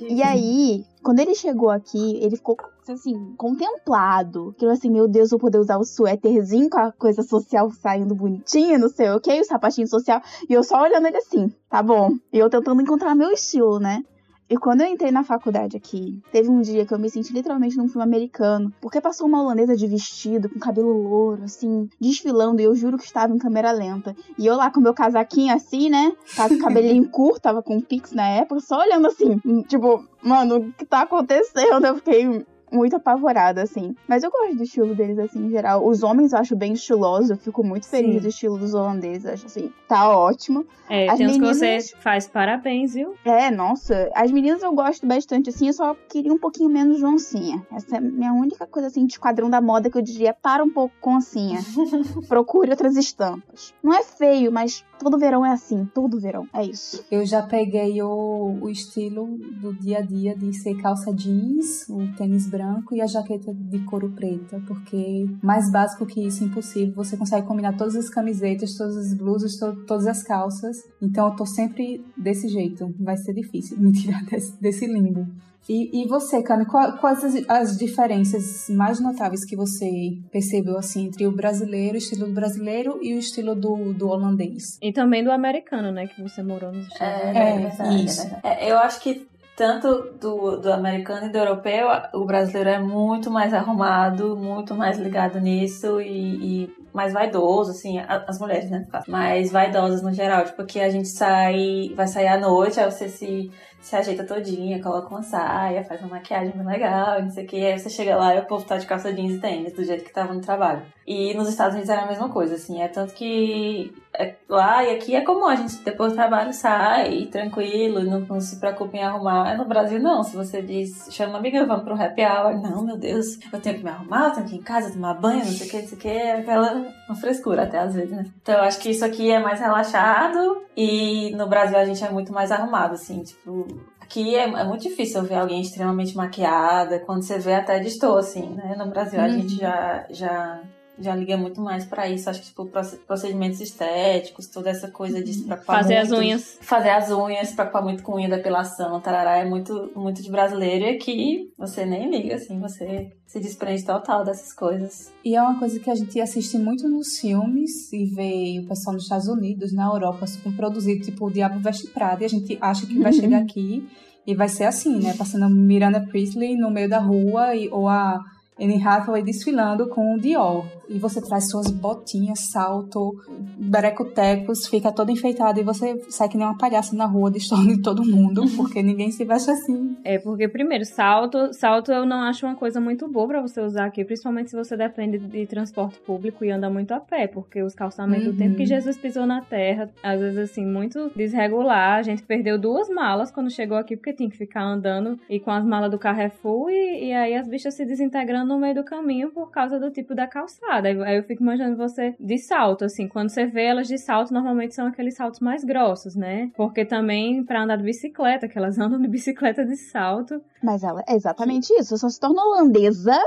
E 0.08 0.22
aí, 0.22 0.84
quando 1.02 1.20
ele 1.20 1.34
chegou 1.34 1.70
aqui, 1.70 2.18
ele 2.22 2.36
ficou, 2.36 2.56
assim, 2.92 3.34
contemplado. 3.36 4.54
Que 4.58 4.66
assim, 4.66 4.90
meu 4.90 5.08
Deus, 5.08 5.30
vou 5.30 5.38
poder 5.38 5.58
usar 5.58 5.78
o 5.78 5.84
suéterzinho 5.84 6.70
com 6.70 6.78
a 6.78 6.92
coisa 6.92 7.22
social 7.22 7.70
saindo 7.70 8.14
bonitinha, 8.14 8.78
não 8.78 8.88
sei 8.88 9.10
o 9.10 9.20
que, 9.20 9.40
o 9.40 9.44
sapatinho 9.44 9.86
social. 9.86 10.20
E 10.48 10.52
eu 10.52 10.62
só 10.62 10.82
olhando 10.82 11.06
ele 11.06 11.18
assim, 11.18 11.52
tá 11.68 11.82
bom. 11.82 12.10
E 12.32 12.38
eu 12.38 12.50
tentando 12.50 12.82
encontrar 12.82 13.14
meu 13.14 13.30
estilo, 13.30 13.78
né? 13.78 14.02
E 14.50 14.56
quando 14.56 14.80
eu 14.80 14.86
entrei 14.86 15.10
na 15.10 15.22
faculdade 15.22 15.76
aqui, 15.76 16.22
teve 16.32 16.48
um 16.48 16.62
dia 16.62 16.86
que 16.86 16.94
eu 16.94 16.98
me 16.98 17.10
senti 17.10 17.34
literalmente 17.34 17.76
num 17.76 17.86
filme 17.86 18.02
americano, 18.02 18.72
porque 18.80 18.98
passou 18.98 19.26
uma 19.26 19.42
holandesa 19.42 19.76
de 19.76 19.86
vestido, 19.86 20.48
com 20.48 20.58
cabelo 20.58 20.90
louro, 20.90 21.44
assim, 21.44 21.86
desfilando, 22.00 22.58
e 22.62 22.64
eu 22.64 22.74
juro 22.74 22.96
que 22.96 23.04
estava 23.04 23.34
em 23.34 23.38
câmera 23.38 23.70
lenta. 23.72 24.16
E 24.38 24.46
eu 24.46 24.56
lá 24.56 24.70
com 24.70 24.80
meu 24.80 24.94
casaquinho 24.94 25.54
assim, 25.54 25.90
né? 25.90 26.12
Tava 26.34 26.48
com 26.48 26.54
o 26.54 26.58
cabelinho 26.60 27.06
curto, 27.12 27.42
tava 27.42 27.62
com 27.62 27.78
pix 27.78 28.12
na 28.12 28.26
época, 28.26 28.60
só 28.60 28.80
olhando 28.80 29.08
assim, 29.08 29.38
tipo, 29.68 30.02
mano, 30.22 30.56
o 30.56 30.72
que 30.72 30.86
tá 30.86 31.02
acontecendo? 31.02 31.84
Eu 31.84 31.96
fiquei 31.96 32.46
muito 32.72 32.96
apavorada, 32.96 33.62
assim. 33.62 33.94
Mas 34.08 34.22
eu 34.22 34.30
gosto 34.30 34.56
do 34.56 34.62
estilo 34.62 34.94
deles, 34.94 35.18
assim, 35.18 35.46
em 35.46 35.50
geral. 35.50 35.86
Os 35.86 36.02
homens 36.02 36.32
eu 36.32 36.38
acho 36.38 36.56
bem 36.56 36.72
estiloso, 36.72 37.32
eu 37.32 37.36
fico 37.36 37.64
muito 37.64 37.86
feliz 37.88 38.14
Sim. 38.16 38.20
do 38.20 38.28
estilo 38.28 38.58
dos 38.58 38.74
holandeses, 38.74 39.26
acho 39.26 39.46
assim, 39.46 39.72
tá 39.88 40.08
ótimo. 40.16 40.66
É, 40.88 41.08
As 41.08 41.18
tem 41.18 41.26
uns 41.26 41.32
que 41.34 41.40
você 41.40 41.64
meninas- 41.64 41.94
faz 42.00 42.26
parabéns, 42.26 42.94
viu? 42.94 43.14
É, 43.24 43.50
nossa, 43.50 44.10
as 44.14 44.30
meninas 44.30 44.62
eu 44.62 44.72
gosto 44.72 45.06
bastante, 45.06 45.50
assim, 45.50 45.66
eu 45.68 45.72
só 45.72 45.94
queria 46.08 46.32
um 46.32 46.38
pouquinho 46.38 46.70
menos 46.70 46.96
de 46.98 47.04
oncinha. 47.04 47.64
Essa 47.72 47.96
é 47.96 47.98
a 47.98 48.00
minha 48.00 48.32
única 48.32 48.66
coisa, 48.66 48.88
assim, 48.88 49.04
de 49.06 49.12
esquadrão 49.12 49.50
da 49.50 49.60
moda 49.60 49.90
que 49.90 49.98
eu 49.98 50.02
diria, 50.02 50.32
para 50.34 50.64
um 50.64 50.70
pouco 50.70 50.94
com 51.00 51.16
oncinha. 51.16 51.60
Procure 52.28 52.70
outras 52.70 52.96
estampas. 52.96 53.74
Não 53.82 53.92
é 53.94 54.02
feio, 54.02 54.50
mas 54.52 54.84
todo 54.98 55.18
verão 55.18 55.44
é 55.44 55.50
assim, 55.52 55.88
todo 55.94 56.18
verão, 56.20 56.46
é 56.54 56.64
isso. 56.64 57.04
Eu 57.10 57.24
já 57.24 57.42
peguei 57.42 58.02
o, 58.02 58.58
o 58.62 58.68
estilo 58.70 59.26
do 59.60 59.72
dia 59.74 59.98
a 59.98 60.02
dia 60.02 60.34
de 60.36 60.52
ser 60.54 60.74
calça 60.80 61.12
jeans, 61.12 61.86
o 61.88 61.98
tênis 62.16 62.48
branco 62.48 62.57
e 62.92 63.00
a 63.00 63.06
jaqueta 63.06 63.52
de 63.54 63.78
couro 63.80 64.10
preta, 64.10 64.60
porque 64.66 65.26
mais 65.42 65.70
básico 65.70 66.06
que 66.06 66.26
isso, 66.26 66.44
impossível. 66.44 66.94
Você 66.94 67.16
consegue 67.16 67.46
combinar 67.46 67.76
todas 67.76 67.96
as 67.96 68.08
camisetas, 68.08 68.76
todas 68.76 68.96
as 68.96 69.14
blusas, 69.14 69.56
to 69.56 69.84
todas 69.86 70.06
as 70.06 70.22
calças. 70.22 70.76
Então 71.00 71.28
eu 71.28 71.36
tô 71.36 71.46
sempre 71.46 72.04
desse 72.16 72.48
jeito. 72.48 72.94
Vai 72.98 73.16
ser 73.16 73.34
difícil 73.34 73.78
me 73.80 73.92
tirar 73.92 74.24
desse, 74.24 74.60
desse 74.60 74.86
limbo. 74.86 75.26
E, 75.68 76.02
e 76.02 76.08
você, 76.08 76.42
Cami, 76.42 76.64
quais 76.64 77.22
as, 77.22 77.34
as, 77.46 77.76
diferenças 77.76 78.70
mais 78.70 79.00
notáveis 79.00 79.44
que 79.44 79.54
você 79.54 80.16
percebeu 80.32 80.78
assim 80.78 81.08
entre 81.08 81.26
o 81.26 81.32
brasileiro, 81.32 81.94
o 81.94 81.98
estilo 81.98 82.26
do 82.26 82.32
brasileiro 82.32 82.98
e 83.02 83.14
o 83.14 83.18
estilo 83.18 83.54
do, 83.54 83.92
do 83.92 84.08
holandês? 84.08 84.78
E 84.80 84.92
também 84.92 85.22
do 85.22 85.30
americano, 85.30 85.92
né? 85.92 86.06
Que 86.06 86.22
você 86.22 86.42
morou 86.42 86.72
nos 86.72 86.86
Estados 86.86 87.22
Unidos. 87.22 87.36
É, 87.36 87.50
é, 87.50 87.58
verdade, 87.58 88.04
isso. 88.04 88.26
É, 88.42 88.72
eu 88.72 88.78
acho 88.78 89.00
que 89.02 89.28
tanto 89.58 90.12
do, 90.20 90.56
do 90.56 90.72
americano 90.72 91.26
e 91.26 91.30
do 91.30 91.36
europeu, 91.36 91.88
o 92.14 92.24
brasileiro 92.24 92.70
é 92.70 92.78
muito 92.78 93.28
mais 93.28 93.52
arrumado, 93.52 94.36
muito 94.36 94.72
mais 94.72 94.98
ligado 94.98 95.40
nisso 95.40 96.00
e, 96.00 96.62
e 96.64 96.76
mais 96.94 97.12
vaidoso, 97.12 97.72
assim, 97.72 97.98
as 97.98 98.38
mulheres, 98.38 98.70
né? 98.70 98.86
Mais 99.08 99.50
vaidosas 99.50 100.00
no 100.00 100.12
geral. 100.12 100.44
Tipo, 100.44 100.64
que 100.64 100.78
a 100.80 100.88
gente 100.88 101.08
sai, 101.08 101.90
vai 101.96 102.06
sair 102.06 102.28
à 102.28 102.38
noite, 102.38 102.78
aí 102.78 102.88
você 102.88 103.08
se 103.08 103.50
se 103.80 103.96
ajeita 103.96 104.24
todinha, 104.24 104.82
coloca 104.82 105.08
uma 105.08 105.22
saia, 105.22 105.84
faz 105.84 106.00
uma 106.00 106.10
maquiagem 106.10 106.52
bem 106.52 106.66
legal, 106.66 107.22
não 107.22 107.30
sei 107.30 107.44
o 107.44 107.46
que. 107.46 107.64
Aí 107.64 107.78
você 107.78 107.88
chega 107.88 108.16
lá 108.16 108.34
e 108.34 108.40
o 108.40 108.46
povo 108.46 108.64
tá 108.64 108.76
de 108.76 108.86
calça 108.86 109.12
jeans 109.12 109.34
e 109.34 109.40
tênis, 109.40 109.72
do 109.72 109.84
jeito 109.84 110.04
que 110.04 110.12
tava 110.12 110.34
no 110.34 110.40
trabalho. 110.40 110.82
E 111.10 111.32
nos 111.32 111.48
Estados 111.48 111.72
Unidos 111.72 111.88
era 111.88 112.02
a 112.02 112.06
mesma 112.06 112.28
coisa, 112.28 112.56
assim. 112.56 112.82
É 112.82 112.86
tanto 112.86 113.14
que 113.14 113.94
é, 114.12 114.34
lá 114.46 114.84
e 114.84 114.94
aqui 114.94 115.16
é 115.16 115.22
comum 115.22 115.46
a 115.46 115.56
gente 115.56 115.76
depois 115.76 116.12
do 116.12 116.16
trabalho 116.16 116.52
sai 116.52 117.24
tranquilo, 117.32 118.04
não, 118.04 118.20
não 118.20 118.38
se 118.38 118.60
preocupa 118.60 118.94
em 118.94 119.02
arrumar. 119.02 119.56
No 119.56 119.64
Brasil, 119.64 119.98
não. 119.98 120.22
Se 120.22 120.36
você 120.36 120.60
diz, 120.60 121.08
chama 121.10 121.30
uma 121.30 121.38
amiga, 121.38 121.64
vamos 121.64 121.84
pro 121.84 121.94
happy 121.94 122.20
hour. 122.20 122.60
Não, 122.60 122.84
meu 122.84 122.98
Deus, 122.98 123.38
eu 123.50 123.58
tenho 123.58 123.78
que 123.78 123.84
me 123.84 123.88
arrumar, 123.88 124.26
eu 124.26 124.32
tenho 124.32 124.46
que 124.48 124.56
ir 124.56 124.58
em 124.58 124.62
casa 124.62 124.92
tomar 124.92 125.14
banho, 125.14 125.46
não 125.46 125.52
sei 125.52 125.66
o 125.66 125.70
que, 125.70 125.80
não 125.80 125.88
sei 125.88 125.96
o 125.96 126.00
que. 126.02 126.08
É 126.08 126.40
aquela 126.40 126.74
uma 127.08 127.16
frescura 127.16 127.62
até 127.62 127.78
às 127.78 127.94
vezes, 127.94 128.10
né? 128.10 128.26
Então 128.42 128.56
eu 128.56 128.64
acho 128.64 128.78
que 128.78 128.90
isso 128.90 129.02
aqui 129.02 129.30
é 129.30 129.40
mais 129.40 129.60
relaxado 129.60 130.60
e 130.76 131.30
no 131.36 131.46
Brasil 131.46 131.78
a 131.78 131.86
gente 131.86 132.04
é 132.04 132.10
muito 132.10 132.34
mais 132.34 132.52
arrumado, 132.52 132.92
assim, 132.92 133.22
tipo 133.22 133.66
que 134.10 134.34
é, 134.34 134.44
é, 134.44 134.64
muito 134.64 134.82
difícil 134.82 135.22
ver 135.22 135.36
alguém 135.36 135.60
extremamente 135.60 136.16
maquiada, 136.16 136.98
quando 136.98 137.22
você 137.22 137.38
vê 137.38 137.54
até 137.54 137.78
distor, 137.78 138.18
assim, 138.18 138.48
né? 138.54 138.74
No 138.76 138.88
Brasil 138.88 139.18
uhum. 139.18 139.24
a 139.24 139.28
gente 139.28 139.56
já, 139.56 140.06
já 140.08 140.62
já 141.00 141.14
liga 141.14 141.36
muito 141.36 141.60
mais 141.60 141.84
para 141.84 142.08
isso. 142.08 142.28
Acho 142.28 142.40
que, 142.40 142.46
tipo, 142.48 142.66
procedimentos 143.06 143.60
estéticos, 143.60 144.46
toda 144.46 144.70
essa 144.70 144.90
coisa 144.90 145.22
de 145.22 145.32
se 145.32 145.44
preocupar 145.44 145.82
Fazer 145.82 145.98
muito, 146.00 146.12
as 146.12 146.18
unhas. 146.18 146.58
Fazer 146.60 146.90
as 146.90 147.10
unhas, 147.10 147.48
se 147.48 147.54
preocupar 147.54 147.82
muito 147.82 148.02
com 148.02 148.14
unha, 148.14 148.28
depilação, 148.28 149.00
tarará, 149.00 149.38
é 149.38 149.44
muito, 149.44 149.90
muito 149.94 150.22
de 150.22 150.30
brasileiro 150.30 150.84
e 150.84 150.88
aqui 150.90 151.52
você 151.56 151.84
nem 151.84 152.10
liga, 152.10 152.34
assim, 152.34 152.58
você 152.60 153.12
se 153.26 153.40
desprende 153.40 153.84
total 153.84 154.24
dessas 154.24 154.52
coisas. 154.52 155.12
E 155.24 155.34
é 155.34 155.42
uma 155.42 155.58
coisa 155.58 155.78
que 155.78 155.90
a 155.90 155.94
gente 155.94 156.20
assiste 156.20 156.58
muito 156.58 156.88
nos 156.88 157.18
filmes 157.18 157.92
e 157.92 158.04
vê 158.06 158.60
o 158.64 158.68
pessoal 158.68 158.94
nos 158.94 159.04
Estados 159.04 159.28
Unidos, 159.28 159.72
na 159.72 159.86
Europa, 159.86 160.26
super 160.26 160.54
produzido, 160.54 161.04
tipo, 161.04 161.26
o 161.26 161.30
Diabo 161.30 161.60
Veste 161.60 161.88
Prada, 161.88 162.22
e 162.22 162.26
a 162.26 162.28
gente 162.28 162.58
acha 162.60 162.86
que 162.86 162.98
vai 162.98 163.12
chegar 163.12 163.42
aqui 163.42 163.86
e 164.26 164.34
vai 164.34 164.48
ser 164.48 164.64
assim, 164.64 164.98
né? 164.98 165.14
Passando 165.16 165.48
Miranda 165.48 166.00
Priestley 166.00 166.54
no 166.54 166.70
meio 166.70 166.88
da 166.88 166.98
rua 166.98 167.54
e, 167.54 167.68
ou 167.70 167.88
a 167.88 168.18
Anne 168.60 168.82
Hathaway 168.82 169.22
desfilando 169.22 169.88
com 169.88 170.14
o 170.14 170.20
Dior. 170.20 170.66
E 170.88 170.98
você 170.98 171.20
traz 171.20 171.50
suas 171.50 171.70
botinhas, 171.70 172.50
salto, 172.50 173.14
berecotecos, 173.58 174.66
fica 174.66 174.92
toda 174.92 175.12
enfeitada 175.12 175.60
e 175.60 175.64
você 175.64 176.00
sai 176.08 176.28
que 176.28 176.36
nem 176.36 176.46
uma 176.46 176.56
palhaça 176.56 176.96
na 176.96 177.06
rua, 177.06 177.30
destoando 177.32 177.80
todo 177.82 178.04
mundo, 178.04 178.42
porque 178.56 178.82
ninguém 178.82 179.10
se 179.10 179.24
veste 179.24 179.50
assim. 179.50 179.96
É, 180.04 180.18
porque 180.18 180.48
primeiro, 180.48 180.84
salto, 180.84 181.52
salto 181.52 181.92
eu 181.92 182.06
não 182.06 182.22
acho 182.22 182.46
uma 182.46 182.54
coisa 182.54 182.80
muito 182.80 183.08
boa 183.08 183.26
para 183.28 183.42
você 183.42 183.60
usar 183.60 183.86
aqui, 183.86 184.04
principalmente 184.04 184.50
se 184.50 184.56
você 184.56 184.76
depende 184.76 185.18
de 185.18 185.46
transporte 185.46 185.98
público 186.00 186.44
e 186.44 186.50
anda 186.50 186.70
muito 186.70 186.92
a 186.92 187.00
pé, 187.00 187.26
porque 187.26 187.62
os 187.62 187.74
calçamentos, 187.74 188.26
uhum. 188.26 188.32
do 188.32 188.38
tempo 188.38 188.56
que 188.56 188.66
Jesus 188.66 188.96
pisou 188.96 189.26
na 189.26 189.42
terra, 189.42 189.90
às 190.02 190.20
vezes 190.20 190.38
assim, 190.38 190.64
muito 190.64 191.10
desregular, 191.14 191.98
a 191.98 192.02
gente 192.02 192.22
perdeu 192.22 192.58
duas 192.58 192.88
malas 192.88 193.30
quando 193.30 193.50
chegou 193.50 193.76
aqui, 193.76 193.96
porque 193.96 194.12
tinha 194.12 194.30
que 194.30 194.36
ficar 194.36 194.62
andando 194.62 195.18
e 195.28 195.40
com 195.40 195.50
as 195.50 195.64
malas 195.64 195.90
do 195.90 195.98
Carrefour 195.98 196.70
e, 196.70 197.08
e 197.08 197.12
aí 197.12 197.34
as 197.34 197.48
bichas 197.48 197.74
se 197.74 197.84
desintegrando 197.84 198.46
no 198.46 198.58
meio 198.58 198.74
do 198.74 198.84
caminho 198.84 199.30
por 199.30 199.50
causa 199.50 199.78
do 199.78 199.90
tipo 199.90 200.14
da 200.14 200.26
calçada. 200.26 200.77
Aí 200.86 201.16
eu 201.16 201.24
fico 201.24 201.42
imaginando 201.42 201.76
você 201.76 202.14
de 202.20 202.38
salto, 202.38 202.84
assim. 202.84 203.08
Quando 203.08 203.30
você 203.30 203.46
vê 203.46 203.64
elas 203.64 203.88
de 203.88 203.98
salto, 203.98 204.32
normalmente 204.32 204.74
são 204.74 204.86
aqueles 204.86 205.16
saltos 205.16 205.40
mais 205.40 205.64
grossos, 205.64 206.14
né? 206.14 206.50
Porque 206.56 206.84
também 206.84 207.44
para 207.44 207.62
andar 207.62 207.76
de 207.76 207.84
bicicleta, 207.84 208.48
que 208.48 208.58
elas 208.58 208.78
andam 208.78 209.00
de 209.00 209.08
bicicleta 209.08 209.64
de 209.64 209.76
salto. 209.76 210.40
Mas 210.62 210.82
ela 210.82 211.02
é 211.08 211.14
exatamente 211.14 211.72
isso. 211.74 211.90
Você 211.90 211.98
só 211.98 212.08
se 212.08 212.20
torna 212.20 212.42
holandesa 212.42 213.18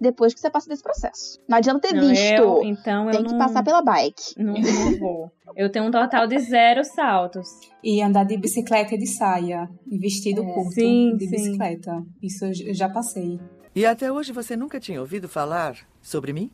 depois 0.00 0.32
que 0.32 0.40
você 0.40 0.50
passa 0.50 0.68
desse 0.68 0.82
processo. 0.82 1.38
Não 1.46 1.58
adianta 1.58 1.80
ter 1.80 1.94
não, 1.94 2.08
visto. 2.08 2.24
Eu, 2.24 2.62
então 2.64 3.04
eu 3.06 3.10
Tem 3.10 3.22
não, 3.22 3.30
que 3.30 3.38
passar 3.38 3.62
pela 3.62 3.82
bike. 3.82 4.34
Não, 4.38 4.54
não 4.54 4.98
vou. 4.98 5.30
Eu 5.54 5.70
tenho 5.70 5.84
um 5.84 5.90
total 5.90 6.26
de 6.26 6.38
zero 6.38 6.82
saltos. 6.84 7.46
E 7.84 8.02
andar 8.02 8.24
de 8.24 8.36
bicicleta 8.38 8.96
de 8.96 9.06
saia. 9.06 9.68
E 9.86 9.98
vestido 9.98 10.42
é, 10.42 10.54
curto 10.54 10.72
sim, 10.72 11.14
de 11.16 11.26
sim. 11.26 11.30
bicicleta. 11.30 12.02
Isso 12.22 12.46
eu 12.46 12.74
já 12.74 12.88
passei. 12.88 13.38
E 13.74 13.84
até 13.84 14.10
hoje 14.10 14.32
você 14.32 14.56
nunca 14.56 14.80
tinha 14.80 15.00
ouvido 15.00 15.28
falar 15.28 15.76
sobre 16.00 16.32
mim? 16.32 16.50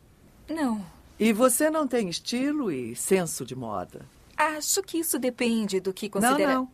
Não. 0.49 0.85
E 1.19 1.33
você 1.33 1.69
não 1.69 1.87
tem 1.87 2.09
estilo 2.09 2.71
e 2.71 2.95
senso 2.95 3.45
de 3.45 3.55
moda? 3.55 4.05
Acho 4.35 4.83
que 4.83 4.99
isso 4.99 5.17
depende 5.17 5.79
do 5.79 5.91
que 5.91 6.09
considera... 6.09 6.53
Não, 6.53 6.61
não. 6.61 6.71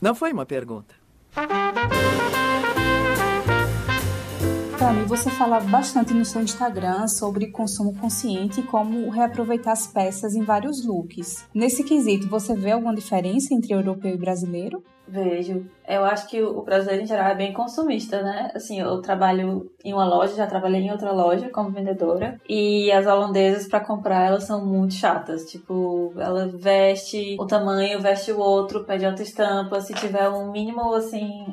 Não 0.00 0.14
foi 0.14 0.32
uma 0.32 0.46
pergunta. 0.46 0.94
Tami, 4.80 5.04
você 5.04 5.28
fala 5.28 5.60
bastante 5.60 6.14
no 6.14 6.24
seu 6.24 6.40
Instagram 6.40 7.06
sobre 7.06 7.48
consumo 7.48 7.94
consciente 7.98 8.60
e 8.60 8.62
como 8.62 9.10
reaproveitar 9.10 9.72
as 9.72 9.86
peças 9.86 10.34
em 10.34 10.42
vários 10.42 10.86
looks. 10.86 11.46
Nesse 11.52 11.84
quesito, 11.84 12.26
você 12.26 12.54
vê 12.54 12.70
alguma 12.70 12.94
diferença 12.94 13.52
entre 13.52 13.74
europeu 13.74 14.14
e 14.14 14.16
brasileiro? 14.16 14.82
Vejo. 15.06 15.66
Eu 15.86 16.04
acho 16.04 16.28
que 16.28 16.42
o 16.42 16.62
brasileiro 16.62 17.02
em 17.02 17.06
geral 17.06 17.32
é 17.32 17.34
bem 17.34 17.52
consumista, 17.52 18.22
né? 18.22 18.52
Assim, 18.54 18.80
eu 18.80 19.02
trabalho 19.02 19.70
em 19.84 19.92
uma 19.92 20.06
loja, 20.06 20.34
já 20.34 20.46
trabalhei 20.46 20.80
em 20.80 20.92
outra 20.92 21.12
loja 21.12 21.50
como 21.50 21.70
vendedora. 21.70 22.40
E 22.48 22.90
as 22.90 23.06
holandesas 23.06 23.68
para 23.68 23.80
comprar, 23.80 24.28
elas 24.28 24.44
são 24.44 24.64
muito 24.64 24.94
chatas. 24.94 25.44
Tipo, 25.44 26.14
ela 26.16 26.46
veste 26.46 27.36
o 27.38 27.44
tamanho, 27.44 28.00
veste 28.00 28.32
o 28.32 28.38
outro, 28.38 28.84
pede 28.84 29.04
outra 29.04 29.24
estampa. 29.24 29.80
Se 29.80 29.92
tiver 29.92 30.30
um 30.30 30.50
mínimo, 30.50 30.94
assim, 30.94 31.44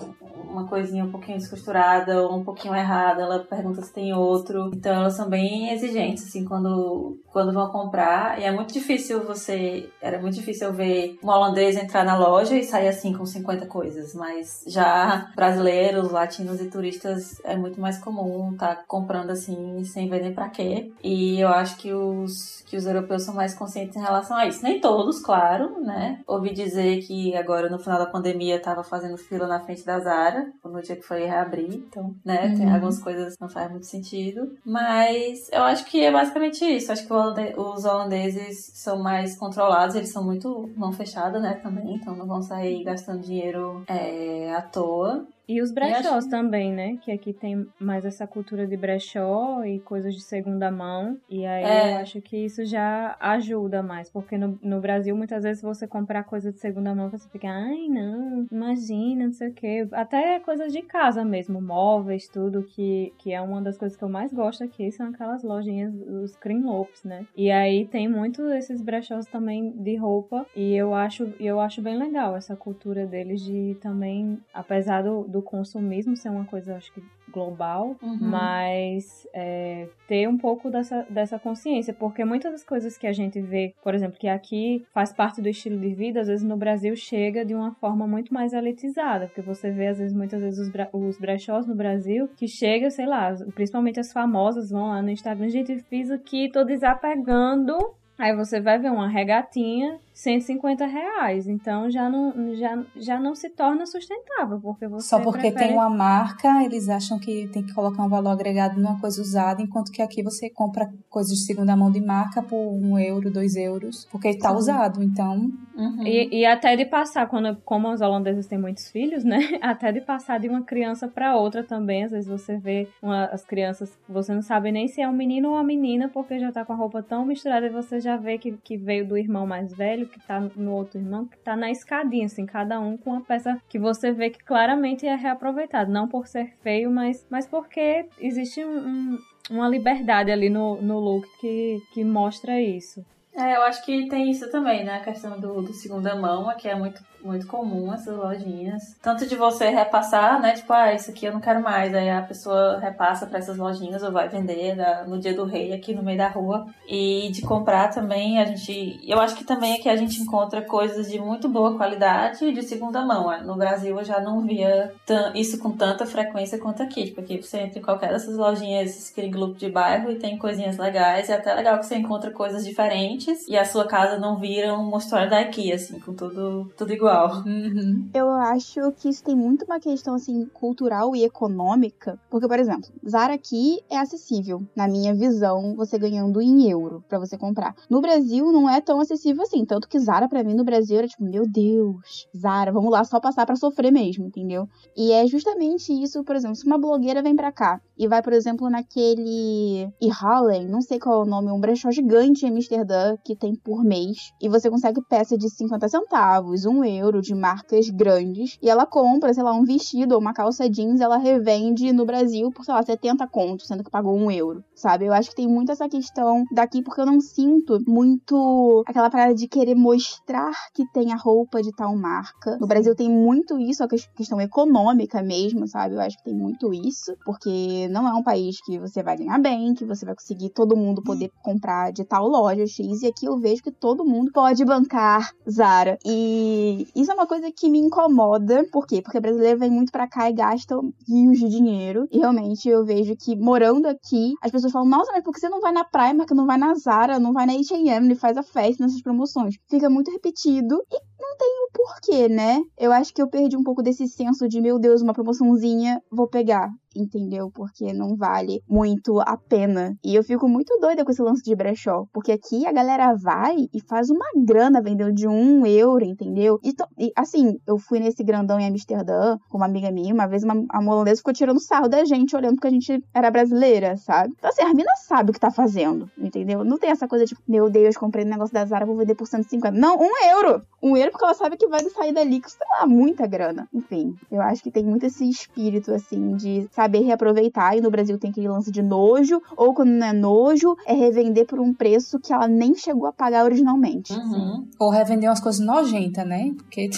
uma 0.58 0.68
coisinha 0.68 1.06
um 1.06 1.12
pouquinho 1.12 1.38
descosturada 1.38 2.22
ou 2.22 2.38
um 2.38 2.44
pouquinho 2.44 2.76
errada, 2.76 3.22
ela 3.22 3.40
pergunta 3.40 3.82
se 3.82 3.94
tem 3.94 4.14
outro. 4.14 4.72
Então 4.74 4.94
elas 4.94 5.14
são 5.14 5.30
bem 5.30 5.72
exigentes, 5.72 6.28
assim, 6.28 6.44
quando, 6.44 7.20
quando 7.32 7.54
vão 7.54 7.70
comprar. 7.70 8.40
E 8.40 8.44
é 8.44 8.52
muito 8.52 8.74
difícil 8.74 9.24
você. 9.24 9.90
Era 10.02 10.20
muito 10.20 10.36
difícil 10.36 10.68
eu 10.68 10.74
ver 10.74 11.18
um 11.24 11.28
holandês 11.28 11.78
entrar 11.78 12.04
na 12.04 12.18
loja 12.18 12.58
e 12.58 12.64
sair 12.64 12.88
assim 12.88 13.14
com 13.14 13.26
50 13.26 13.68
coisas. 13.68 14.14
Mas 14.16 14.64
já 14.68 15.32
brasileiros, 15.36 16.12
latinos 16.12 16.60
e 16.60 16.70
turistas 16.70 17.40
é 17.44 17.56
muito 17.56 17.80
mais 17.80 17.98
comum 18.00 18.54
estar 18.54 18.76
tá 18.76 18.84
comprando 18.88 19.30
assim 19.30 19.84
sem 19.84 20.10
ver 20.10 20.22
nem 20.22 20.34
pra 20.34 20.50
quê. 20.50 20.92
E 21.04 21.40
eu 21.40 21.50
acho 21.50 21.78
que 21.78 21.94
os, 21.94 22.64
que 22.66 22.76
os 22.76 22.86
europeus 22.86 23.24
são 23.24 23.34
mais 23.34 23.54
conscientes 23.54 23.96
em 23.96 24.02
relação 24.02 24.36
a 24.36 24.48
isso. 24.48 24.64
Nem 24.64 24.82
todos, 24.82 25.20
claro, 25.20 25.80
né? 25.82 26.20
Ouvi 26.26 26.54
dizer 26.54 27.02
que 27.04 27.36
agora 27.36 27.70
no 27.70 27.80
final 27.80 28.00
da 28.00 28.06
pandemia 28.06 28.62
tava 28.62 28.84
fazendo 28.84 29.18
fila 29.18 29.48
na 29.48 29.60
frente 29.60 29.86
da 29.86 30.00
Zara 30.00 30.47
no 30.64 30.82
dia 30.82 30.96
que 30.96 31.02
foi 31.02 31.26
reabrir, 31.26 31.74
então, 31.74 32.16
né, 32.24 32.48
uhum. 32.48 32.58
tem 32.58 32.72
algumas 32.72 33.02
coisas 33.02 33.36
que 33.36 33.42
não 33.42 33.50
faz 33.50 33.70
muito 33.70 33.86
sentido. 33.86 34.56
Mas 34.66 35.50
eu 35.52 35.64
acho 35.64 35.86
que 35.86 36.04
é 36.04 36.12
basicamente 36.12 36.64
isso. 36.66 36.92
Acho 36.92 37.08
que 37.08 37.14
os 37.14 37.86
holandeses 37.86 38.72
são 38.74 39.02
mais 39.02 39.38
controlados, 39.38 39.96
eles 39.96 40.12
são 40.12 40.24
muito 40.24 40.70
mão 40.76 40.92
fechada, 40.92 41.40
né, 41.40 41.56
também, 41.56 41.96
então 41.96 42.16
não 42.16 42.28
vão 42.28 42.42
sair 42.42 42.84
gastando 42.84 43.22
dinheiro 43.22 43.84
é, 43.88 44.54
à 44.54 44.62
toa. 44.62 45.28
E 45.48 45.62
os 45.62 45.72
brechós 45.72 46.06
acho... 46.06 46.30
também, 46.30 46.74
né? 46.74 46.98
Que 46.98 47.12
aqui 47.12 47.32
tem 47.32 47.68
mais 47.80 48.06
essa 48.06 48.28
cultura 48.28 48.68
de 48.68 48.76
brechó 48.76 49.64
e 49.64 49.80
coisas 49.80 50.14
de 50.14 50.22
segunda 50.22 50.70
mão. 50.70 51.18
E 51.30 51.46
aí 51.46 51.64
é. 51.64 51.94
eu 51.94 51.98
acho 51.98 52.22
que 52.22 52.38
isso 52.38 52.66
já 52.66 53.16
ajuda 53.20 53.82
mais. 53.82 54.10
Porque 54.10 54.38
no, 54.38 54.60
no 54.62 54.82
Brasil, 54.82 55.16
muitas 55.16 55.44
vezes, 55.44 55.62
você 55.62 55.88
comprar 55.88 56.24
coisa 56.24 56.52
de 56.52 56.60
segunda 56.60 56.94
mão, 56.94 57.10
você 57.10 57.28
fica, 57.30 57.48
ai, 57.48 57.88
não, 57.88 58.46
imagina, 58.52 59.26
não 59.26 59.34
sei 59.34 59.50
o 59.50 59.54
quê. 59.54 59.88
Até 59.92 60.40
coisas 60.40 60.74
de 60.74 60.82
casa 60.82 61.24
mesmo, 61.24 61.62
móveis, 61.62 62.28
tudo, 62.28 62.64
que, 62.64 63.14
que 63.18 63.32
é 63.32 63.42
uma 63.42 63.62
das 63.62 63.78
coisas 63.78 63.98
que 63.98 64.04
eu 64.04 64.10
mais 64.10 64.34
gosto 64.34 64.64
aqui, 64.64 64.92
são 64.92 65.08
aquelas 65.08 65.44
lojinhas, 65.44 65.94
os 66.24 66.36
cream 66.36 66.66
lopes, 66.66 67.04
né? 67.04 67.26
E 67.36 67.50
aí 67.52 67.86
tem 67.86 68.08
muito 68.08 68.42
esses 68.50 68.82
brechós 68.82 69.26
também 69.26 69.72
de 69.72 69.96
roupa. 69.96 70.46
E 70.56 70.76
eu 70.76 70.94
acho, 70.94 71.34
eu 71.40 71.60
acho 71.60 71.82
bem 71.82 71.98
legal 71.98 72.36
essa 72.36 72.56
cultura 72.56 73.06
deles 73.06 73.42
de 73.42 73.78
também, 73.82 74.40
apesar 74.54 75.04
do, 75.04 75.24
do 75.38 75.42
consumismo 75.44 76.16
ser 76.16 76.30
uma 76.30 76.46
coisa, 76.46 76.76
acho 76.76 76.92
que 76.94 77.02
global, 77.32 77.96
Uhum. 78.02 78.18
mas 78.22 79.28
é, 79.34 79.88
ter 80.08 80.28
um 80.30 80.38
pouco 80.38 80.70
dessa, 80.72 81.06
dessa 81.10 81.38
consciência, 81.38 81.94
porque 81.94 82.24
muitas 82.26 82.52
das 82.54 82.64
coisas 82.64 82.98
que 82.98 83.06
a 83.06 83.12
gente 83.14 83.40
vê, 83.42 83.74
por 83.84 83.94
exemplo, 83.94 84.18
que 84.18 84.28
aqui 84.28 84.86
faz 84.94 85.12
parte 85.14 85.42
do 85.42 85.50
estilo 85.50 85.78
de 85.80 85.94
vida, 85.94 86.22
às 86.22 86.28
vezes 86.28 86.44
no 86.48 86.56
Brasil 86.58 86.96
chega 86.96 87.46
de 87.46 87.54
uma 87.54 87.74
forma 87.76 88.08
muito 88.08 88.34
mais 88.34 88.54
elitizada, 88.54 89.28
porque 89.28 89.42
você 89.42 89.70
vê, 89.70 89.88
às 89.88 89.98
vezes, 90.00 90.16
muitas 90.16 90.42
vezes 90.42 90.58
os, 90.60 90.70
bra- 90.70 90.90
os 90.94 91.18
brechós 91.20 91.68
no 91.68 91.76
Brasil, 91.76 92.30
que 92.38 92.48
chega, 92.48 92.90
sei 92.90 93.06
lá, 93.06 93.34
principalmente 93.54 94.00
as 94.00 94.12
famosas 94.14 94.70
vão 94.72 94.88
lá 94.90 95.02
no 95.02 95.10
Instagram, 95.12 95.50
gente, 95.50 95.78
fiz 95.90 96.10
aqui, 96.10 96.50
tô 96.50 96.64
desapegando. 96.64 97.78
Aí 98.18 98.36
você 98.36 98.60
vai 98.60 98.80
ver 98.80 98.90
uma 98.92 99.08
regatinha, 99.08 100.00
150 100.18 100.86
reais. 100.88 101.48
Então 101.48 101.90
já 101.92 102.10
não, 102.10 102.56
já, 102.56 102.84
já 102.96 103.20
não 103.20 103.36
se 103.36 103.50
torna 103.52 103.86
sustentável, 103.86 104.60
porque 104.60 104.88
você 104.88 105.08
Só 105.08 105.20
porque 105.22 105.52
prefere... 105.52 105.66
tem 105.68 105.74
uma 105.76 105.90
marca, 105.92 106.64
eles 106.64 106.90
acham 106.90 107.20
que 107.20 107.48
tem 107.54 107.64
que 107.64 107.72
colocar 107.74 108.04
um 108.04 108.10
valor 108.10 108.32
agregado 108.32 108.80
numa 108.82 109.00
coisa 109.00 109.22
usada, 109.22 109.62
enquanto 109.62 109.92
que 109.92 110.02
aqui 110.02 110.24
você 110.24 110.50
compra 110.50 110.92
coisas 111.08 111.32
de 111.38 111.46
segunda 111.46 111.76
mão 111.76 111.92
de 111.92 112.02
marca 112.02 112.42
por 112.42 112.58
um 112.58 112.98
euro, 112.98 113.30
dois 113.32 113.56
euros, 113.56 114.08
porque 114.12 114.36
tá 114.40 114.50
Sim. 114.50 114.56
usado. 114.56 115.04
Então, 115.04 115.52
Uhum. 115.78 116.08
E, 116.08 116.40
e 116.40 116.44
até 116.46 116.76
de 116.76 116.86
passar, 116.86 117.28
quando, 117.28 117.56
como 117.64 117.88
os 117.92 118.02
holandeses 118.02 118.48
têm 118.48 118.58
muitos 118.58 118.90
filhos, 118.90 119.24
né? 119.24 119.38
Até 119.62 119.92
de 119.92 120.02
passar 120.02 120.40
de 120.40 120.50
uma 120.50 120.64
criança 120.64 121.08
para 121.08 121.38
outra 121.38 121.64
também. 121.64 122.04
Às 122.04 122.10
vezes 122.12 122.28
você 122.28 122.58
vê 122.58 122.88
uma- 123.00 123.26
as 123.26 123.46
crianças, 123.46 123.96
você 124.10 124.34
não 124.34 124.42
sabe 124.42 124.72
nem 124.72 124.88
se 124.88 125.02
é 125.02 125.08
um 125.08 125.14
menino 125.14 125.50
ou 125.50 125.54
uma 125.54 125.64
menina, 125.64 126.10
porque 126.10 126.40
já 126.40 126.52
tá 126.52 126.66
com 126.66 126.74
a 126.74 126.76
roupa 126.76 127.04
tão 127.04 127.24
misturada 127.24 127.68
e 127.68 127.70
você 127.70 128.00
já 128.00 128.18
vê 128.18 128.40
que, 128.40 128.54
que 128.64 128.76
veio 128.76 129.08
do 129.08 129.16
irmão 129.16 129.46
mais 129.46 129.72
velho, 129.72 130.07
que 130.08 130.20
tá 130.20 130.40
no 130.40 130.72
outro 130.74 131.00
irmão, 131.00 131.26
que 131.26 131.38
tá 131.40 131.56
na 131.56 131.70
escadinha, 131.72 132.26
assim, 132.26 132.46
cada 132.46 132.80
um 132.80 132.98
com 132.98 133.12
uma 133.12 133.22
peça 133.22 133.62
que 133.70 133.78
você 133.80 134.12
vê 134.12 134.30
que 134.30 134.44
claramente 134.44 135.06
é 135.06 135.16
reaproveitado. 135.16 135.92
Não 135.92 136.08
por 136.08 136.28
ser 136.28 136.54
feio, 136.64 136.90
mas, 136.92 137.26
mas 137.30 137.46
porque 137.48 138.06
existe 138.20 138.64
um- 138.64 138.88
um- 138.88 139.20
uma 139.50 139.68
liberdade 139.70 140.32
ali 140.32 140.50
no, 140.50 140.82
no 140.82 141.00
look 141.00 141.28
que, 141.40 141.78
que 141.94 142.04
mostra 142.04 142.60
isso. 142.62 143.06
É, 143.34 143.56
eu 143.56 143.62
acho 143.62 143.86
que 143.86 144.08
tem 144.10 144.32
isso 144.32 144.50
também, 144.50 144.84
né? 144.84 144.96
A 144.96 145.00
questão 145.04 145.40
do, 145.40 145.62
do 145.62 145.72
segunda 145.74 146.16
mão, 146.16 146.52
que 146.58 146.68
é 146.68 146.74
muito, 146.76 147.00
muito 147.24 147.48
comum 147.48 147.94
essas 147.94 148.16
lojinhas. 148.16 148.96
Tanto 149.02 149.26
de 149.28 149.36
você 149.36 149.70
repassar, 149.70 150.42
né? 150.42 150.54
Tipo, 150.54 150.74
ah, 150.74 150.94
isso 150.94 151.12
aqui 151.12 151.26
eu 151.26 151.34
não 151.34 151.40
quero 151.40 151.62
mais. 151.62 151.94
Aí 151.94 152.10
a 152.10 152.22
pessoa 152.22 152.80
repassa 152.80 153.26
pra 153.26 153.40
essas 153.40 153.58
lojinhas 153.58 154.04
ou 154.04 154.12
vai 154.12 154.28
vender 154.30 154.76
na- 154.76 155.04
no 155.06 155.20
dia 155.20 155.34
do 155.34 155.44
rei 155.46 155.74
aqui 155.74 155.94
no 155.94 156.04
meio 156.04 156.18
da 156.18 156.28
rua. 156.28 156.66
E 156.88 157.30
de 157.32 157.42
comprar 157.42 157.90
também, 157.90 158.40
a 158.40 158.46
gente. 158.46 159.00
Eu 159.06 159.20
acho 159.20 159.36
que 159.36 159.44
também 159.44 159.80
que 159.82 159.90
a 159.90 159.96
gente 159.96 160.22
encontra 160.22 160.62
coisas 160.62 161.10
de 161.10 161.20
muito 161.20 161.50
boa 161.50 161.76
qualidade 161.76 162.46
e 162.46 162.54
de 162.54 162.64
segunda 162.64 163.06
mão. 163.06 163.28
No 163.44 163.56
Brasil 163.56 163.98
eu 163.98 164.04
já 164.06 164.20
não 164.20 164.42
via 164.42 164.94
isso 165.36 165.60
com 165.60 165.72
tanta 165.72 166.06
frequência 166.06 166.58
quanto 166.60 166.82
aqui. 166.84 167.06
Tipo, 167.06 167.22
aqui 167.22 167.42
você 167.42 167.60
entra 167.60 167.80
em 167.80 167.82
qualquer 167.82 168.10
dessas 168.12 168.36
lojinhas, 168.36 169.10
aquele 169.12 169.30
grupo 169.30 169.56
de 169.56 169.70
bairro, 169.70 170.12
e 170.12 170.16
tem 170.16 170.38
coisinhas 170.38 170.78
legais. 170.78 171.30
E 171.30 171.32
é 171.32 171.36
até 171.36 171.54
legal 171.54 171.78
que 171.80 171.86
você 171.86 171.96
encontra 171.98 172.32
coisas 172.32 172.66
diferentes 172.66 173.48
e 173.48 173.58
a 173.58 173.66
sua 173.66 173.86
casa 173.88 174.18
não 174.18 174.38
vira 174.38 174.74
uma 174.74 174.98
história 174.98 175.28
da 175.30 175.42
IKEA, 175.42 175.76
assim, 175.76 176.00
com 176.00 176.14
tudo, 176.14 176.72
tudo 176.78 176.94
igual. 176.94 177.07
Uhum. 177.46 178.10
Eu 178.14 178.30
acho 178.30 178.92
que 178.94 179.10
isso 179.10 179.24
tem 179.24 179.36
muito 179.36 179.66
uma 179.66 179.80
questão 179.80 180.16
assim 180.16 180.46
cultural 180.54 181.16
e 181.16 181.24
econômica, 181.24 182.20
porque 182.30 182.48
por 182.48 182.60
exemplo, 182.60 182.90
Zara 183.08 183.34
aqui 183.34 183.80
é 183.90 183.98
acessível, 183.98 184.64
na 184.76 184.88
minha 184.88 185.14
visão, 185.14 185.76
você 185.76 185.98
ganhando 185.98 186.42
em 186.42 186.70
euro 186.70 187.04
pra 187.08 187.20
você 187.20 187.38
comprar. 187.38 187.76
No 187.90 188.02
Brasil 188.02 188.52
não 188.52 188.70
é 188.70 188.82
tão 188.82 189.00
acessível 189.00 189.44
assim, 189.44 189.66
tanto 189.66 189.88
que 189.88 190.00
Zara 190.00 190.28
pra 190.28 190.44
mim 190.44 190.54
no 190.54 190.64
Brasil 190.64 190.98
era 190.98 191.08
tipo, 191.08 191.24
meu 191.24 191.48
Deus, 191.48 192.28
Zara, 192.36 192.72
vamos 192.72 192.92
lá 192.92 193.04
só 193.04 193.20
passar 193.20 193.46
pra 193.46 193.56
sofrer 193.56 193.92
mesmo, 193.92 194.26
entendeu? 194.26 194.68
E 194.96 195.12
é 195.12 195.26
justamente 195.28 195.92
isso, 195.92 196.24
por 196.24 196.36
exemplo, 196.36 196.56
se 196.56 196.66
uma 196.66 196.78
blogueira 196.78 197.22
vem 197.22 197.36
pra 197.36 197.52
cá 197.52 197.80
e 197.98 198.08
vai, 198.08 198.22
por 198.22 198.34
exemplo, 198.34 198.70
naquele 198.70 199.90
e 200.00 200.10
Harlem, 200.12 200.68
não 200.68 200.82
sei 200.82 201.00
qual 201.00 201.22
é 201.22 201.24
o 201.24 201.30
nome, 201.30 201.52
um 201.52 201.60
brechó 201.60 201.92
gigante 201.92 202.46
em 202.46 202.50
Amsterdã 202.50 203.16
que 203.24 203.36
tem 203.36 203.56
por 203.56 203.84
mês, 203.84 204.18
e 204.42 204.48
você 204.48 204.70
consegue 204.70 205.02
peça 205.10 205.38
de 205.38 205.50
50 205.50 205.88
centavos, 205.88 206.66
um 206.66 206.84
euro 206.84 206.97
de 207.22 207.34
marcas 207.36 207.90
grandes, 207.90 208.58
e 208.62 208.70
ela 208.70 208.86
compra, 208.86 209.34
sei 209.34 209.44
lá, 209.44 209.54
um 209.54 209.64
vestido 209.64 210.14
ou 210.16 210.22
uma 210.22 210.34
calça 210.34 210.70
jeans, 210.70 211.00
ela 211.00 211.18
revende 211.18 211.92
no 211.94 212.06
Brasil 212.06 212.52
por, 212.52 212.64
sei 212.66 212.74
lá, 212.74 212.84
70 212.84 213.28
contos, 213.28 213.68
sendo 213.68 213.84
que 213.84 213.90
pagou 213.92 214.16
um 214.16 214.30
euro, 214.32 214.64
sabe? 214.76 215.06
Eu 215.06 215.14
acho 215.14 215.30
que 215.30 215.36
tem 215.36 215.48
muito 215.48 215.72
essa 215.72 215.88
questão 215.88 216.44
daqui, 216.52 216.82
porque 216.84 217.02
eu 217.02 217.06
não 217.06 217.20
sinto 217.22 217.80
muito 217.88 218.84
aquela 218.88 219.10
parada 219.10 219.34
de 219.34 219.48
querer 219.48 219.76
mostrar 219.76 220.52
que 220.74 220.84
tem 220.92 221.14
a 221.14 221.18
roupa 221.18 221.62
de 221.62 221.72
tal 221.76 221.96
marca. 221.96 222.58
No 222.60 222.68
Brasil 222.68 222.96
tem 222.96 223.10
muito 223.10 223.60
isso, 223.60 223.84
a 223.84 223.88
ques- 223.88 224.08
questão 224.16 224.40
econômica 224.42 225.22
mesmo, 225.22 225.68
sabe? 225.68 225.96
Eu 225.96 226.02
acho 226.02 226.18
que 226.18 226.24
tem 226.24 226.36
muito 226.36 226.74
isso, 226.74 227.14
porque 227.26 227.88
não 227.90 228.08
é 228.08 228.14
um 228.14 228.24
país 228.24 228.58
que 228.66 228.80
você 228.80 229.04
vai 229.04 229.18
ganhar 229.18 229.40
bem, 229.40 229.74
que 229.74 229.86
você 229.86 230.06
vai 230.06 230.16
conseguir 230.16 230.50
todo 230.52 230.76
mundo 230.76 231.02
poder 231.04 231.30
comprar 231.44 231.92
de 231.92 232.04
tal 232.06 232.28
loja 232.28 232.66
X, 232.66 233.02
e 233.02 233.08
aqui 233.08 233.26
eu 233.26 233.38
vejo 233.40 233.62
que 233.62 233.72
todo 233.72 234.06
mundo 234.06 234.32
pode 234.34 234.64
bancar 234.66 235.32
Zara. 235.50 235.98
E 236.06 236.87
isso 236.96 237.12
é 237.12 237.14
uma 237.14 237.28
coisa 237.28 237.52
que 237.52 237.70
me 237.70 237.80
incomoda, 237.80 238.66
por 238.72 238.86
quê? 238.86 239.02
Porque 239.02 239.20
brasileiro 239.20 239.60
vem 239.60 239.70
muito 239.70 239.92
pra 239.92 240.08
cá 240.08 240.30
e 240.30 240.34
gasta 240.34 240.76
rios 241.08 241.40
de 241.40 241.50
dinheiro, 241.50 242.08
e 242.12 242.20
realmente 242.20 242.68
eu 242.68 242.86
vejo 242.86 243.16
que 243.16 243.36
morando 243.36 243.88
aqui, 243.88 244.34
as 244.42 244.52
pessoas 244.52 244.72
falam, 244.72 244.88
nossa, 244.88 245.12
mas 245.12 245.24
por 245.24 245.34
que 245.34 245.40
você 245.40 245.50
não 245.50 245.62
vai 245.62 245.72
na 245.72 245.84
Primark, 245.84 246.32
não 246.32 246.46
vai 246.46 246.58
na 246.58 246.74
Zara, 246.76 247.20
não 247.20 247.34
vai 247.34 247.46
na 247.46 247.54
H&M 247.54 248.16
faz 248.16 248.38
a 248.38 248.44
festa 248.44 248.84
nessas 248.84 249.02
promoções? 249.02 249.56
Fica 249.70 249.90
muito 249.90 250.12
repetido 250.12 250.82
e 250.92 251.00
não 251.20 251.38
tem 251.38 251.50
o 251.50 251.72
porquê, 251.74 252.30
né? 252.30 252.62
Eu 252.78 252.92
acho 252.92 253.14
que 253.14 253.22
eu 253.22 253.30
perdi 253.30 253.56
um 253.56 253.64
pouco 253.64 253.84
desse 253.84 254.08
senso 254.08 254.48
de, 254.48 254.62
meu 254.62 254.80
Deus, 254.80 255.02
uma 255.02 255.14
promoçãozinha, 255.14 256.02
vou 256.12 256.28
pegar. 256.28 256.70
Entendeu? 256.98 257.52
Porque 257.54 257.94
não 257.94 258.16
vale 258.16 258.64
muito 258.68 259.20
a 259.20 259.38
pena. 259.38 259.96
E 260.04 260.16
eu 260.16 260.24
fico 260.24 260.50
muito 260.50 260.78
doida 260.80 261.06
com 261.06 261.12
esse 261.12 261.22
lance 261.22 261.44
de 261.44 261.56
brechó. 261.56 262.06
Porque 262.12 262.32
aqui 262.32 262.66
a 262.66 262.72
galera 262.72 263.14
vai 263.16 263.56
e 263.72 263.80
faz 263.82 264.10
uma 264.10 264.26
grana 264.36 264.82
vendendo 264.82 265.14
de 265.14 265.28
um 265.28 265.66
euro, 265.66 266.04
entendeu? 266.04 266.60
E, 266.64 266.74
e, 266.98 267.12
assim, 267.16 267.60
eu 267.68 267.78
fui 267.78 268.00
nesse 268.00 268.24
grandão 268.24 268.60
em 268.60 268.68
Amsterdã 268.68 269.38
com 269.50 269.58
uma 269.58 269.68
amiga 269.68 269.92
minha. 269.92 270.14
Uma 270.14 270.28
vez 270.28 270.44
uma, 270.44 270.56
a 270.72 270.80
holandesa 270.80 271.18
ficou 271.18 271.34
tirando 271.34 271.60
sarro 271.60 271.88
da 271.88 272.04
gente, 272.04 272.36
olhando 272.36 272.56
porque 272.56 272.68
a 272.68 272.72
gente 272.72 273.04
era 273.14 273.30
brasileira, 273.30 273.96
sabe? 273.98 274.34
Então, 274.38 274.50
assim, 274.50 274.64
a 274.64 274.74
mina 274.74 274.92
sabe 275.08 275.30
o 275.30 275.34
que 275.34 275.40
tá 275.40 275.52
fazendo, 275.52 276.10
entendeu? 276.18 276.64
Não 276.64 276.78
tem 276.78 276.90
essa 276.90 277.08
coisa 277.08 277.26
de, 277.26 277.36
meu 277.48 277.70
Deus, 277.70 277.96
comprei 277.96 278.26
um 278.26 278.30
negócio 278.30 278.54
da 278.54 278.66
Zara, 278.66 278.86
vou 278.86 278.98
vender 278.98 279.16
por 279.16 279.28
150. 279.28 279.78
Não, 279.78 279.98
um 279.98 280.12
euro! 280.30 280.64
Um 280.82 280.96
euro 280.96 281.12
porque 281.12 281.26
ela 281.26 281.34
sabe 281.34 281.58
que 281.58 281.68
vai 281.68 281.84
sair 281.90 282.14
dali 282.14 282.42
sei 282.46 282.68
lá, 282.80 282.88
muita 282.88 283.28
grana. 283.28 283.68
Enfim, 283.74 284.16
eu 284.32 284.42
acho 284.42 284.64
que 284.64 284.72
tem 284.72 284.84
muito 284.84 285.06
esse 285.06 285.28
espírito, 285.28 285.94
assim, 285.94 286.36
de 286.36 286.68
saber 286.88 287.00
reaproveitar. 287.00 287.78
E 287.78 287.82
no 287.82 287.92
Brasil 287.92 288.18
tem 288.18 288.32
aquele 288.32 288.48
lance 288.48 288.72
de 288.72 288.82
nojo, 288.82 289.42
ou 289.56 289.74
quando 289.74 289.90
não 289.90 290.08
é 290.08 290.14
nojo, 290.14 290.76
é 290.86 290.94
revender 290.94 291.46
por 291.46 291.60
um 291.60 291.74
preço 291.74 292.20
que 292.20 292.32
ela 292.32 292.48
nem 292.48 292.74
chegou 292.74 293.06
a 293.06 293.14
pagar 293.14 293.44
originalmente. 293.44 294.14
Uhum. 294.14 294.66
Ou 294.80 294.90
revender 294.90 295.30
umas 295.30 295.42
coisas 295.42 295.64
nojentas, 295.64 296.26
né? 296.26 296.54
Porque 296.56 296.90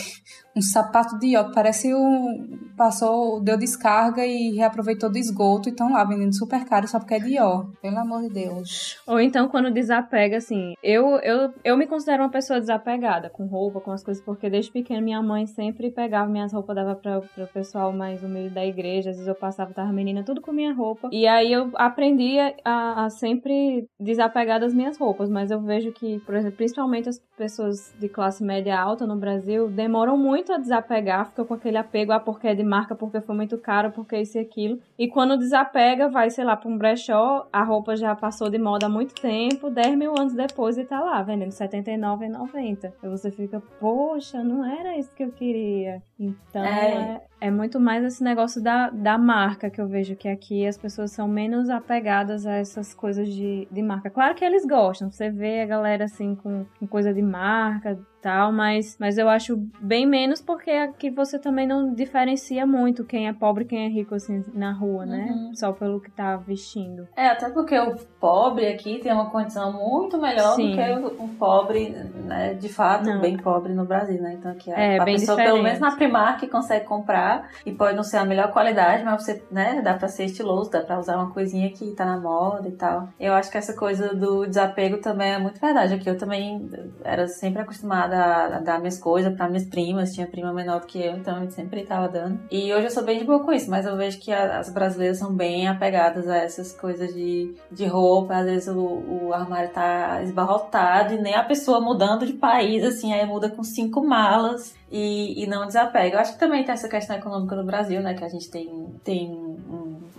um 0.56 0.62
sapato 0.62 1.18
de 1.20 1.30
que 1.30 1.54
parece 1.54 1.93
um. 1.93 2.70
Passou, 2.76 3.41
deu 3.41 3.58
descarga 3.58 4.26
e 4.26 4.56
reaproveitou 4.56 5.12
do 5.12 5.18
esgoto 5.18 5.68
e 5.68 5.72
estão 5.72 5.91
lá 5.91 6.04
vendendo 6.06 6.34
super 6.34 6.64
caro 6.64 6.88
só 6.88 6.97
porque 6.97 7.16
é 7.16 7.20
de 7.20 7.38
ó. 7.39 7.66
Pelo 7.82 7.97
amor 7.97 8.22
de 8.22 8.30
Deus. 8.30 8.97
Ou 9.06 9.20
então 9.20 9.50
quando 9.50 9.70
desapega, 9.70 10.38
assim, 10.38 10.74
eu, 10.82 11.18
eu, 11.18 11.54
eu 11.64 11.78
me 11.78 11.86
considero 11.86 12.24
uma 12.24 12.30
pessoa 12.30 12.60
desapegada 12.60 13.30
com 13.30 13.45
roupa, 13.47 13.82
com 13.82 13.91
as 13.91 14.02
coisas, 14.02 14.24
porque 14.24 14.50
desde 14.50 14.72
pequena 14.72 15.02
minha 15.02 15.22
mãe 15.22 15.45
sempre 15.45 15.91
pegava 15.91 16.30
minhas 16.30 16.54
roupas, 16.54 16.76
dava 16.76 16.95
pra, 16.95 17.20
pra 17.20 17.47
pessoal 17.47 17.91
mais 17.91 18.24
humilde 18.24 18.54
da 18.54 18.66
igreja, 18.66 19.10
às 19.10 19.18
vezes 19.18 19.28
eu 19.28 19.36
passava, 19.36 19.74
tava 19.74 19.91
menina, 19.91 20.24
tudo 20.24 20.41
com 20.41 20.54
minha 20.54 20.74
roupa. 20.74 21.10
E 21.12 21.28
aí 21.28 21.52
eu 21.52 21.72
aprendi 21.76 22.38
a, 22.64 23.06
a 23.06 23.10
sempre 23.10 23.88
desapegar 24.00 24.60
das 24.60 24.74
minhas 24.74 24.97
roupas, 24.97 25.30
mas 25.30 25.52
eu 25.52 25.60
vejo 25.60 25.91
que, 25.91 26.20
por 26.20 26.34
exemplo, 26.34 26.56
principalmente 26.56 27.10
as 27.10 27.20
pessoas 27.38 27.93
de 28.00 28.08
classe 28.08 28.41
média 28.41 28.80
alta 28.80 29.06
no 29.06 29.18
Brasil 29.18 29.70
demoram 29.70 30.18
muito 30.18 30.39
a 30.52 30.58
desapegar, 30.58 31.26
ficam 31.26 31.46
com 31.46 31.54
aquele 31.54 31.78
apego, 31.78 32.12
ah, 32.12 32.20
porque 32.20 32.48
é 32.48 32.56
de 32.56 32.64
marca, 32.64 32.96
porque 32.96 33.20
foi 33.22 33.36
muito 33.36 33.58
caro, 33.58 33.92
porque 33.92 34.18
isso 34.18 34.38
e 34.38 34.42
aquilo. 34.42 34.80
E 34.98 35.08
quando 35.08 35.38
desapega, 35.38 36.10
vai, 36.10 36.30
sei 36.30 36.44
lá, 36.44 36.56
pra 36.56 36.70
um 36.70 36.78
brechó, 36.78 37.48
a 37.52 37.64
roupa 37.64 37.96
já 37.96 38.16
passou 38.16 38.50
de 38.50 38.58
moda 38.58 38.86
há 38.88 38.90
muito 38.90 39.14
tempo, 39.14 39.70
10 39.70 39.98
mil 39.98 40.14
anos 40.18 40.34
depois 40.34 40.78
e 40.78 40.86
tá 40.86 41.00
lá, 41.00 41.22
vendendo 41.22 41.52
R$ 41.52 41.68
79,90. 41.68 42.94
E 43.04 43.08
você 43.08 43.32
fica, 43.32 43.62
poxa, 43.80 44.44
não 44.44 44.66
era 44.66 44.98
isso 44.98 45.12
que 45.14 45.24
eu 45.24 45.32
queria. 45.32 46.02
Então, 46.20 46.64
É. 46.64 47.29
é, 47.40 47.50
muito 47.52 47.80
mais 47.80 48.04
esse 48.04 48.24
negócio 48.24 48.62
da, 48.62 48.90
da 48.90 49.18
marca 49.18 49.70
que 49.70 49.80
eu 49.80 49.88
vejo 49.88 50.16
que 50.16 50.28
aqui 50.28 50.66
as 50.66 50.78
pessoas 50.78 51.12
são 51.12 51.28
menos 51.28 51.70
apegadas 51.70 52.46
a 52.46 52.54
essas 52.54 52.94
coisas 52.94 53.28
de, 53.28 53.68
de 53.72 53.82
marca. 53.82 54.10
Claro 54.10 54.36
que 54.36 54.44
eles 54.44 54.66
gostam, 54.66 55.12
você 55.12 55.30
vê 55.30 55.62
a 55.62 55.66
galera 55.66 56.06
assim 56.06 56.36
com, 56.36 56.66
com 56.80 56.88
coisa 56.88 57.14
de 57.14 57.22
marca 57.22 57.98
tal, 58.22 58.52
mas, 58.52 58.98
mas 59.00 59.18
eu 59.18 59.30
acho 59.30 59.56
bem 59.80 60.06
menos 60.06 60.42
porque 60.42 60.70
aqui 60.70 61.10
você 61.10 61.40
também 61.40 61.66
não 61.66 61.94
diferencia 61.94 62.66
muito 62.66 63.06
quem 63.06 63.28
é 63.30 63.34
pobre 63.34 63.64
e 63.64 63.68
quem 63.68 63.86
é 63.86 63.88
rico 63.88 64.14
assim 64.14 64.44
na 64.54 64.74
rua, 64.74 65.06
né? 65.06 65.30
Uhum. 65.32 65.56
Só 65.56 65.72
pelo 65.72 66.02
que 66.02 66.12
tá 66.12 66.36
vestindo. 66.36 67.08
É, 67.16 67.28
até 67.28 67.50
porque 67.50 67.80
o 67.80 67.96
pobre 68.20 68.68
aqui 68.68 69.00
tem 69.00 69.14
uma 69.14 69.30
condição 69.30 69.72
muito 69.72 70.20
melhor 70.20 70.56
Sim. 70.56 70.72
do 70.72 70.76
que 70.76 70.92
o, 71.22 71.24
o 71.24 71.30
pobre, 71.30 71.92
né, 72.26 72.54
de 72.56 72.68
fato, 72.68 73.06
Não. 73.06 73.22
bem 73.22 73.38
pobre 73.38 73.74
no 73.74 73.86
Brasil, 73.86 74.22
né? 74.22 74.36
Então 74.38 74.52
aqui 74.52 74.72
a, 74.72 74.78
É, 74.78 75.00
a 75.00 75.06
pessoa, 75.06 75.38
diferente. 75.38 75.54
pelo 75.54 75.64
menos 75.64 75.80
na 75.80 75.96
Primark, 75.96 76.46
consegue 76.48 76.86
comprar 76.86 77.29
comprar 77.30 77.50
e 77.66 77.72
pode 77.72 77.96
não 77.96 78.04
ser 78.04 78.18
a 78.18 78.26
melhor 78.26 78.52
qualidade, 78.52 79.04
mas 79.04 79.24
você, 79.24 79.44
né, 79.52 79.82
dá 79.84 79.94
pra 79.94 80.08
ser 80.08 80.26
estiloso, 80.26 80.72
dá 80.72 80.82
pra 80.82 81.00
usar 81.00 81.18
uma 81.18 81.32
coisinha 81.32 81.70
que 81.70 81.92
tá 81.92 82.06
na 82.06 82.20
moda 82.20 82.68
e 82.68 82.72
tal. 82.72 83.10
Eu 83.20 83.34
acho 83.34 83.52
que 83.52 83.58
essa 83.58 83.74
coisa 83.74 84.16
do 84.16 84.46
desapego 84.46 84.98
também 84.98 85.34
é 85.34 85.40
muito 85.40 85.60
verdade. 85.60 85.94
Aqui 85.94 86.10
eu 86.10 86.18
também 86.18 86.70
era 87.04 87.28
sempre 87.28 87.62
acostumada 87.62 88.18
a 88.58 88.60
dar 88.60 88.80
minhas 88.80 88.98
coisas 88.98 89.34
para 89.36 89.48
minhas 89.48 89.66
primas, 89.66 90.14
tinha 90.14 90.28
prima 90.28 90.54
menor 90.54 90.82
do 90.82 90.88
que 90.88 91.02
eu, 91.02 91.18
então 91.18 91.44
eu 91.44 91.52
sempre 91.52 91.84
tava 91.84 92.08
dando. 92.08 92.40
E 92.50 92.74
hoje 92.74 92.86
eu 92.86 92.92
sou 92.92 93.04
bem 93.04 93.20
de 93.20 93.26
boa 93.26 93.44
com 93.44 93.52
isso, 93.52 93.70
mas 93.70 93.86
eu 93.86 93.96
vejo 93.96 94.20
que 94.20 94.32
as 94.32 94.70
brasileiras 94.70 95.18
são 95.18 95.34
bem 95.34 95.68
apegadas 95.68 96.28
a 96.28 96.38
essas 96.38 96.74
coisas 96.74 97.14
de, 97.14 97.54
de 97.72 97.86
roupa, 97.86 98.38
às 98.38 98.46
vezes 98.46 98.68
o, 98.68 98.80
o 98.80 99.34
armário 99.34 99.70
tá 99.70 100.22
esbarrotado 100.24 101.14
e 101.14 101.22
nem 101.22 101.36
a 101.36 101.44
pessoa 101.44 101.80
mudando 101.82 102.26
de 102.26 102.34
país, 102.34 102.84
assim, 102.84 103.14
aí 103.14 103.26
muda 103.26 103.50
com 103.50 103.64
cinco 103.64 104.06
malas 104.06 104.79
e, 104.92 105.44
e 105.44 105.48
não 105.48 105.66
desapega. 105.66 106.16
Eu 106.16 106.20
acho 106.20 106.34
que 106.34 106.40
também 106.40 106.64
tem 106.64 106.74
essa 106.74 106.90
questão 106.90 107.16
econômica 107.16 107.56
no 107.56 107.64
Brasil, 107.64 108.02
né? 108.02 108.14
Que 108.14 108.24
a 108.24 108.30
gente 108.30 108.50
tem, 108.50 108.88
tem 109.04 109.58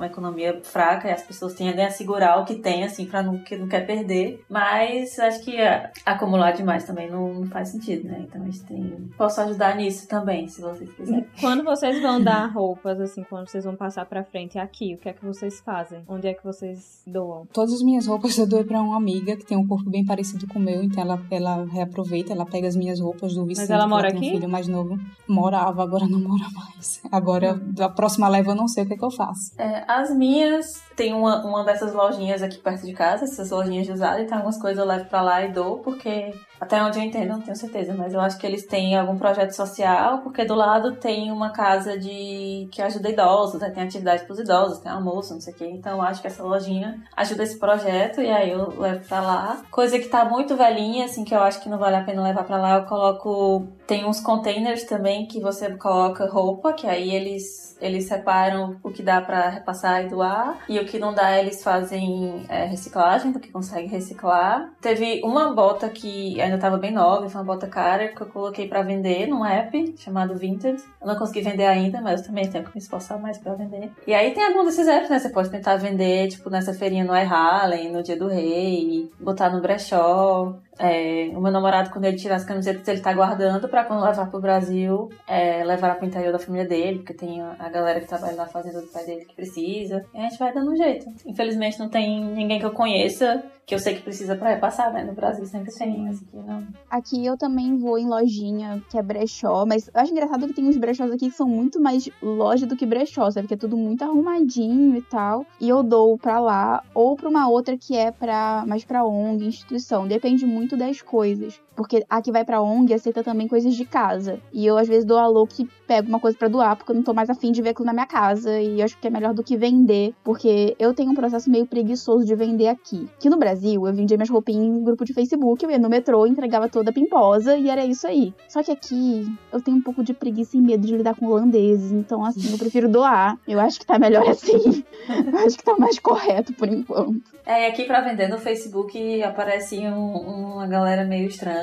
uma 0.00 0.06
economia 0.06 0.58
fraca 0.62 1.08
e 1.08 1.12
as 1.12 1.22
pessoas 1.22 1.54
tendem 1.54 1.84
a 1.84 1.90
segurar 1.90 2.40
o 2.40 2.44
que 2.44 2.54
tem, 2.54 2.84
assim, 2.84 3.04
pra 3.04 3.22
não, 3.22 3.38
que 3.38 3.56
não 3.56 3.68
quer 3.68 3.86
perder. 3.86 4.42
Mas 4.48 5.18
acho 5.18 5.44
que 5.44 5.56
é, 5.56 5.90
acumular 6.06 6.52
demais 6.52 6.84
também 6.84 7.10
não, 7.10 7.34
não, 7.34 7.46
faz 7.46 7.68
sentido, 7.68 8.08
né? 8.08 8.24
Então 8.26 8.40
a 8.40 8.44
gente 8.46 8.64
tem. 8.64 9.10
Posso 9.16 9.40
ajudar 9.42 9.76
nisso 9.76 10.08
também, 10.08 10.48
se 10.48 10.62
vocês 10.62 10.90
quiserem. 10.92 11.26
Quando 11.38 11.62
vocês 11.62 12.00
vão 12.00 12.22
dar 12.22 12.46
roupas, 12.46 13.00
assim, 13.00 13.22
quando 13.28 13.48
vocês 13.48 13.64
vão 13.64 13.76
passar 13.76 14.06
pra 14.06 14.24
frente 14.24 14.58
aqui, 14.58 14.94
o 14.94 14.98
que 14.98 15.08
é 15.08 15.12
que 15.12 15.24
vocês 15.24 15.60
fazem? 15.60 16.02
Onde 16.08 16.28
é 16.28 16.34
que 16.34 16.44
vocês 16.44 17.02
doam? 17.06 17.46
Todas 17.52 17.74
as 17.74 17.82
minhas 17.82 18.06
roupas 18.06 18.36
eu 18.38 18.46
dou 18.46 18.64
pra 18.64 18.80
uma 18.80 18.96
amiga 18.96 19.36
que 19.36 19.44
tem 19.44 19.56
um 19.56 19.66
corpo 19.66 19.90
bem 19.90 20.04
parecido 20.04 20.46
com 20.46 20.58
o 20.58 20.62
meu, 20.62 20.82
então 20.82 21.02
ela, 21.02 21.20
ela 21.30 21.64
reaproveita, 21.66 22.32
ela 22.32 22.46
pega 22.46 22.66
as 22.68 22.76
minhas 22.76 23.00
roupas 23.00 23.34
do 23.34 23.44
Vicente. 23.44 23.68
Mas 23.68 23.70
ela 23.70 23.86
mora 23.86 24.08
aqui? 24.08 24.28
Um 24.28 24.30
filho 24.32 24.48
mais 24.48 24.66
novo. 24.66 24.98
Morava, 25.28 25.82
agora 25.82 26.06
não 26.08 26.20
mora 26.20 26.46
mais. 26.54 27.02
Agora, 27.10 27.54
da 27.54 27.88
próxima 27.88 28.28
leva, 28.28 28.52
eu 28.52 28.56
não 28.56 28.68
sei 28.68 28.84
o 28.84 28.86
que, 28.86 28.94
é 28.94 28.96
que 28.96 29.04
eu 29.04 29.10
faço. 29.10 29.52
É, 29.58 29.84
as 29.90 30.14
minhas, 30.14 30.80
tem 30.94 31.12
uma, 31.12 31.44
uma 31.44 31.64
dessas 31.64 31.92
lojinhas 31.92 32.42
aqui 32.42 32.58
perto 32.58 32.86
de 32.86 32.92
casa, 32.92 33.24
essas 33.24 33.50
lojinhas 33.50 33.86
de 33.86 33.92
usado, 33.92 34.20
então 34.20 34.38
algumas 34.38 34.56
coisas 34.56 34.78
eu 34.78 34.86
levo 34.86 35.06
pra 35.06 35.20
lá 35.20 35.44
e 35.44 35.52
dou, 35.52 35.78
porque 35.80 36.32
até 36.60 36.82
onde 36.82 36.98
eu 36.98 37.02
entendo, 37.02 37.30
não 37.30 37.40
tenho 37.40 37.56
certeza, 37.56 37.94
mas 37.94 38.12
eu 38.12 38.20
acho 38.20 38.38
que 38.38 38.46
eles 38.46 38.66
têm 38.66 38.94
algum 38.94 39.16
projeto 39.16 39.52
social, 39.52 40.18
porque 40.18 40.44
do 40.44 40.54
lado 40.54 40.96
tem 40.96 41.32
uma 41.32 41.50
casa 41.50 41.98
de 41.98 42.68
que 42.70 42.82
ajuda 42.82 43.08
idosos, 43.08 43.60
né? 43.60 43.70
tem 43.70 43.82
atividade 43.82 44.24
para 44.24 44.32
os 44.32 44.38
idosos, 44.38 44.78
tem 44.78 44.92
almoço, 44.92 45.32
não 45.32 45.40
sei 45.40 45.54
o 45.54 45.56
quê. 45.56 45.66
Então 45.66 45.96
eu 45.96 46.02
acho 46.02 46.20
que 46.20 46.26
essa 46.26 46.42
lojinha 46.42 47.02
ajuda 47.16 47.44
esse 47.44 47.58
projeto 47.58 48.20
e 48.20 48.28
aí 48.28 48.50
eu 48.50 48.78
levo 48.78 49.08
para 49.08 49.20
lá. 49.20 49.62
Coisa 49.70 49.98
que 49.98 50.08
tá 50.08 50.24
muito 50.26 50.54
velhinha, 50.54 51.06
assim, 51.06 51.24
que 51.24 51.34
eu 51.34 51.40
acho 51.40 51.62
que 51.62 51.68
não 51.68 51.78
vale 51.78 51.96
a 51.96 52.04
pena 52.04 52.22
levar 52.22 52.44
para 52.44 52.58
lá, 52.58 52.76
eu 52.76 52.84
coloco. 52.84 53.66
Tem 53.86 54.04
uns 54.04 54.20
containers 54.20 54.84
também 54.84 55.26
que 55.26 55.40
você 55.40 55.70
coloca 55.76 56.28
roupa, 56.28 56.72
que 56.74 56.86
aí 56.86 57.14
eles 57.14 57.70
eles 57.80 58.04
separam 58.04 58.76
o 58.82 58.90
que 58.90 59.02
dá 59.02 59.20
para 59.20 59.48
repassar 59.48 60.04
e 60.04 60.08
doar, 60.08 60.58
e 60.68 60.78
o 60.78 60.84
que 60.84 60.98
não 60.98 61.14
dá, 61.14 61.38
eles 61.38 61.62
fazem 61.62 62.44
é, 62.48 62.66
reciclagem, 62.66 63.32
do 63.32 63.40
que 63.40 63.50
consegue 63.50 63.88
reciclar. 63.88 64.70
Teve 64.80 65.22
uma 65.24 65.52
bota 65.54 65.88
que 65.88 66.40
ainda 66.50 66.60
tava 66.60 66.76
bem 66.76 66.92
nova, 66.92 67.28
foi 67.28 67.40
uma 67.40 67.46
bota 67.46 67.66
cara, 67.66 68.08
que 68.08 68.20
eu 68.20 68.26
coloquei 68.26 68.68
para 68.68 68.82
vender 68.82 69.26
num 69.26 69.44
app 69.44 69.94
chamado 69.96 70.34
Vinted. 70.34 70.82
Eu 71.00 71.06
não 71.06 71.16
consegui 71.16 71.40
vender 71.40 71.66
ainda, 71.66 72.00
mas 72.00 72.20
eu 72.20 72.26
também 72.26 72.48
tenho 72.48 72.64
que 72.64 72.74
me 72.74 72.80
esforçar 72.80 73.18
mais 73.20 73.38
para 73.38 73.54
vender. 73.54 73.90
E 74.06 74.12
aí 74.12 74.32
tem 74.32 74.44
alguns 74.44 74.66
desses 74.66 74.88
apps, 74.88 75.08
né? 75.08 75.18
Você 75.18 75.30
pode 75.30 75.50
tentar 75.50 75.76
vender, 75.76 76.28
tipo, 76.28 76.50
nessa 76.50 76.74
feirinha 76.74 77.04
no 77.04 77.16
iHarlem, 77.16 77.92
no 77.92 78.02
Dia 78.02 78.16
do 78.16 78.28
Rei, 78.28 79.10
botar 79.20 79.50
no 79.50 79.60
brechó. 79.60 80.54
É, 80.80 81.30
o 81.36 81.40
meu 81.42 81.52
namorado, 81.52 81.90
quando 81.90 82.06
ele 82.06 82.16
tirar 82.16 82.36
as 82.36 82.44
camisetas, 82.44 82.88
ele 82.88 83.02
tá 83.02 83.12
guardando 83.12 83.68
pra 83.68 83.84
quando 83.84 84.02
levar 84.02 84.30
pro 84.30 84.40
Brasil, 84.40 85.10
é, 85.28 85.62
levar 85.62 85.96
pro 85.96 86.06
interior 86.06 86.32
da 86.32 86.38
família 86.38 86.66
dele, 86.66 87.00
porque 87.00 87.12
tem 87.12 87.42
a 87.42 87.68
galera 87.68 88.00
que 88.00 88.08
trabalha 88.08 88.34
na 88.34 88.46
fazenda 88.46 88.80
do 88.80 88.86
pai 88.86 89.04
dele 89.04 89.26
que 89.26 89.36
precisa. 89.36 90.02
E 90.14 90.18
a 90.18 90.22
gente 90.22 90.38
vai 90.38 90.54
dando 90.54 90.72
um 90.72 90.76
jeito. 90.76 91.06
Infelizmente 91.26 91.78
não 91.78 91.90
tem 91.90 92.24
ninguém 92.24 92.58
que 92.58 92.64
eu 92.64 92.72
conheça 92.72 93.44
que 93.70 93.74
eu 93.74 93.78
sei 93.78 93.94
que 93.94 94.02
precisa 94.02 94.34
para 94.34 94.50
repassar, 94.50 94.92
né? 94.92 95.04
No 95.04 95.12
Brasil 95.12 95.46
sempre 95.46 95.72
tem, 95.72 95.96
mas 96.00 96.20
aqui 96.20 96.36
não. 96.36 96.66
Aqui 96.90 97.24
eu 97.24 97.38
também 97.38 97.78
vou 97.78 97.96
em 97.96 98.04
lojinha, 98.04 98.82
que 98.90 98.98
é 98.98 99.02
brechó, 99.02 99.64
mas 99.64 99.86
eu 99.86 100.00
acho 100.00 100.10
engraçado 100.10 100.48
que 100.48 100.54
tem 100.54 100.66
uns 100.66 100.76
brechós 100.76 101.08
aqui 101.12 101.30
que 101.30 101.36
são 101.36 101.46
muito 101.46 101.80
mais 101.80 102.10
loja 102.20 102.66
do 102.66 102.76
que 102.76 102.84
brechó, 102.84 103.30
sabe? 103.30 103.46
Que 103.46 103.54
é 103.54 103.56
tudo 103.56 103.76
muito 103.76 104.02
arrumadinho 104.02 104.96
e 104.96 105.02
tal. 105.02 105.46
E 105.60 105.68
eu 105.68 105.84
dou 105.84 106.18
pra 106.18 106.40
lá, 106.40 106.82
ou 106.92 107.14
pra 107.14 107.28
uma 107.28 107.48
outra 107.48 107.78
que 107.78 107.96
é 107.96 108.10
pra, 108.10 108.64
mais 108.66 108.84
pra 108.84 109.04
ONG, 109.04 109.46
instituição. 109.46 110.04
Depende 110.04 110.44
muito 110.44 110.69
das 110.76 111.02
coisas. 111.02 111.60
Porque 111.74 112.04
a 112.08 112.20
que 112.20 112.32
vai 112.32 112.44
pra 112.44 112.60
ONG 112.60 112.92
aceita 112.92 113.22
também 113.22 113.48
coisas 113.48 113.74
de 113.74 113.84
casa. 113.84 114.40
E 114.52 114.66
eu, 114.66 114.76
às 114.76 114.88
vezes, 114.88 115.04
dou 115.04 115.18
a 115.18 115.26
louco 115.26 115.54
que 115.54 115.68
pego 115.86 116.08
uma 116.08 116.20
coisa 116.20 116.36
para 116.36 116.48
doar, 116.48 116.76
porque 116.76 116.92
eu 116.92 116.96
não 116.96 117.02
tô 117.02 117.14
mais 117.14 117.30
afim 117.30 117.52
de 117.52 117.62
ver 117.62 117.70
aquilo 117.70 117.86
na 117.86 117.92
minha 117.92 118.06
casa. 118.06 118.60
E 118.60 118.80
eu 118.80 118.84
acho 118.84 118.98
que 118.98 119.06
é 119.06 119.10
melhor 119.10 119.32
do 119.32 119.42
que 119.42 119.56
vender, 119.56 120.14
porque 120.24 120.74
eu 120.78 120.92
tenho 120.92 121.10
um 121.10 121.14
processo 121.14 121.50
meio 121.50 121.66
preguiçoso 121.66 122.24
de 122.24 122.34
vender 122.34 122.68
aqui. 122.68 123.08
Que 123.18 123.30
no 123.30 123.38
Brasil, 123.38 123.86
eu 123.86 123.94
vendia 123.94 124.16
minhas 124.16 124.30
roupinhas 124.30 124.64
em 124.64 124.84
grupo 124.84 125.04
de 125.04 125.12
Facebook, 125.14 125.64
eu 125.64 125.70
ia 125.70 125.78
no 125.78 125.88
metrô, 125.88 126.26
entregava 126.26 126.68
toda 126.68 126.92
pimposa 126.92 127.56
e 127.56 127.70
era 127.70 127.84
isso 127.84 128.06
aí. 128.06 128.34
Só 128.48 128.62
que 128.62 128.70
aqui 128.70 129.26
eu 129.52 129.60
tenho 129.60 129.76
um 129.76 129.82
pouco 129.82 130.02
de 130.02 130.12
preguiça 130.12 130.56
e 130.56 130.60
medo 130.60 130.86
de 130.86 130.96
lidar 130.96 131.14
com 131.14 131.26
holandeses, 131.26 131.92
então 131.92 132.24
assim, 132.24 132.50
eu 132.50 132.58
prefiro 132.58 132.88
doar. 132.88 133.38
Eu 133.46 133.60
acho 133.60 133.80
que 133.80 133.86
tá 133.86 133.98
melhor 133.98 134.26
assim. 134.28 134.84
eu 135.08 135.38
acho 135.38 135.56
que 135.56 135.64
tá 135.64 135.76
mais 135.78 135.98
correto 135.98 136.52
por 136.54 136.68
enquanto. 136.68 137.22
É, 137.46 137.66
aqui 137.66 137.84
para 137.84 138.00
vender 138.00 138.28
no 138.28 138.38
Facebook 138.38 139.22
aparece 139.22 139.78
um, 139.78 140.12
uma 140.54 140.66
galera 140.66 141.04
meio 141.04 141.26
estranha 141.26 141.59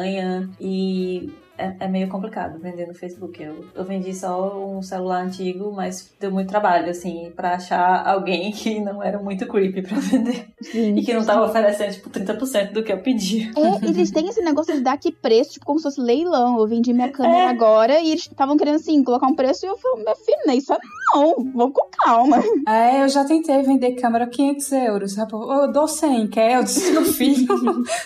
e 0.60 1.30
é, 1.58 1.76
é, 1.80 1.88
meio 1.88 2.08
complicado 2.08 2.60
vender 2.60 2.88
no 2.88 2.94
Facebook. 2.94 3.42
Eu, 3.42 3.66
eu 3.74 3.84
vendi 3.84 4.14
só 4.14 4.58
um 4.58 4.82
celular 4.82 5.24
antigo, 5.24 5.72
mas 5.72 6.14
deu 6.20 6.32
muito 6.32 6.50
trabalho, 6.50 6.90
assim, 6.90 7.32
pra 7.36 7.56
achar 7.56 8.08
alguém 8.08 8.52
que 8.54 8.80
não 8.80 9.02
era 9.02 9.20
muito 9.20 9.48
creepy 9.48 9.82
pra 9.82 10.00
vender. 10.00 10.48
Sim, 10.62 10.96
e 10.96 11.04
que 11.04 11.14
não 11.14 11.26
tava 11.26 11.46
oferecendo, 11.46 11.94
tipo, 11.94 12.10
30% 12.10 12.72
do 12.72 12.84
que 12.84 12.92
eu 12.92 13.02
pedi. 13.02 13.52
É, 13.58 13.86
eles 13.86 14.12
têm 14.12 14.28
esse 14.28 14.42
negócio 14.42 14.74
de 14.74 14.82
dar 14.82 14.94
aqui 14.94 15.12
preço, 15.12 15.54
tipo, 15.54 15.66
como 15.66 15.80
se 15.80 15.84
fosse 15.84 16.02
leilão. 16.02 16.60
Eu 16.60 16.68
vendi 16.68 16.94
minha 16.94 17.12
câmera 17.12 17.46
é. 17.46 17.48
agora 17.48 18.00
e 18.00 18.10
eles 18.10 18.22
estavam 18.22 18.58
querendo, 18.58 18.76
assim, 18.76 19.04
colocar 19.04 19.28
um 19.28 19.36
preço 19.36 19.66
e 19.66 19.70
eu 19.70 19.78
falei, 19.78 20.04
minha 20.04 20.16
filha, 20.16 20.56
isso 20.56 20.74
é 20.74 20.78
não, 21.14 21.36
vamos 21.54 21.74
com 21.74 21.90
calma. 22.04 22.38
É, 22.68 23.04
eu 23.04 23.10
já 23.10 23.24
tentei 23.24 23.62
vender 23.62 23.94
câmera 23.94 24.28
500 24.28 24.72
euros. 24.74 25.18
Eu 25.18 25.72
dou 25.72 25.88
100, 25.88 26.28
quer? 26.28 26.58
Eu 26.58 26.64
disse, 26.64 26.92
meu 26.92 27.06
filho, 27.06 27.48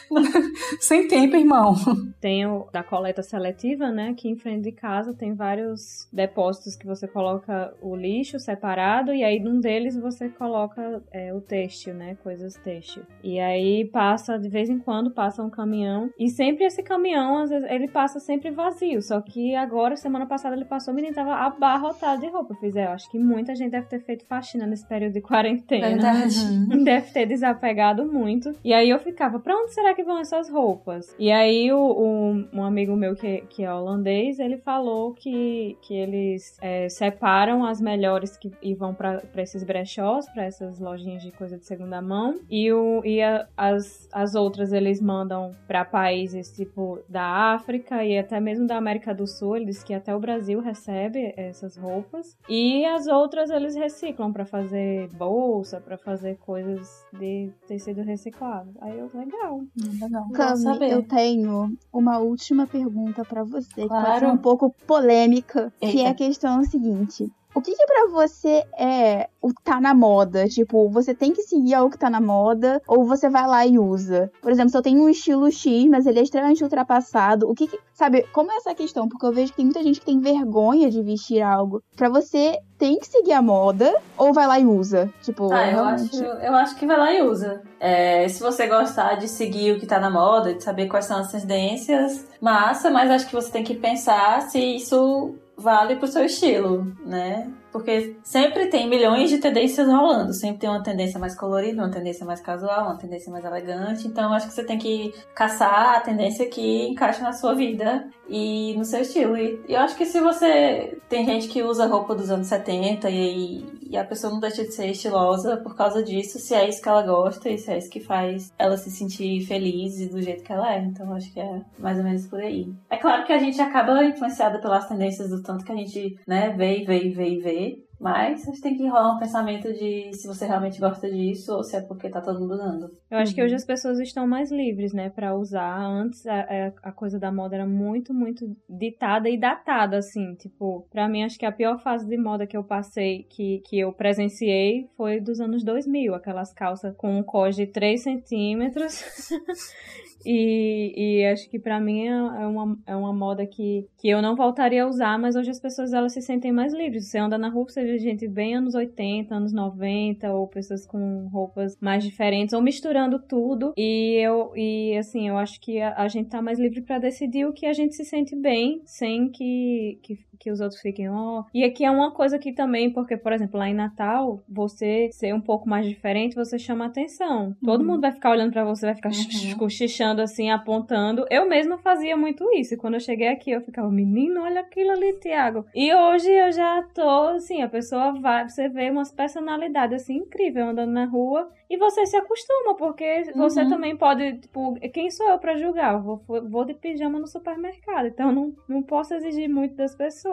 sem 0.80 1.08
tempo, 1.08 1.36
irmão. 1.36 1.76
Tem 2.20 2.46
o 2.46 2.68
da 2.72 2.84
coleta 2.84 3.24
seletiva, 3.42 3.92
né? 3.92 4.14
Que 4.16 4.30
em 4.30 4.36
frente 4.36 4.64
de 4.64 4.72
casa 4.72 5.14
tem 5.14 5.34
vários 5.34 6.08
depósitos 6.14 6.76
que 6.76 6.86
você 6.86 7.08
coloca 7.08 7.74
o 7.82 7.96
lixo 7.96 8.40
separado 8.40 9.14
e 9.14 9.24
aí 9.24 9.40
num 9.40 9.60
deles 9.60 9.98
você 9.98 10.30
coloca 10.30 11.02
é, 11.12 11.34
o 11.34 11.42
têxtil, 11.42 11.94
né? 11.96 12.16
Coisas 12.24 12.56
têxtil. 12.56 13.04
E 13.24 13.40
aí 13.40 13.86
passa, 13.86 14.38
de 14.38 14.48
vez 14.48 14.70
em 14.70 14.78
quando, 14.78 15.12
passa 15.12 15.44
um 15.44 15.50
caminhão. 15.50 16.10
E 16.18 16.30
sempre 16.30 16.66
esse 16.66 16.84
caminhão, 16.84 17.40
às 17.40 17.50
vezes, 17.50 17.70
ele 17.70 17.88
passa 17.88 18.20
sempre 18.20 18.52
vazio. 18.52 19.02
Só 19.02 19.20
que 19.22 19.56
agora, 19.56 19.96
semana 19.96 20.28
passada, 20.28 20.56
ele 20.56 20.66
passou, 20.66 20.94
o 20.94 20.96
menino 20.96 21.16
tava 21.16 21.34
abarrotado 21.34 22.22
de 22.22 22.28
roupa. 22.28 22.54
Eu 22.54 22.60
fiz, 22.60 22.76
é, 22.76 22.86
eu 22.86 22.92
acho 22.92 23.10
que 23.10 23.18
muita 23.18 23.56
gente 23.56 23.72
deve 23.72 23.88
ter 23.88 24.00
feito 24.02 24.26
faxina 24.26 24.68
nesse 24.68 24.88
período 24.88 25.14
de 25.14 25.22
quarentena. 25.22 25.88
Verdade. 25.88 26.36
Deve 26.84 27.12
ter 27.12 27.26
desapegado 27.26 28.06
muito. 28.06 28.52
E 28.64 28.74
aí 28.74 28.90
eu 28.90 29.00
ficava, 29.00 29.40
pra 29.40 29.56
onde 29.56 29.74
será 29.74 29.94
que 29.94 30.04
vão 30.04 30.20
essas 30.20 30.50
roupas? 30.50 31.16
E 31.18 31.32
aí 31.32 31.72
o, 31.72 31.80
o 31.80 32.46
um 32.54 32.64
amigo 32.64 32.96
meu 32.96 33.16
que 33.16 33.31
que, 33.50 33.64
é 33.64 33.74
holandês, 33.74 34.40
ele 34.40 34.58
falou 34.58 35.14
que, 35.14 35.78
que 35.82 35.94
eles 35.94 36.58
é, 36.62 36.90
separam 36.90 37.66
as 37.66 37.80
melhores 37.80 38.38
que 38.38 38.52
e 38.62 38.74
vão 38.74 38.94
para 38.94 39.22
esses 39.38 39.64
brechós, 39.64 40.28
para 40.30 40.44
essas 40.44 40.80
lojinhas 40.80 41.24
de 41.24 41.32
coisa 41.32 41.58
de 41.58 41.66
segunda 41.66 42.02
mão, 42.02 42.40
e, 42.50 42.72
o, 42.72 43.02
e 43.06 43.22
a, 43.22 43.48
as, 43.56 44.08
as 44.12 44.36
outras 44.36 44.74
eles 44.74 45.02
mandam 45.02 45.52
para 45.68 45.86
países 45.86 46.52
tipo 46.52 47.00
da 47.08 47.54
África 47.54 48.04
e 48.04 48.18
até 48.18 48.40
mesmo 48.40 48.68
da 48.68 48.78
América 48.78 49.14
do 49.14 49.28
Sul. 49.28 49.58
Ele 49.58 49.66
disse 49.66 49.86
que 49.86 49.94
até 49.94 50.16
o 50.16 50.20
Brasil 50.20 50.60
recebe 50.60 51.34
essas 51.38 51.78
roupas, 51.78 52.38
e 52.50 52.86
as 52.86 53.08
outras 53.08 53.50
eles 53.50 53.76
reciclam 53.76 54.32
para 54.32 54.46
fazer 54.46 55.08
bolsa, 55.16 55.80
para 55.80 55.98
fazer 55.98 56.38
coisas 56.38 57.06
de 57.14 57.52
tecido 57.68 58.02
reciclado. 58.02 58.72
Aí 58.82 58.98
eu, 58.98 59.10
legal. 59.14 59.62
Legal. 60.02 60.30
Cami, 60.32 60.90
eu 60.90 61.04
tenho 61.04 61.78
uma 61.92 62.20
última 62.20 62.68
pergunta 62.68 63.21
pergunta 63.22 63.26
para 63.26 63.44
você, 63.44 63.88
claro. 63.88 64.04
que 64.04 64.10
pode 64.10 64.20
ser 64.20 64.28
um 64.28 64.38
pouco 64.38 64.70
polêmica, 64.86 65.72
Eita. 65.82 65.94
que 65.94 66.02
é 66.02 66.10
a 66.10 66.14
questão 66.14 66.64
seguinte. 66.64 67.32
O 67.54 67.62
que, 67.62 67.76
que 67.76 67.86
para 67.86 68.08
você 68.10 68.64
é 68.78 69.30
o 69.42 69.50
que 69.50 69.64
tá 69.64 69.82
na 69.82 69.94
moda? 69.94 70.48
Tipo, 70.48 70.90
você 70.90 71.14
tem 71.14 71.34
que 71.34 71.44
seguir 71.44 71.74
algo 71.74 71.92
que 71.92 71.98
tá 71.98 72.10
na 72.10 72.22
moda 72.22 72.82
ou 72.88 73.06
você 73.06 73.30
vai 73.30 73.46
lá 73.48 73.66
e 73.66 73.78
usa? 73.78 74.32
Por 74.42 74.52
exemplo, 74.52 74.70
se 74.70 74.78
eu 74.78 74.82
tenho 74.82 75.02
um 75.02 75.10
estilo 75.10 75.52
X, 75.52 75.86
mas 75.90 76.06
ele 76.06 76.20
é 76.20 76.24
extremamente 76.24 76.64
ultrapassado, 76.64 77.50
o 77.50 77.54
que, 77.54 77.68
que 77.68 77.78
sabe, 77.94 78.26
como 78.32 78.52
é 78.52 78.56
essa 78.56 78.74
questão? 78.74 79.08
Porque 79.08 79.26
eu 79.26 79.34
vejo 79.34 79.52
que 79.52 79.58
tem 79.58 79.66
muita 79.66 79.84
gente 79.84 80.00
que 80.00 80.06
tem 80.06 80.20
vergonha 80.20 80.90
de 80.90 81.02
vestir 81.02 81.42
algo. 81.42 81.84
Para 81.96 82.10
você 82.10 82.58
tem 82.78 82.98
que 82.98 83.08
seguir 83.08 83.34
a 83.34 83.42
moda 83.42 83.94
ou 84.18 84.34
vai 84.34 84.48
lá 84.48 84.60
e 84.60 84.66
usa? 84.66 85.12
Tipo, 85.22 85.52
ah, 85.54 85.72
eu 85.72 85.84
acho, 85.84 86.24
eu 86.24 86.56
acho 86.56 86.76
que 86.76 86.86
vai 86.86 86.98
lá 86.98 87.14
e 87.14 87.22
usa. 87.22 87.62
É, 87.80 88.28
se 88.28 88.42
você 88.42 88.68
gostar 88.68 89.16
de 89.16 89.28
seguir 89.28 89.76
o 89.76 89.80
que 89.80 89.86
tá 89.86 90.00
na 90.00 90.10
moda, 90.10 90.54
de 90.54 90.64
saber 90.64 90.88
quais 90.88 91.06
são 91.06 91.20
as 91.20 91.32
tendências, 91.32 92.26
massa, 92.40 92.90
mas 92.90 93.12
acho 93.12 93.28
que 93.28 93.36
você 93.36 93.52
tem 93.52 93.64
que 93.64 93.76
pensar 93.76 94.42
se 94.44 94.60
isso 94.60 95.36
vale 95.62 95.96
pro 95.96 96.08
seu 96.08 96.26
estilo, 96.26 96.92
né? 97.06 97.52
Porque 97.72 98.18
sempre 98.22 98.68
tem 98.68 98.90
milhões 98.90 99.30
de 99.30 99.38
tendências 99.38 99.88
rolando. 99.88 100.34
Sempre 100.34 100.60
tem 100.60 100.70
uma 100.70 100.84
tendência 100.84 101.18
mais 101.18 101.36
colorida, 101.36 101.82
uma 101.82 101.92
tendência 101.92 102.26
mais 102.26 102.42
casual, 102.42 102.88
uma 102.88 102.98
tendência 102.98 103.32
mais 103.32 103.46
elegante. 103.46 104.08
Então, 104.08 104.34
acho 104.34 104.48
que 104.48 104.54
você 104.54 104.66
tem 104.66 104.78
que 104.78 105.14
caçar 105.34 105.96
a 105.96 106.02
tendência 106.02 106.50
que 106.50 106.88
encaixa 106.90 107.24
na 107.24 107.32
sua 107.32 107.54
vida 107.54 108.10
e 108.28 108.74
no 108.78 108.84
seu 108.84 109.02
estilo. 109.02 109.38
E 109.38 109.62
eu 109.70 109.80
acho 109.80 109.96
que 109.96 110.06
se 110.06 110.20
você. 110.20 110.98
Tem 111.08 111.26
gente 111.26 111.48
que 111.48 111.64
usa 111.64 111.86
roupa 111.86 112.14
dos 112.14 112.30
anos 112.30 112.48
70 112.48 113.10
e, 113.10 113.64
e 113.92 113.98
a 113.98 114.06
pessoa 114.06 114.32
não 114.32 114.40
deixa 114.40 114.64
de 114.64 114.74
ser 114.74 114.88
estilosa 114.88 115.58
por 115.58 115.76
causa 115.76 116.02
disso, 116.02 116.40
se 116.40 116.56
é 116.56 116.68
isso 116.68 116.82
que 116.82 116.88
ela 116.88 117.04
gosta 117.04 117.50
e 117.50 117.58
se 117.58 117.70
é 117.70 117.78
isso 117.78 117.90
que 117.90 118.00
faz 118.00 118.54
ela 118.58 118.78
se 118.78 118.90
sentir 118.90 119.46
feliz 119.46 120.00
e 120.00 120.08
do 120.08 120.22
jeito 120.22 120.44
que 120.46 120.54
ela 120.54 120.74
é. 120.74 120.80
Então, 120.80 121.14
acho 121.14 121.32
que 121.34 121.42
é 121.42 121.62
mais 121.78 121.98
ou 121.98 122.04
menos 122.06 122.26
por 122.28 122.40
aí. 122.40 122.72
É 122.90 122.96
claro 122.96 123.26
que 123.26 123.34
a 123.34 123.38
gente 123.38 123.60
acaba 123.62 124.02
influenciada 124.06 124.62
pelas 124.62 124.88
tendências 124.88 125.30
do 125.30 125.44
tanto 125.44 125.66
que 125.66 125.74
a 125.74 125.76
gente, 125.76 126.18
né, 126.26 126.56
vê 126.58 126.80
e 126.80 126.86
vê 126.86 127.04
e 127.04 127.10
vê 127.10 127.30
e 127.30 127.40
vê. 127.40 127.91
Mas 128.02 128.42
a 128.42 128.46
gente 128.46 128.62
tem 128.62 128.76
que 128.76 128.88
rolar 128.88 129.16
um 129.16 129.20
pensamento 129.20 129.72
de 129.72 130.12
se 130.14 130.28
você 130.28 130.48
realmente 130.48 130.80
gosta 130.80 131.08
disso 131.08 131.54
ou 131.54 131.64
se 131.64 131.78
é 131.78 131.82
porque 131.82 132.10
tá 132.10 132.20
todo 132.20 132.40
mundo 132.40 132.56
usando. 132.56 132.90
Eu 133.12 133.20
acho 133.20 133.36
que 133.36 133.44
hoje 133.44 133.54
as 133.54 133.64
pessoas 133.64 134.00
estão 134.00 134.26
mais 134.26 134.52
livres, 134.52 134.92
né, 134.92 135.12
para 135.12 135.36
usar. 135.36 135.78
Antes 135.78 136.26
a, 136.26 136.36
é, 136.50 136.74
a, 136.82 136.92
coisa 136.92 137.20
da 137.20 137.32
moda 137.32 137.56
era 137.56 137.68
muito, 137.68 138.12
muito 138.12 138.58
ditada 138.68 139.30
e 139.30 139.40
datada, 139.40 140.00
assim. 140.00 140.34
Tipo, 140.34 140.88
pra 140.90 141.08
mim, 141.08 141.24
acho 141.24 141.38
que 141.38 141.46
a 141.46 141.52
pior 141.52 141.78
fase 141.80 142.08
de 142.08 142.18
moda 142.18 142.48
que 142.48 142.58
eu 142.58 142.64
passei, 142.64 143.24
que, 143.30 143.62
que 143.68 143.80
eu 143.80 143.94
presenciei, 143.94 144.90
foi 144.98 145.22
dos 145.22 145.40
anos 145.40 145.64
2000. 145.64 146.16
Aquelas 146.16 146.52
calças 146.52 146.96
com 146.98 147.20
um 147.20 147.24
cós 147.24 147.56
de 147.56 147.68
3 147.68 148.02
centímetros. 148.02 149.04
E, 150.26 150.94
e 151.22 151.26
acho 151.26 151.50
que 151.50 151.60
para 151.60 151.80
mim 151.80 152.08
é, 152.08 152.12
é 152.12 152.48
uma, 152.48 152.78
é 152.86 152.96
uma 152.96 153.14
moda 153.14 153.46
que, 153.46 153.88
que 153.98 154.10
eu 154.10 154.22
não 154.22 154.36
voltaria 154.36 154.84
a 154.84 154.88
usar, 154.88 155.18
mas 155.18 155.36
hoje 155.36 155.50
as 155.50 155.60
pessoas 155.60 155.94
elas 155.94 156.14
se 156.14 156.22
sentem 156.22 156.52
mais 156.52 156.74
livres. 156.74 157.10
Você 157.10 157.18
anda 157.18 157.38
na 157.38 157.50
rua, 157.50 157.66
você 157.68 157.84
vê 157.92 158.00
gente 158.00 158.28
bem 158.28 158.56
anos 158.56 158.74
80, 158.74 159.34
anos 159.34 159.54
90, 159.54 160.34
ou 160.34 160.48
pessoas 160.48 160.86
com 160.86 161.28
roupas 161.28 161.78
mais 161.80 162.04
diferentes, 162.04 162.54
ou 162.54 162.62
misturando 162.62 163.20
tudo. 163.20 163.74
E 163.78 164.16
eu, 164.16 164.52
e 164.56 164.98
assim, 164.98 165.28
eu 165.28 165.38
acho 165.38 165.60
que 165.60 165.80
a, 165.82 165.96
a 165.96 166.08
gente 166.08 166.30
tá 166.30 166.42
mais 166.42 166.60
livre 166.60 166.82
para 166.82 167.00
decidir 167.00 167.46
o 167.46 167.54
que 167.54 167.66
a 167.66 167.74
gente 167.74 167.96
se 167.96 168.06
sente 168.06 168.36
bem, 168.36 168.82
sem 168.86 169.30
que, 169.30 170.00
que 170.02 170.20
que 170.42 170.50
os 170.50 170.60
outros 170.60 170.82
fiquem, 170.82 171.08
ó. 171.08 171.42
Oh. 171.42 171.46
E 171.54 171.64
aqui 171.64 171.86
é 171.86 171.92
uma 171.92 172.12
coisa 172.12 172.40
que 172.40 172.52
também, 172.52 172.90
porque, 172.90 173.16
por 173.16 173.32
exemplo, 173.32 173.60
lá 173.60 173.70
em 173.70 173.76
Natal, 173.76 174.42
você 174.50 175.10
ser 175.12 175.34
um 175.36 175.40
pouco 175.40 175.70
mais 175.70 175.86
diferente, 175.86 176.36
você 176.36 176.58
chama 176.58 176.88
atenção. 176.88 177.56
Todo 177.64 177.82
uhum. 177.82 177.88
mundo 177.88 178.02
vai 178.02 178.12
ficar 178.12 178.32
olhando 178.32 178.52
para 178.52 178.66
você, 178.66 178.88
vai 178.88 178.96
ficar 178.96 179.12
uhum. 179.12 179.58
cochichando 179.58 180.22
assim, 180.22 180.50
apontando. 180.50 181.26
Eu 181.30 181.48
mesma 181.48 181.78
fazia 181.78 182.18
muito 182.18 182.52
isso. 182.54 182.74
E 182.74 182.78
quando 182.78 182.96
eu 182.96 183.00
cheguei 183.00 183.28
aqui, 183.28 183.52
eu 183.52 183.62
ficava, 183.62 183.90
menino, 183.92 184.42
olha 184.42 184.62
aquilo 184.62 184.92
ali, 184.92 185.14
Tiago. 185.20 185.66
E 185.76 185.94
hoje 185.94 186.32
eu 186.32 186.52
já 186.52 186.82
tô, 186.94 187.28
assim, 187.36 187.62
a 187.62 187.70
pessoa 187.70 188.14
vai, 188.14 188.50
você 188.50 188.68
vê 188.68 188.90
umas 188.90 189.12
personalidades 189.12 190.02
assim 190.02 190.16
incrível 190.16 190.70
andando 190.70 190.92
na 190.92 191.06
rua 191.06 191.50
e 191.70 191.78
você 191.78 192.06
se 192.06 192.18
acostuma, 192.18 192.76
porque 192.76 193.24
uhum. 193.28 193.38
você 193.38 193.66
também 193.66 193.96
pode, 193.96 194.40
tipo, 194.40 194.74
quem 194.92 195.10
sou 195.10 195.26
eu 195.30 195.40
para 195.40 195.56
julgar? 195.56 195.94
Eu 195.94 196.02
vou, 196.02 196.22
vou 196.50 196.66
de 196.66 196.74
pijama 196.74 197.18
no 197.18 197.28
supermercado, 197.28 198.08
então 198.08 198.30
não, 198.30 198.54
não 198.68 198.84
posso 198.84 199.14
exigir 199.14 199.48
muito 199.48 199.76
das 199.76 199.96
pessoas. 199.96 200.31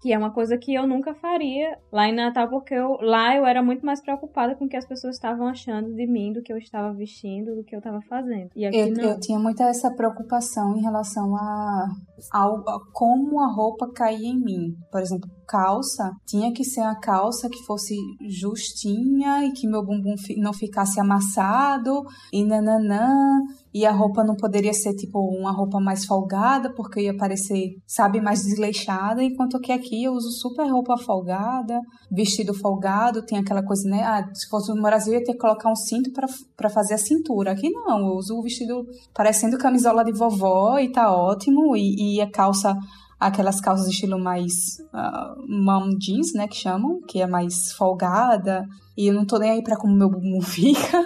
Que 0.00 0.12
é 0.12 0.18
uma 0.18 0.32
coisa 0.32 0.56
que 0.56 0.74
eu 0.74 0.86
nunca 0.86 1.14
faria 1.14 1.76
lá 1.92 2.08
em 2.08 2.14
Natal, 2.14 2.48
porque 2.48 2.74
eu, 2.74 2.98
lá 3.00 3.36
eu 3.36 3.44
era 3.44 3.62
muito 3.62 3.84
mais 3.84 4.00
preocupada 4.00 4.54
com 4.54 4.64
o 4.64 4.68
que 4.68 4.76
as 4.76 4.86
pessoas 4.86 5.16
estavam 5.16 5.46
achando 5.46 5.94
de 5.94 6.06
mim, 6.06 6.32
do 6.32 6.42
que 6.42 6.52
eu 6.52 6.56
estava 6.56 6.92
vestindo, 6.92 7.54
do 7.54 7.64
que 7.64 7.74
eu 7.74 7.78
estava 7.78 8.00
fazendo. 8.02 8.50
E 8.56 8.64
aqui 8.64 8.78
eu, 8.78 8.92
não. 8.92 9.04
eu 9.04 9.20
tinha 9.20 9.38
muita 9.38 9.64
essa 9.64 9.90
preocupação 9.94 10.76
em 10.76 10.82
relação 10.82 11.36
a, 11.36 11.88
como 12.92 13.40
a 13.40 13.52
roupa 13.52 13.90
caía 13.94 14.28
em 14.28 14.38
mim. 14.38 14.74
Por 14.90 15.00
exemplo, 15.00 15.28
calça 15.50 16.12
tinha 16.24 16.52
que 16.52 16.62
ser 16.62 16.82
a 16.82 16.94
calça 16.94 17.48
que 17.48 17.64
fosse 17.64 17.96
justinha 18.28 19.44
e 19.44 19.52
que 19.52 19.66
meu 19.66 19.84
bumbum 19.84 20.14
não 20.38 20.52
ficasse 20.52 21.00
amassado 21.00 22.02
e 22.32 22.44
nananã. 22.44 23.10
E 23.72 23.86
a 23.86 23.92
roupa 23.92 24.24
não 24.24 24.34
poderia 24.34 24.72
ser 24.72 24.94
tipo 24.94 25.20
uma 25.20 25.52
roupa 25.52 25.78
mais 25.78 26.04
folgada, 26.04 26.72
porque 26.74 27.02
ia 27.02 27.16
parecer, 27.16 27.76
sabe, 27.86 28.20
mais 28.20 28.42
desleixada. 28.42 29.22
Enquanto 29.22 29.60
que 29.60 29.70
aqui 29.70 30.02
eu 30.02 30.12
uso 30.12 30.30
super 30.32 30.68
roupa 30.68 30.96
folgada, 30.98 31.80
vestido 32.10 32.52
folgado, 32.52 33.24
tem 33.24 33.38
aquela 33.38 33.62
coisa, 33.62 33.88
né? 33.88 34.02
Ah, 34.02 34.28
se 34.34 34.48
fosse 34.48 34.74
no 34.74 34.82
Brasil 34.82 35.14
ia 35.14 35.22
ter 35.22 35.32
que 35.32 35.38
colocar 35.38 35.70
um 35.70 35.76
cinto 35.76 36.10
para 36.56 36.68
fazer 36.68 36.94
a 36.94 36.98
cintura. 36.98 37.52
Aqui 37.52 37.70
não, 37.70 37.98
eu 37.98 38.16
uso 38.16 38.36
o 38.36 38.42
vestido 38.42 38.84
parecendo 39.14 39.56
camisola 39.56 40.04
de 40.04 40.12
vovó 40.12 40.78
e 40.80 40.90
tá 40.90 41.14
ótimo. 41.14 41.76
E, 41.76 42.09
e 42.09 42.09
a 42.18 42.30
calça 42.30 42.74
aquelas 43.20 43.60
calças 43.60 43.86
de 43.86 43.92
estilo 43.92 44.18
mais 44.18 44.78
uh, 44.94 45.46
mom 45.46 45.90
jeans, 45.98 46.32
né, 46.32 46.48
que 46.48 46.56
chamam, 46.56 47.02
que 47.06 47.20
é 47.20 47.26
mais 47.26 47.70
folgada, 47.72 48.66
e 49.00 49.06
eu 49.06 49.14
não 49.14 49.24
tô 49.24 49.38
nem 49.38 49.50
aí 49.50 49.62
pra 49.62 49.78
como 49.78 49.96
meu 49.96 50.10
bumbum 50.10 50.40
fica. 50.44 51.02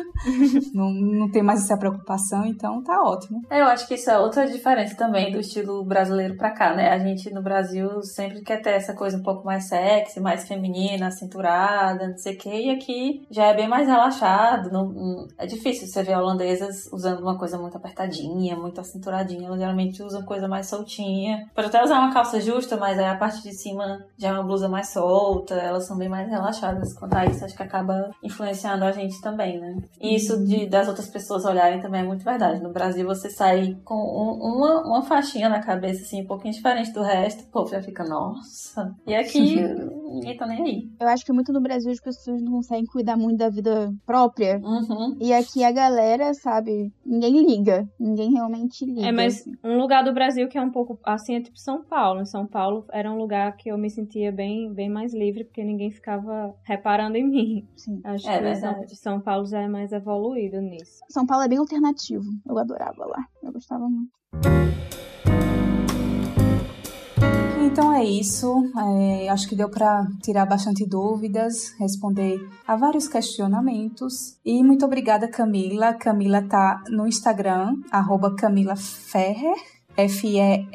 não, 0.74 0.90
não 0.90 1.30
tem 1.30 1.44
mais 1.44 1.62
essa 1.62 1.78
preocupação, 1.78 2.44
então 2.44 2.82
tá 2.82 3.00
ótimo. 3.00 3.40
É, 3.48 3.60
eu 3.60 3.66
acho 3.66 3.86
que 3.86 3.94
isso 3.94 4.10
é 4.10 4.18
outra 4.18 4.46
diferença 4.48 4.96
também 4.96 5.30
do 5.30 5.38
estilo 5.38 5.84
brasileiro 5.84 6.36
pra 6.36 6.50
cá, 6.50 6.74
né? 6.74 6.90
A 6.90 6.98
gente 6.98 7.32
no 7.32 7.40
Brasil 7.40 8.02
sempre 8.02 8.42
quer 8.42 8.60
ter 8.60 8.70
essa 8.70 8.94
coisa 8.94 9.16
um 9.16 9.22
pouco 9.22 9.44
mais 9.44 9.68
sexy, 9.68 10.18
mais 10.18 10.48
feminina, 10.48 11.10
cinturada, 11.12 12.08
não 12.08 12.16
sei 12.16 12.34
o 12.34 12.38
quê. 12.38 12.62
E 12.64 12.70
aqui 12.70 13.26
já 13.30 13.46
é 13.46 13.54
bem 13.54 13.68
mais 13.68 13.86
relaxado. 13.86 14.72
Não, 14.72 15.28
é 15.38 15.46
difícil 15.46 15.86
você 15.86 16.02
ver 16.02 16.16
holandesas 16.16 16.88
usando 16.92 17.20
uma 17.20 17.38
coisa 17.38 17.56
muito 17.58 17.76
apertadinha, 17.76 18.56
muito 18.56 18.80
acinturadinha. 18.80 19.46
Elas 19.46 19.60
geralmente 19.60 20.02
usam 20.02 20.24
coisa 20.24 20.48
mais 20.48 20.66
soltinha. 20.66 21.46
Pode 21.54 21.68
até 21.68 21.80
usar 21.82 22.00
uma 22.00 22.12
calça 22.12 22.40
justa, 22.40 22.76
mas 22.76 22.98
aí 22.98 23.06
a 23.06 23.16
parte 23.16 23.40
de 23.40 23.52
cima 23.52 24.04
já 24.18 24.30
é 24.30 24.32
uma 24.32 24.42
blusa 24.42 24.68
mais 24.68 24.88
solta. 24.88 25.54
Elas 25.54 25.86
são 25.86 25.96
bem 25.96 26.08
mais 26.08 26.28
relaxadas 26.28 26.92
quanto 26.94 27.14
a 27.14 27.24
isso. 27.26 27.44
Acho 27.44 27.54
que 27.54 27.62
acaba 27.62 27.83
acaba 27.84 28.10
influenciando 28.22 28.84
a 28.84 28.92
gente 28.92 29.20
também, 29.20 29.60
né? 29.60 29.76
E 30.00 30.16
isso 30.16 30.44
de, 30.44 30.66
das 30.66 30.88
outras 30.88 31.08
pessoas 31.08 31.44
olharem 31.44 31.80
também 31.80 32.00
é 32.00 32.04
muito 32.04 32.24
verdade. 32.24 32.62
No 32.62 32.72
Brasil, 32.72 33.06
você 33.06 33.30
sai 33.30 33.76
com 33.84 33.94
um, 33.94 34.56
uma, 34.56 34.86
uma 34.86 35.02
faixinha 35.02 35.48
na 35.48 35.60
cabeça, 35.60 36.02
assim, 36.02 36.22
um 36.22 36.26
pouquinho 36.26 36.54
diferente 36.54 36.92
do 36.92 37.02
resto, 37.02 37.44
o 37.44 37.50
povo 37.50 37.70
já 37.70 37.82
fica, 37.82 38.04
nossa. 38.04 38.94
E 39.06 39.14
aqui, 39.14 39.56
ninguém 40.14 40.36
tá 40.36 40.46
nem 40.46 40.62
aí. 40.62 40.90
Eu 40.98 41.08
acho 41.08 41.24
que 41.24 41.32
muito 41.32 41.52
no 41.52 41.60
Brasil 41.60 41.90
as 41.90 42.00
pessoas 42.00 42.42
não 42.42 42.52
conseguem 42.52 42.86
cuidar 42.86 43.16
muito 43.16 43.38
da 43.38 43.50
vida 43.50 43.92
própria. 44.06 44.58
Uhum. 44.58 45.16
E 45.20 45.32
aqui 45.32 45.62
a 45.62 45.70
galera, 45.70 46.32
sabe, 46.34 46.92
ninguém 47.04 47.46
liga. 47.46 47.88
Ninguém 48.00 48.32
realmente 48.32 48.84
liga. 48.84 49.06
É, 49.06 49.12
mas 49.12 49.40
assim. 49.40 49.52
um 49.62 49.78
lugar 49.78 50.02
do 50.02 50.12
Brasil 50.12 50.48
que 50.48 50.58
é 50.58 50.62
um 50.62 50.70
pouco 50.70 50.98
assim, 51.04 51.36
é 51.36 51.40
tipo 51.40 51.58
São 51.58 51.82
Paulo. 51.84 52.20
Em 52.20 52.26
São 52.26 52.46
Paulo 52.46 52.86
era 52.92 53.10
um 53.10 53.16
lugar 53.16 53.56
que 53.56 53.70
eu 53.70 53.78
me 53.78 53.90
sentia 53.90 54.32
bem, 54.32 54.72
bem 54.72 54.88
mais 54.88 55.12
livre, 55.12 55.44
porque 55.44 55.62
ninguém 55.62 55.90
ficava 55.90 56.54
reparando 56.64 57.16
em 57.16 57.28
mim. 57.28 57.63
Sim. 57.76 58.00
Acho 58.04 58.28
é, 58.28 58.36
que 58.36 58.42
verdade. 58.42 58.86
de 58.86 58.96
São 58.96 59.20
Paulo 59.20 59.46
já 59.46 59.60
é 59.60 59.68
mais 59.68 59.92
evoluído 59.92 60.60
nisso. 60.60 61.00
São 61.08 61.26
Paulo 61.26 61.44
é 61.44 61.48
bem 61.48 61.58
alternativo. 61.58 62.24
Eu 62.46 62.58
adorava 62.58 63.04
lá. 63.06 63.24
Eu 63.42 63.52
gostava 63.52 63.88
muito. 63.88 64.12
Então 67.74 67.92
é 67.92 68.04
isso. 68.04 68.70
É, 68.78 69.28
acho 69.28 69.48
que 69.48 69.56
deu 69.56 69.68
para 69.68 70.06
tirar 70.22 70.46
bastante 70.46 70.86
dúvidas, 70.86 71.74
responder 71.76 72.38
a 72.64 72.76
vários 72.76 73.08
questionamentos. 73.08 74.38
E 74.44 74.62
muito 74.62 74.84
obrigada, 74.86 75.26
Camila. 75.26 75.92
Camila 75.94 76.40
tá 76.42 76.84
no 76.88 77.04
Instagram, 77.04 77.74
arroba 77.90 78.36
Camila 78.36 78.76
Ferrer, 78.76 79.56
F-E-R-R-E-R, 79.96 80.66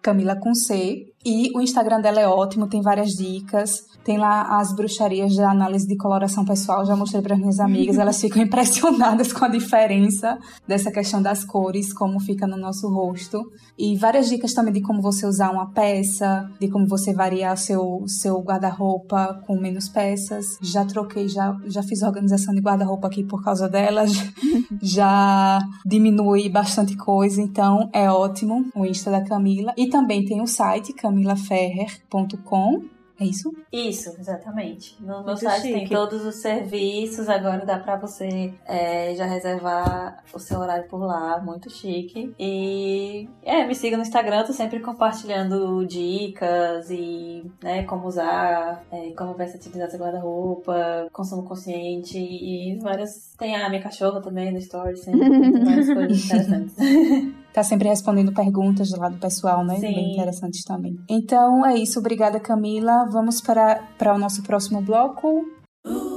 Camila 0.00 0.36
com 0.36 0.54
C. 0.54 1.12
E 1.22 1.50
o 1.54 1.60
Instagram 1.60 2.00
dela 2.00 2.20
é 2.20 2.26
ótimo, 2.26 2.66
tem 2.66 2.80
várias 2.80 3.10
dicas. 3.10 3.89
Tem 4.04 4.16
lá 4.16 4.58
as 4.58 4.74
bruxarias 4.74 5.32
de 5.32 5.42
análise 5.42 5.86
de 5.86 5.96
coloração 5.96 6.44
pessoal, 6.44 6.86
já 6.86 6.96
mostrei 6.96 7.22
para 7.22 7.36
minhas 7.36 7.60
amigas, 7.60 7.98
elas 7.98 8.18
ficam 8.20 8.42
impressionadas 8.42 9.32
com 9.32 9.44
a 9.44 9.48
diferença 9.48 10.38
dessa 10.66 10.90
questão 10.90 11.20
das 11.20 11.44
cores, 11.44 11.92
como 11.92 12.18
fica 12.18 12.46
no 12.46 12.56
nosso 12.56 12.88
rosto. 12.88 13.50
E 13.78 13.96
várias 13.96 14.28
dicas 14.28 14.54
também 14.54 14.72
de 14.72 14.80
como 14.80 15.02
você 15.02 15.26
usar 15.26 15.50
uma 15.50 15.70
peça, 15.70 16.50
de 16.58 16.68
como 16.68 16.86
você 16.86 17.12
variar 17.12 17.56
seu, 17.56 18.04
seu 18.06 18.40
guarda-roupa 18.40 19.42
com 19.46 19.60
menos 19.60 19.88
peças. 19.88 20.58
Já 20.62 20.84
troquei, 20.84 21.28
já, 21.28 21.56
já 21.66 21.82
fiz 21.82 22.02
organização 22.02 22.54
de 22.54 22.60
guarda-roupa 22.60 23.08
aqui 23.08 23.22
por 23.22 23.44
causa 23.44 23.68
delas, 23.68 24.12
já 24.80 25.58
diminui 25.84 26.48
bastante 26.48 26.96
coisa, 26.96 27.40
então 27.40 27.90
é 27.92 28.10
ótimo 28.10 28.64
o 28.74 28.86
Insta 28.86 29.10
da 29.10 29.22
Camila. 29.22 29.74
E 29.76 29.88
também 29.88 30.24
tem 30.24 30.40
o 30.40 30.46
site 30.46 30.92
camilaferrer.com 30.92 32.99
é 33.20 33.26
isso? 33.26 33.52
Isso, 33.70 34.16
exatamente. 34.18 34.96
No 34.98 35.22
meu 35.22 35.36
site 35.36 35.62
chique. 35.62 35.74
tem 35.74 35.88
todos 35.88 36.24
os 36.24 36.36
serviços, 36.36 37.28
agora 37.28 37.66
dá 37.66 37.78
pra 37.78 37.96
você 37.96 38.54
é, 38.66 39.14
já 39.14 39.26
reservar 39.26 40.24
o 40.32 40.38
seu 40.38 40.58
horário 40.58 40.88
por 40.88 41.04
lá, 41.04 41.38
muito 41.38 41.68
chique. 41.68 42.34
E 42.38 43.28
é, 43.42 43.66
me 43.66 43.74
siga 43.74 43.98
no 43.98 44.02
Instagram, 44.02 44.44
tô 44.44 44.54
sempre 44.54 44.80
compartilhando 44.80 45.84
dicas 45.86 46.90
e 46.90 47.44
né, 47.62 47.82
como 47.84 48.06
usar, 48.06 48.82
é, 48.90 49.10
como 49.10 49.34
versatilizar 49.34 49.90
seu 49.90 50.00
guarda-roupa, 50.00 51.08
consumo 51.12 51.42
consciente 51.42 52.18
e 52.18 52.78
várias. 52.80 53.34
Tem 53.38 53.54
a 53.54 53.68
minha 53.68 53.82
cachorra 53.82 54.22
também 54.22 54.50
no 54.50 54.58
story, 54.58 54.96
sempre 54.96 55.28
várias 55.62 55.92
coisas 55.92 56.24
interessantes. 56.24 56.74
tá 57.52 57.62
sempre 57.62 57.88
respondendo 57.88 58.32
perguntas 58.32 58.90
lá 58.90 59.08
do 59.08 59.18
pessoal, 59.18 59.64
né? 59.64 59.76
Sim. 59.76 59.94
Bem 59.94 60.12
interessantes 60.12 60.64
também. 60.64 60.96
Então 61.08 61.64
é 61.64 61.76
isso, 61.76 61.98
obrigada 61.98 62.40
Camila. 62.40 63.08
Vamos 63.10 63.40
para, 63.40 63.76
para 63.98 64.14
o 64.14 64.18
nosso 64.18 64.42
próximo 64.42 64.80
bloco. 64.80 65.44
E 65.86 66.09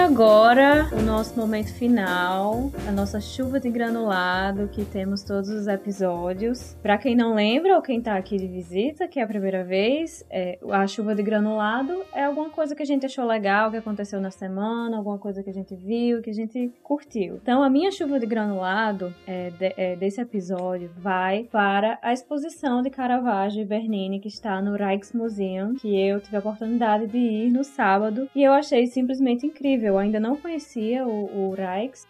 agora, 0.00 0.88
o 0.92 1.02
nosso 1.02 1.38
momento 1.38 1.72
final, 1.74 2.72
a 2.88 2.90
nossa 2.90 3.20
chuva 3.20 3.60
de 3.60 3.68
granulado 3.68 4.66
que 4.68 4.82
temos 4.82 5.22
todos 5.22 5.50
os 5.50 5.66
episódios. 5.66 6.74
Para 6.82 6.96
quem 6.96 7.14
não 7.14 7.34
lembra 7.34 7.76
ou 7.76 7.82
quem 7.82 8.00
tá 8.00 8.16
aqui 8.16 8.38
de 8.38 8.46
visita, 8.46 9.06
que 9.06 9.20
é 9.20 9.22
a 9.22 9.26
primeira 9.26 9.62
vez, 9.62 10.24
é, 10.30 10.58
a 10.70 10.86
chuva 10.86 11.14
de 11.14 11.22
granulado 11.22 12.02
é 12.14 12.24
alguma 12.24 12.48
coisa 12.48 12.74
que 12.74 12.82
a 12.82 12.86
gente 12.86 13.04
achou 13.04 13.26
legal, 13.26 13.70
que 13.70 13.76
aconteceu 13.76 14.20
na 14.20 14.30
semana, 14.30 14.96
alguma 14.96 15.18
coisa 15.18 15.42
que 15.42 15.50
a 15.50 15.52
gente 15.52 15.76
viu, 15.76 16.22
que 16.22 16.30
a 16.30 16.34
gente 16.34 16.72
curtiu. 16.82 17.36
Então, 17.42 17.62
a 17.62 17.68
minha 17.68 17.92
chuva 17.92 18.18
de 18.18 18.26
granulado 18.26 19.14
é, 19.26 19.50
de, 19.50 19.74
é, 19.76 19.96
desse 19.96 20.20
episódio 20.20 20.90
vai 20.96 21.44
para 21.52 21.98
a 22.00 22.12
exposição 22.12 22.80
de 22.80 22.88
Caravaggio 22.88 23.62
e 23.62 23.66
Bernini 23.66 24.18
que 24.18 24.28
está 24.28 24.62
no 24.62 24.74
Rijksmuseum, 24.76 25.74
que 25.74 25.94
eu 26.00 26.20
tive 26.20 26.36
a 26.36 26.40
oportunidade 26.40 27.06
de 27.06 27.18
ir 27.18 27.50
no 27.50 27.62
sábado 27.62 28.28
e 28.34 28.42
eu 28.42 28.52
achei 28.52 28.86
simplesmente 28.86 29.46
incrível. 29.46 29.89
Eu 29.90 29.98
ainda 29.98 30.20
não 30.20 30.36
conhecia 30.36 31.04
o, 31.04 31.50
o 31.50 31.56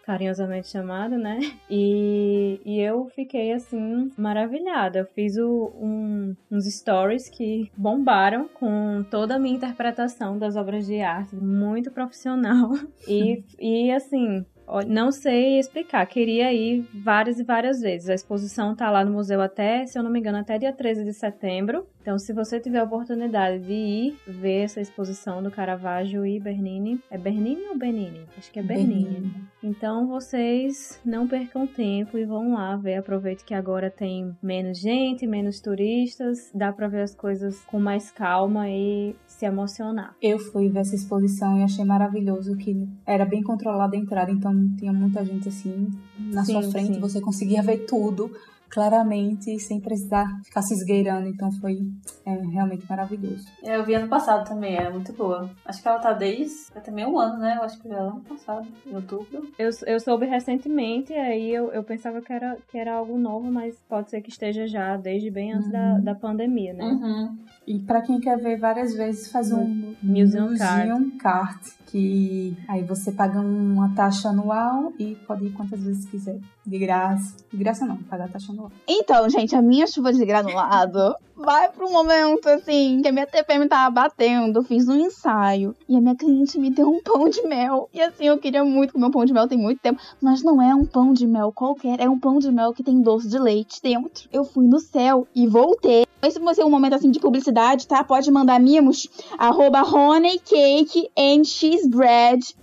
carinhosamente 0.03 0.69
chamado, 0.69 1.17
né? 1.17 1.39
E, 1.71 2.61
e 2.63 2.79
eu 2.79 3.09
fiquei 3.15 3.53
assim 3.53 4.13
maravilhada. 4.19 4.99
Eu 4.99 5.07
fiz 5.07 5.39
o, 5.39 5.73
um, 5.75 6.37
uns 6.51 6.67
stories 6.67 7.31
que 7.31 7.71
bombaram 7.75 8.49
com 8.49 9.03
toda 9.11 9.37
a 9.37 9.39
minha 9.39 9.57
interpretação 9.57 10.39
das 10.39 10.57
obras 10.57 10.87
de 10.87 11.01
arte, 11.01 11.35
muito 11.35 11.91
profissional. 11.91 12.71
E, 13.09 13.43
e 13.59 13.91
assim, 13.91 14.45
Não 14.87 15.11
sei 15.11 15.59
explicar, 15.59 16.05
queria 16.07 16.53
ir 16.53 16.89
várias 16.95 17.39
e 17.39 17.45
várias 17.45 17.81
vezes. 17.81 18.09
A 18.09 18.15
exposição 18.15 18.75
tá 18.75 18.91
lá 18.91 19.05
no 19.05 19.13
museu 19.13 19.41
até, 19.41 19.87
se 19.87 19.99
eu 19.99 20.03
não 20.03 20.11
me 20.11 20.19
engano, 20.19 20.39
até 20.39 20.59
dia 20.59 20.73
13 20.73 21.05
de 21.05 21.13
setembro. 21.13 21.87
Então, 22.03 22.19
se 22.19 22.33
você 22.33 22.59
tiver 22.59 22.79
a 22.79 22.85
oportunidade 22.85 23.63
de 23.63 23.73
ir 23.73 24.19
ver 24.27 24.63
essa 24.63 24.81
exposição 24.81 25.43
do 25.43 25.51
Caravaggio 25.51 26.25
e 26.25 26.41
Bernini, 26.41 26.99
é 27.11 27.19
Bernini 27.19 27.63
ou 27.69 27.77
Benini? 27.77 28.25
Acho 28.39 28.51
que 28.51 28.59
é 28.59 28.63
Bernini. 28.63 29.05
Bernini. 29.05 29.35
Então, 29.63 30.07
vocês 30.07 30.99
não 31.05 31.29
percam 31.29 31.67
tempo 31.67 32.17
e 32.17 32.25
vão 32.25 32.55
lá 32.55 32.75
ver. 32.77 32.97
Aproveite 32.97 33.45
que 33.45 33.53
agora 33.53 33.91
tem 33.91 34.35
menos 34.43 34.79
gente, 34.79 35.27
menos 35.27 35.61
turistas, 35.61 36.51
dá 36.55 36.73
pra 36.73 36.89
ver 36.89 37.03
as 37.03 37.15
coisas 37.15 37.63
com 37.65 37.79
mais 37.79 38.11
calma 38.11 38.71
e 38.71 39.15
se 39.27 39.45
emocionar. 39.45 40.15
Eu 40.23 40.39
fui 40.39 40.71
ver 40.71 40.81
essa 40.81 40.95
exposição 40.95 41.59
e 41.59 41.63
achei 41.63 41.85
maravilhoso 41.85 42.57
que 42.57 42.89
era 43.07 43.27
bem 43.27 43.43
controlada 43.43 43.95
a 43.95 43.99
entrada, 43.99 44.31
então 44.31 44.60
tinha 44.79 44.93
muita 44.93 45.25
gente 45.25 45.49
assim 45.49 45.89
na 46.19 46.45
Sim, 46.45 46.53
sua 46.53 46.71
frente, 46.71 46.95
sim. 46.95 47.01
você 47.01 47.21
conseguia 47.21 47.63
ver 47.63 47.87
tudo 47.87 48.31
claramente 48.71 49.59
sem 49.59 49.81
precisar 49.81 50.27
ficar 50.45 50.63
se 50.63 50.73
esgueirando, 50.75 51.29
então 51.29 51.51
foi 51.51 51.79
é, 52.25 52.33
realmente 52.53 52.87
maravilhoso. 52.89 53.47
É, 53.63 53.77
Eu 53.77 53.85
vi 53.85 53.95
ano 53.95 54.09
passado 54.09 54.49
também, 54.49 54.77
é 54.77 54.89
muito 54.89 55.13
boa. 55.13 55.51
Acho 55.65 55.83
que 55.83 55.89
ela 55.89 55.99
tá 55.99 56.13
desde 56.13 56.55
é 56.75 56.81
também 56.81 57.05
um 57.05 57.19
ano, 57.19 57.39
né? 57.39 57.57
Eu 57.59 57.65
acho 57.65 57.79
que 57.79 57.89
vi 57.89 57.95
ela 57.95 58.13
ano 58.13 58.21
passado, 58.21 58.67
em 58.87 58.95
outubro. 58.95 59.51
Eu, 59.59 59.71
eu 59.87 60.01
soube 60.01 60.25
recentemente, 60.27 61.13
aí 61.13 61.53
eu, 61.53 61.73
eu 61.73 61.83
pensava 61.83 62.23
que 62.23 62.33
era, 62.33 62.57
que 62.71 62.79
era 62.79 62.95
algo 62.95 63.19
novo, 63.19 63.51
mas 63.51 63.77
pode 63.89 64.09
ser 64.11 64.21
que 64.23 64.31
esteja 64.31 64.67
já 64.67 64.97
desde 64.97 65.31
bem 65.31 65.53
antes 65.53 65.71
da, 65.71 65.99
da 65.99 66.15
pandemia, 66.15 66.73
né? 66.73 66.85
Uhum. 66.85 67.39
E 67.71 67.79
para 67.79 68.03
quem 68.03 68.19
quer 68.19 68.37
ver 68.37 68.59
várias 68.59 68.97
vezes, 68.97 69.31
faz 69.31 69.53
um 69.53 69.95
Museum 70.03 70.57
Card. 70.59 70.91
Museum 70.91 71.11
Card, 71.17 71.61
que 71.87 72.57
aí 72.67 72.83
você 72.83 73.13
paga 73.13 73.39
uma 73.41 73.95
taxa 73.95 74.31
anual 74.31 74.93
e 74.99 75.15
pode 75.25 75.47
ir 75.47 75.51
quantas 75.51 75.81
vezes 75.81 76.05
quiser. 76.07 76.41
De 76.67 76.79
graça. 76.81 77.37
De 77.49 77.57
graça 77.57 77.87
não, 77.87 77.97
pagar 77.99 78.25
a 78.25 78.29
taxa 78.29 78.51
anual. 78.51 78.73
Então, 78.89 79.29
gente, 79.29 79.55
a 79.55 79.63
minha 79.63 79.87
chuva 79.87 80.13
de 80.13 80.27
granulado 80.27 81.15
vai 81.41 81.71
pro 81.71 81.91
momento, 81.91 82.47
assim, 82.49 83.01
que 83.03 83.09
a 83.09 83.13
minha 83.13 83.27
TPM 83.27 83.69
tava 83.69 83.91
batendo. 83.91 84.63
Fiz 84.63 84.89
um 84.89 84.97
ensaio 84.97 85.75
e 85.89 85.97
a 85.97 86.01
minha 86.01 86.15
cliente 86.15 86.59
me 86.59 86.71
deu 86.71 86.89
um 86.89 87.03
pão 87.03 87.29
de 87.29 87.43
mel. 87.43 87.89
E 87.93 88.01
assim, 88.01 88.27
eu 88.27 88.39
queria 88.39 88.65
muito 88.65 88.93
comer 88.93 89.07
um 89.07 89.11
pão 89.11 89.25
de 89.25 89.33
mel 89.33 89.49
tem 89.49 89.59
muito 89.59 89.81
tempo. 89.81 90.01
Mas 90.21 90.43
não 90.43 90.61
é 90.61 90.75
um 90.75 90.85
pão 90.85 91.13
de 91.13 91.27
mel 91.27 91.53
qualquer, 91.53 92.01
é 92.01 92.09
um 92.09 92.19
pão 92.19 92.39
de 92.39 92.51
mel 92.51 92.73
que 92.73 92.83
tem 92.83 93.01
doce 93.01 93.29
de 93.29 93.39
leite 93.39 93.81
dentro. 93.83 94.29
Eu 94.33 94.45
fui 94.45 94.67
no 94.67 94.79
céu 94.79 95.27
e 95.35 95.47
voltei. 95.47 96.07
Esse 96.23 96.39
vai 96.39 96.55
ser 96.55 96.65
um 96.65 96.71
momento, 96.71 96.95
assim, 96.95 97.11
de 97.11 97.19
publicidade, 97.19 97.87
tá? 97.87 98.05
Pode 98.05 98.31
mandar 98.31 98.61
mimos. 98.61 99.09
Arroba 99.39 99.83
Honey 99.83 100.39
Cake 100.39 101.09
and. 101.17 101.41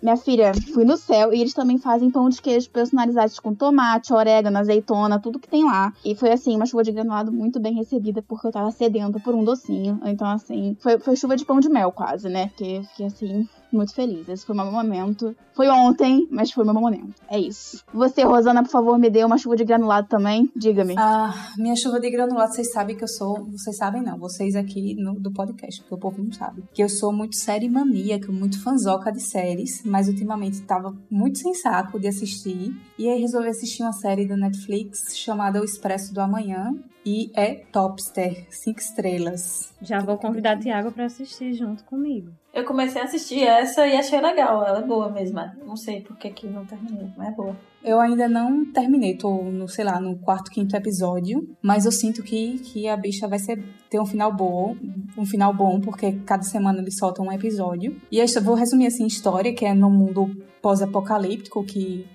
Minha 0.02 0.18
filha, 0.18 0.52
fui 0.74 0.86
no 0.86 0.96
céu 0.96 1.34
e 1.34 1.42
eles 1.42 1.56
também 1.56 1.80
fazem 1.80 2.12
pão 2.12 2.30
de 2.30 2.40
queijo 2.40 2.70
personalizados 2.70 3.40
com 3.40 3.56
tomate, 3.56 4.14
orégano, 4.14 4.60
azeitona, 4.60 5.20
tudo 5.20 5.40
que 5.40 5.48
tem 5.48 5.64
lá. 5.64 5.92
E 6.06 6.14
foi, 6.14 6.32
assim, 6.32 6.56
uma 6.56 6.68
chuva 6.68 6.84
de 6.84 6.92
granulado 6.92 7.32
muito 7.32 7.60
bem 7.60 7.74
recebida, 7.74 8.22
porque 8.22 8.46
eu 8.46 8.52
tava 8.52 8.67
sedenta 8.72 9.20
por 9.20 9.34
um 9.36 9.44
docinho. 9.44 10.00
Então, 10.06 10.28
assim, 10.28 10.76
foi, 10.80 11.00
foi 11.00 11.16
chuva 11.16 11.36
de 11.36 11.46
pão 11.46 11.60
de 11.60 11.70
mel 11.70 11.92
quase, 11.92 12.30
né? 12.30 12.48
Porque 12.48 12.82
fiquei, 12.90 13.06
assim, 13.08 13.50
muito 13.72 13.94
feliz. 13.94 14.28
Esse 14.28 14.46
foi 14.46 14.56
o 14.56 14.58
meu 14.58 14.72
momento. 14.72 15.36
Foi 15.54 15.68
ontem, 15.70 16.28
mas 16.30 16.52
foi 16.52 16.64
o 16.64 16.68
meu 16.68 16.76
momento. 16.76 17.16
É 17.30 17.40
isso. 17.40 17.84
Você, 17.94 18.24
Rosana, 18.24 18.64
por 18.64 18.70
favor, 18.70 18.98
me 18.98 19.10
dê 19.10 19.24
uma 19.24 19.38
chuva 19.38 19.56
de 19.56 19.66
granulado 19.66 20.08
também. 20.08 20.52
Diga-me. 20.56 20.96
Ah, 20.98 21.34
minha 21.58 21.76
chuva 21.76 22.00
de 22.00 22.10
granulado, 22.10 22.54
vocês 22.54 22.72
sabem 22.72 22.96
que 22.96 23.04
eu 23.04 23.08
sou. 23.08 23.46
Vocês 23.46 23.76
sabem 23.76 24.02
não, 24.02 24.18
vocês 24.18 24.56
aqui 24.56 24.96
no, 24.96 25.20
do 25.20 25.32
podcast, 25.32 25.82
porque 25.82 25.96
o 25.96 25.98
povo 25.98 26.24
não 26.24 26.32
sabe. 26.32 26.64
Que 26.74 26.84
eu 26.84 26.90
sou 26.90 27.12
muito 27.12 27.36
série 27.36 27.70
maníaca, 27.70 28.32
muito 28.32 28.62
fanzoca 28.62 29.12
de 29.12 29.22
séries, 29.22 29.82
mas 29.84 30.08
ultimamente 30.08 30.62
tava 30.62 30.96
muito 31.10 31.40
sem 31.40 31.54
saco 31.54 32.00
de 32.00 32.08
assistir. 32.08 32.76
E 32.98 33.10
aí 33.10 33.20
resolvi 33.20 33.50
assistir 33.50 33.84
uma 33.84 33.94
série 33.94 34.28
da 34.28 34.38
Netflix 34.38 35.18
chamada 35.18 35.60
O 35.62 35.64
Expresso 35.64 36.14
do 36.14 36.22
Amanhã. 36.22 36.74
E 37.06 37.32
é 37.34 37.56
Topster, 37.56 38.46
cinco 38.50 38.82
estrelas. 38.82 39.74
Já 39.82 40.02
vou 40.02 40.18
convidar 40.18 40.60
Tiago 40.60 40.92
pra 40.92 41.06
assistir 41.06 41.54
junto 41.54 41.86
comigo. 41.86 42.34
Eu 42.58 42.66
comecei 42.66 43.00
a 43.00 43.06
assistir 43.06 43.44
essa 43.44 43.86
e 43.86 43.96
achei 43.96 44.20
legal. 44.20 44.66
Ela 44.66 44.80
é 44.80 44.84
boa 44.84 45.12
mesmo. 45.12 45.40
Não 45.64 45.76
sei 45.76 46.02
por 46.02 46.18
que 46.18 46.32
que 46.32 46.48
não 46.48 46.66
terminei, 46.66 47.08
mas 47.16 47.28
é 47.28 47.32
boa. 47.32 47.56
Eu 47.84 48.00
ainda 48.00 48.28
não 48.28 48.66
terminei, 48.72 49.16
tô 49.16 49.44
no, 49.44 49.68
sei 49.68 49.86
lá, 49.86 50.02
no 50.02 50.18
quarto, 50.18 50.50
quinto 50.50 50.76
episódio, 50.76 51.48
mas 51.62 51.86
eu 51.86 51.92
sinto 51.92 52.24
que, 52.24 52.58
que 52.58 52.88
a 52.88 52.98
bicha 52.98 53.28
vai 53.28 53.38
ser, 53.38 53.64
ter 53.92 54.00
um 54.00 54.08
final 54.08 54.36
bom, 54.36 54.76
um 55.16 55.24
final 55.24 55.54
bom, 55.54 55.80
porque 55.80 56.14
cada 56.26 56.42
semana 56.42 56.82
eles 56.82 56.98
soltam 56.98 57.26
um 57.26 57.32
episódio. 57.32 57.96
E 58.12 58.20
eu 58.20 58.26
vou 58.42 58.56
resumir 58.56 58.88
assim 58.88 59.06
história, 59.06 59.54
que 59.54 59.64
é 59.64 59.76
no 59.76 59.92
mundo 59.92 60.28
pós-apocalíptico, 60.60 61.64
que 61.64 62.08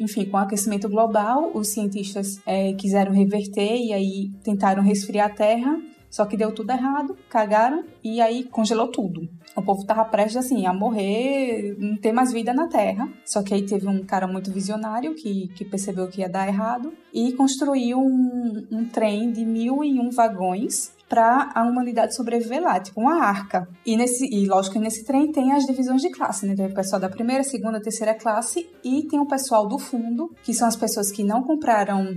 enfim, 0.00 0.24
com 0.24 0.36
o 0.36 0.40
aquecimento 0.40 0.88
global, 0.88 1.50
os 1.52 1.68
cientistas 1.68 2.40
é, 2.46 2.72
quiseram 2.74 3.12
reverter 3.12 3.76
e 3.76 3.92
aí 3.92 4.30
tentaram 4.44 4.84
resfriar 4.84 5.30
a 5.30 5.34
Terra, 5.34 5.76
só 6.14 6.24
que 6.26 6.36
deu 6.36 6.52
tudo 6.52 6.70
errado, 6.70 7.16
cagaram 7.28 7.82
e 8.00 8.20
aí 8.20 8.44
congelou 8.44 8.86
tudo. 8.86 9.28
O 9.56 9.60
povo 9.60 9.84
tava 9.84 10.04
prestes 10.04 10.36
assim 10.36 10.64
a 10.64 10.72
morrer, 10.72 11.76
não 11.76 11.96
ter 11.96 12.12
mais 12.12 12.30
vida 12.32 12.54
na 12.54 12.68
Terra. 12.68 13.08
Só 13.24 13.42
que 13.42 13.52
aí 13.52 13.66
teve 13.66 13.88
um 13.88 14.04
cara 14.04 14.28
muito 14.28 14.52
visionário 14.52 15.16
que, 15.16 15.48
que 15.56 15.64
percebeu 15.64 16.06
que 16.06 16.20
ia 16.20 16.28
dar 16.28 16.46
errado 16.46 16.92
e 17.12 17.32
construiu 17.32 17.98
um, 17.98 18.64
um 18.70 18.84
trem 18.84 19.32
de 19.32 19.44
mil 19.44 19.82
e 19.82 19.98
um 19.98 20.08
vagões 20.08 20.92
para 21.08 21.50
a 21.52 21.64
humanidade 21.64 22.14
sobreviver 22.14 22.62
lá, 22.62 22.78
tipo 22.78 23.00
uma 23.00 23.20
arca. 23.20 23.68
E, 23.84 23.96
nesse, 23.96 24.24
e 24.24 24.46
lógico 24.46 24.74
que 24.74 24.80
nesse 24.80 25.04
trem 25.04 25.32
tem 25.32 25.50
as 25.50 25.66
divisões 25.66 26.00
de 26.00 26.10
classe, 26.10 26.46
né? 26.46 26.54
Tem 26.54 26.66
o 26.66 26.74
pessoal 26.74 27.00
da 27.00 27.08
primeira, 27.08 27.42
segunda, 27.42 27.82
terceira 27.82 28.14
classe 28.14 28.70
e 28.84 29.02
tem 29.02 29.18
o 29.18 29.26
pessoal 29.26 29.66
do 29.66 29.80
fundo, 29.80 30.32
que 30.44 30.54
são 30.54 30.68
as 30.68 30.76
pessoas 30.76 31.10
que 31.10 31.24
não 31.24 31.42
compraram 31.42 32.16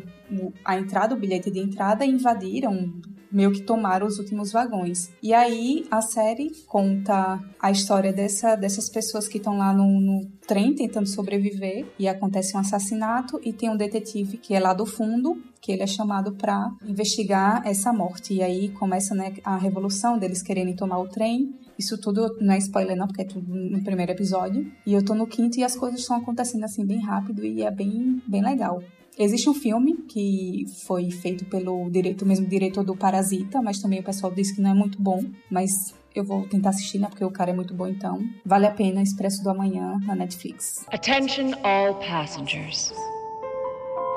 a 0.63 0.77
entrada, 0.77 1.15
o 1.15 1.19
bilhete 1.19 1.49
de 1.49 1.59
entrada 1.59 2.05
e 2.05 2.11
invadiram 2.11 2.91
meio 3.31 3.51
que 3.51 3.61
tomaram 3.61 4.07
os 4.07 4.19
últimos 4.19 4.51
vagões. 4.51 5.09
E 5.21 5.33
aí 5.33 5.85
a 5.91 6.01
série 6.01 6.51
conta 6.67 7.39
a 7.59 7.71
história 7.71 8.13
dessa, 8.13 8.55
dessas 8.55 8.89
pessoas 8.89 9.27
que 9.27 9.37
estão 9.37 9.57
lá 9.57 9.73
no, 9.73 9.99
no, 9.99 10.25
trem 10.47 10.73
tentando 10.73 11.07
sobreviver 11.07 11.85
e 11.99 12.07
acontece 12.07 12.55
um 12.55 12.59
assassinato 12.59 13.39
e 13.43 13.51
tem 13.51 13.69
um 13.69 13.75
detetive 13.75 14.37
que 14.37 14.53
é 14.53 14.59
lá 14.59 14.73
do 14.73 14.85
fundo 14.85 15.41
que 15.59 15.71
ele 15.71 15.83
é 15.83 15.87
chamado 15.87 16.33
para 16.33 16.71
investigar 16.85 17.61
essa 17.65 17.91
morte 17.91 18.33
e 18.33 18.41
aí 18.41 18.69
começa 18.69 19.13
né, 19.13 19.33
a 19.43 19.57
revolução 19.57 20.17
deles 20.17 20.41
quererem 20.41 20.73
tomar 20.73 20.99
o 20.99 21.09
trem 21.09 21.53
isso 21.77 21.97
tudo 21.97 22.35
não 22.41 22.53
é 22.53 22.57
spoiler 22.57 22.97
não, 22.97 23.05
porque 23.05 23.21
é 23.21 23.25
tudo 23.25 23.53
no 23.53 23.83
primeiro 23.83 24.11
episódio. 24.11 24.71
E 24.85 24.93
eu 24.93 25.05
tô 25.05 25.13
no 25.13 25.27
quinto 25.27 25.59
e 25.59 25.63
as 25.63 25.75
coisas 25.75 25.99
estão 25.99 26.17
acontecendo 26.17 26.63
assim 26.63 26.83
bem 26.85 26.99
rápido 26.99 27.45
e 27.45 27.61
é 27.61 27.69
bem, 27.69 28.21
bem 28.27 28.41
legal. 28.41 28.81
Existe 29.19 29.49
um 29.49 29.53
filme 29.53 29.93
que 30.07 30.65
foi 30.85 31.09
feito 31.09 31.43
pelo 31.45 31.89
diretor, 31.89 32.25
mesmo 32.25 32.45
diretor 32.45 32.83
do 32.83 32.95
Parasita, 32.95 33.61
mas 33.63 33.79
também 33.79 33.99
o 33.99 34.03
pessoal 34.03 34.31
disse 34.31 34.55
que 34.55 34.61
não 34.61 34.69
é 34.69 34.73
muito 34.75 35.01
bom, 35.01 35.23
mas 35.49 35.95
eu 36.13 36.23
vou 36.23 36.47
tentar 36.47 36.69
assistir, 36.69 36.99
né, 36.99 37.07
porque 37.09 37.25
o 37.25 37.31
cara 37.31 37.49
é 37.49 37.53
muito 37.53 37.73
bom 37.73 37.87
então. 37.87 38.19
Vale 38.45 38.67
a 38.67 38.71
pena 38.71 39.01
Expresso 39.01 39.43
do 39.43 39.49
Amanhã 39.49 39.99
na 40.05 40.15
Netflix. 40.15 40.85
Attention 40.91 41.53
all 41.63 41.95
passengers. 41.95 42.93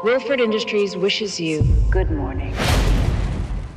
Wilford 0.04 0.42
Industries 0.42 0.94
wishes 0.94 1.38
you 1.38 1.62
good 1.90 2.12
morning. 2.12 2.52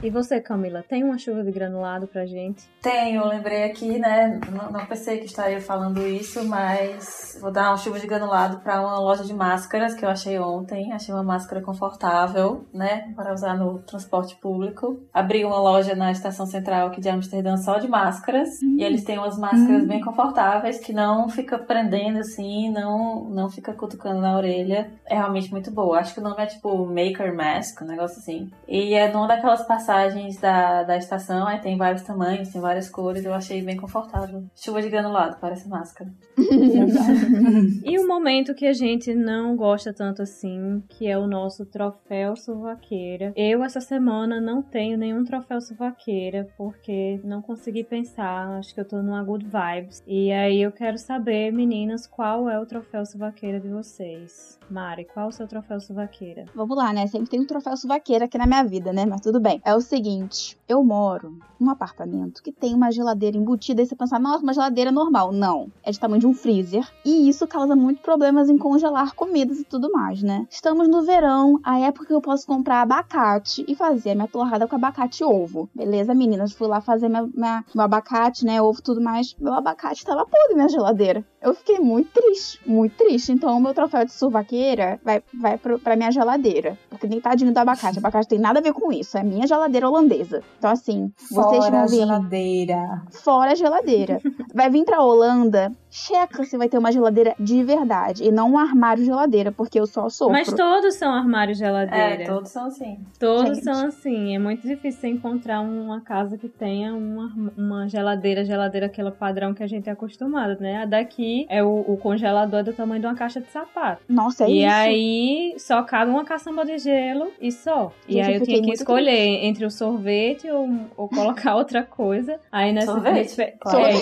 E 0.03 0.09
você, 0.09 0.41
Camila, 0.41 0.83
tem 0.83 1.01
uma 1.01 1.17
chuva 1.17 1.41
de 1.45 1.49
granulado 1.49 2.07
pra 2.07 2.25
gente? 2.25 2.69
Tenho, 2.81 3.25
lembrei 3.25 3.63
aqui, 3.63 3.97
né? 3.97 4.37
Não, 4.51 4.69
não 4.69 4.85
pensei 4.85 5.17
que 5.17 5.27
estaria 5.27 5.61
falando 5.61 6.05
isso, 6.05 6.45
mas 6.45 7.37
vou 7.39 7.49
dar 7.49 7.69
uma 7.69 7.77
chuva 7.77 7.97
de 7.97 8.05
granulado 8.05 8.59
para 8.59 8.81
uma 8.81 8.99
loja 8.99 9.23
de 9.23 9.33
máscaras 9.33 9.93
que 9.93 10.03
eu 10.03 10.09
achei 10.09 10.37
ontem. 10.37 10.91
Achei 10.91 11.13
uma 11.13 11.23
máscara 11.23 11.61
confortável, 11.61 12.65
né? 12.73 13.13
Para 13.15 13.33
usar 13.33 13.55
no 13.55 13.79
transporte 13.79 14.35
público. 14.35 15.01
Abri 15.13 15.45
uma 15.45 15.57
loja 15.57 15.95
na 15.95 16.11
estação 16.11 16.45
central 16.45 16.87
aqui 16.87 16.99
de 16.99 17.07
Amsterdã 17.07 17.55
só 17.55 17.77
de 17.77 17.87
máscaras. 17.87 18.49
Hum. 18.61 18.75
E 18.77 18.83
eles 18.83 19.05
têm 19.05 19.17
umas 19.17 19.39
máscaras 19.39 19.83
hum. 19.83 19.87
bem 19.87 20.01
confortáveis 20.01 20.79
que 20.79 20.91
não 20.91 21.29
fica 21.29 21.57
prendendo 21.57 22.19
assim, 22.19 22.69
não, 22.69 23.23
não 23.29 23.49
fica 23.49 23.71
cutucando 23.71 24.19
na 24.19 24.35
orelha. 24.35 24.91
É 25.05 25.15
realmente 25.15 25.49
muito 25.49 25.71
boa. 25.71 25.99
Acho 25.99 26.13
que 26.13 26.19
o 26.19 26.23
nome 26.23 26.43
é 26.43 26.47
tipo 26.47 26.85
Maker 26.85 27.33
Mask, 27.33 27.81
um 27.81 27.85
negócio 27.85 28.19
assim. 28.19 28.51
E 28.67 28.93
é 28.93 29.09
numa 29.09 29.29
daquelas 29.29 29.65
passagens 29.65 29.92
da, 30.41 30.83
da 30.83 30.97
estação, 30.97 31.47
aí 31.47 31.59
tem 31.59 31.77
vários 31.77 32.01
tamanhos, 32.01 32.49
tem 32.49 32.61
várias 32.61 32.89
cores. 32.89 33.23
Eu 33.23 33.33
achei 33.33 33.61
bem 33.61 33.77
confortável. 33.77 34.43
Chuva 34.55 34.81
de 34.81 34.89
granulado, 34.89 35.37
parece 35.39 35.67
máscara. 35.67 36.11
e 37.83 37.99
o 37.99 38.07
momento 38.07 38.55
que 38.55 38.65
a 38.65 38.73
gente 38.73 39.13
não 39.13 39.55
gosta 39.55 39.93
tanto 39.93 40.21
assim, 40.21 40.83
que 40.89 41.07
é 41.07 41.17
o 41.17 41.27
nosso 41.27 41.65
troféu 41.65 42.35
suvaqueira. 42.35 43.33
Eu, 43.35 43.63
essa 43.63 43.81
semana, 43.81 44.41
não 44.41 44.61
tenho 44.61 44.97
nenhum 44.97 45.23
troféu 45.23 45.61
suvaqueira, 45.61 46.47
porque 46.57 47.19
não 47.23 47.41
consegui 47.41 47.83
pensar. 47.83 48.57
Acho 48.57 48.73
que 48.73 48.79
eu 48.79 48.87
tô 48.87 49.01
numa 49.01 49.23
good 49.23 49.45
vibes. 49.45 50.03
E 50.07 50.31
aí 50.31 50.61
eu 50.61 50.71
quero 50.71 50.97
saber, 50.97 51.51
meninas, 51.51 52.07
qual 52.07 52.49
é 52.49 52.59
o 52.59 52.65
troféu 52.65 53.05
suvaqueira 53.05 53.59
de 53.59 53.69
vocês? 53.69 54.59
Mari, 54.69 55.05
qual 55.05 55.27
é 55.27 55.29
o 55.29 55.31
seu 55.31 55.47
troféu 55.47 55.79
suvaqueira? 55.79 56.45
Vamos 56.55 56.75
lá, 56.75 56.91
né? 56.91 57.05
Sempre 57.07 57.29
tem 57.29 57.39
um 57.39 57.45
troféu 57.45 57.75
suvaqueira 57.77 58.25
aqui 58.25 58.37
na 58.37 58.47
minha 58.47 58.63
vida, 58.63 58.91
né? 58.91 59.05
Mas 59.05 59.21
tudo 59.21 59.39
bem. 59.39 59.61
É 59.63 59.75
o 59.75 59.81
seguinte, 59.83 60.57
eu 60.67 60.83
moro 60.83 61.37
num 61.59 61.69
apartamento 61.69 62.41
que 62.43 62.51
tem 62.51 62.73
uma 62.73 62.91
geladeira 62.91 63.37
embutida 63.37 63.81
e 63.81 63.85
você 63.85 63.95
pensa, 63.95 64.19
nossa, 64.19 64.43
uma 64.43 64.53
geladeira 64.53 64.91
normal. 64.91 65.31
Não. 65.31 65.71
É 65.83 65.91
de 65.91 65.99
tamanho 65.99 66.19
de 66.19 66.27
um 66.27 66.33
freezer. 66.33 66.85
E 67.05 67.29
isso 67.29 67.47
causa 67.47 67.75
muito 67.75 68.01
problemas 68.01 68.49
em 68.49 68.57
congelar 68.57 69.13
comidas 69.13 69.59
e 69.59 69.63
tudo 69.63 69.91
mais, 69.91 70.21
né? 70.21 70.45
Estamos 70.49 70.87
no 70.89 71.03
verão, 71.03 71.59
a 71.63 71.79
época 71.79 72.07
que 72.07 72.13
eu 72.13 72.21
posso 72.21 72.45
comprar 72.45 72.81
abacate 72.81 73.63
e 73.67 73.75
fazer 73.75 74.11
a 74.11 74.15
minha 74.15 74.27
torrada 74.27 74.67
com 74.67 74.75
abacate 74.75 75.23
e 75.23 75.25
ovo. 75.25 75.69
Beleza, 75.73 76.13
meninas? 76.13 76.51
Fui 76.53 76.67
lá 76.67 76.81
fazer 76.81 77.07
minha, 77.07 77.23
minha, 77.33 77.65
meu 77.73 77.83
abacate, 77.83 78.45
né? 78.45 78.61
Ovo 78.61 78.81
tudo 78.81 79.01
mais. 79.01 79.35
Meu 79.39 79.53
abacate 79.53 80.05
tava 80.05 80.25
podre 80.25 80.49
na 80.49 80.55
minha 80.55 80.69
geladeira. 80.69 81.25
Eu 81.41 81.53
fiquei 81.53 81.79
muito 81.79 82.09
triste, 82.11 82.59
muito 82.65 82.95
triste. 82.95 83.31
Então, 83.31 83.57
o 83.57 83.61
meu 83.61 83.73
troféu 83.73 84.05
de 84.05 84.11
suvaqueira 84.11 84.99
vai, 85.03 85.21
vai 85.33 85.57
pro, 85.57 85.77
pra 85.77 85.95
minha 85.95 86.11
geladeira. 86.11 86.77
Porque 86.89 87.07
nem 87.07 87.19
tadinho 87.19 87.53
do 87.53 87.57
abacate. 87.57 87.97
O 87.97 87.99
abacate 88.03 88.27
tem 88.27 88.39
nada 88.39 88.59
a 88.59 88.61
ver 88.61 88.73
com 88.73 88.91
isso. 88.91 89.17
É 89.17 89.23
minha 89.23 89.45
geladeira 89.45 89.72
holandesa. 89.81 90.43
Então, 90.57 90.69
assim, 90.69 91.11
vocês 91.31 91.69
vão 91.69 91.87
vir. 91.87 91.97
geladeira. 91.97 93.01
Fora 93.11 93.51
a 93.51 93.55
geladeira. 93.55 94.19
vai 94.53 94.69
vir 94.69 94.83
pra 94.83 95.03
Holanda, 95.03 95.71
checa 95.89 96.43
se 96.43 96.57
vai 96.57 96.67
ter 96.67 96.77
uma 96.77 96.91
geladeira 96.91 97.35
de 97.39 97.63
verdade. 97.63 98.23
E 98.23 98.31
não 98.31 98.51
um 98.51 98.57
armário 98.57 99.03
geladeira, 99.05 99.51
porque 99.51 99.79
eu 99.79 99.87
só 99.87 100.09
sou. 100.09 100.31
Mas 100.31 100.51
todos 100.51 100.95
são 100.95 101.11
armários 101.11 101.57
geladeira. 101.57 102.23
É, 102.23 102.25
todos 102.25 102.49
são 102.49 102.65
assim. 102.65 102.99
Todos 103.19 103.55
Gente. 103.57 103.63
são 103.63 103.87
assim. 103.87 104.35
É 104.35 104.39
muito 104.39 104.67
difícil 104.67 105.09
encontrar 105.09 105.61
uma 105.61 106.01
casa 106.01 106.37
que 106.37 106.49
tenha 106.49 106.93
uma, 106.93 107.31
uma 107.57 107.87
geladeira, 107.87 108.43
geladeira 108.43 108.87
aquele 108.87 109.11
padrão 109.11 109.53
que 109.53 109.63
a 109.63 109.67
gente 109.67 109.89
é 109.89 109.91
acostumado, 109.91 110.59
né? 110.59 110.83
A 110.83 110.85
daqui 110.85 111.45
é 111.49 111.63
o, 111.63 111.83
o 111.87 111.97
congelador 111.97 112.63
do 112.63 112.73
tamanho 112.73 113.01
de 113.01 113.07
uma 113.07 113.15
caixa 113.15 113.39
de 113.39 113.49
sapato. 113.49 114.01
Nossa, 114.09 114.45
é 114.45 114.49
e 114.49 114.51
isso. 114.51 114.61
E 114.61 114.65
aí 114.65 115.55
só 115.57 115.83
cabe 115.83 116.11
uma 116.11 116.25
caçamba 116.25 116.65
de 116.65 116.77
gelo 116.77 117.31
e 117.39 117.51
só. 117.51 117.91
Gente, 118.07 118.17
e 118.17 118.21
aí 118.21 118.33
eu, 118.33 118.39
eu 118.39 118.45
tinha 118.45 118.61
que 118.61 118.71
escolher 118.71 119.39
triste. 119.39 119.52
Entre 119.53 119.65
o 119.65 119.69
sorvete 119.69 120.49
ou, 120.49 120.67
ou 120.97 121.07
colocar 121.07 121.55
outra 121.55 121.83
coisa. 121.83 122.39
Aí 122.51 122.73
nesse, 122.73 122.87
sorvete? 122.87 123.13
nesse 123.13 123.41
é, 123.41 123.57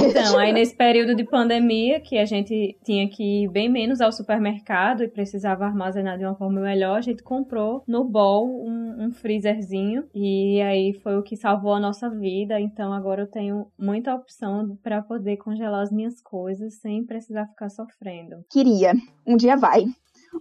então, 0.10 0.40
aí 0.40 0.54
nesse 0.54 0.76
período 0.76 1.14
de 1.14 1.26
pandemia 1.26 2.00
que 2.00 2.18
a 2.18 2.26
gente 2.26 2.78
tinha 2.84 3.08
que 3.10 3.44
ir 3.44 3.50
bem 3.50 3.70
menos 3.70 4.00
ao 4.00 4.12
supermercado 4.12 5.04
e 5.04 5.08
precisava 5.08 5.66
armazenar 5.66 6.18
de 6.18 6.26
uma 6.26 6.36
forma 6.36 6.62
melhor, 6.62 6.98
a 6.98 7.02
gente 7.02 7.22
comprou 7.22 7.84
no 7.86 8.04
Bol 8.04 8.66
um, 8.66 9.06
um 9.06 9.12
freezerzinho 9.12 10.06
e 10.16 10.62
aí 10.62 10.94
foi 10.94 11.18
o 11.18 11.24
que 11.24 11.36
salvou 11.36 11.74
a 11.74 11.80
nossa 11.80 12.10
vida. 12.10 12.60
Então 12.60 12.94
agora 12.94 13.24
eu 13.24 13.28
tenho 13.28 13.68
muita 13.78 14.16
opção 14.16 14.78
para 14.82 15.02
poder 15.02 15.38
congelar 15.38 15.82
as 15.82 15.92
minhas 15.92 16.22
coisas 16.22 16.76
sem 16.76 17.06
precisar 17.06 17.48
ficar 17.48 17.70
sofrendo. 17.70 18.46
Queria. 18.50 18.94
Um 19.28 19.36
dia 19.36 19.58
vai. 19.58 19.86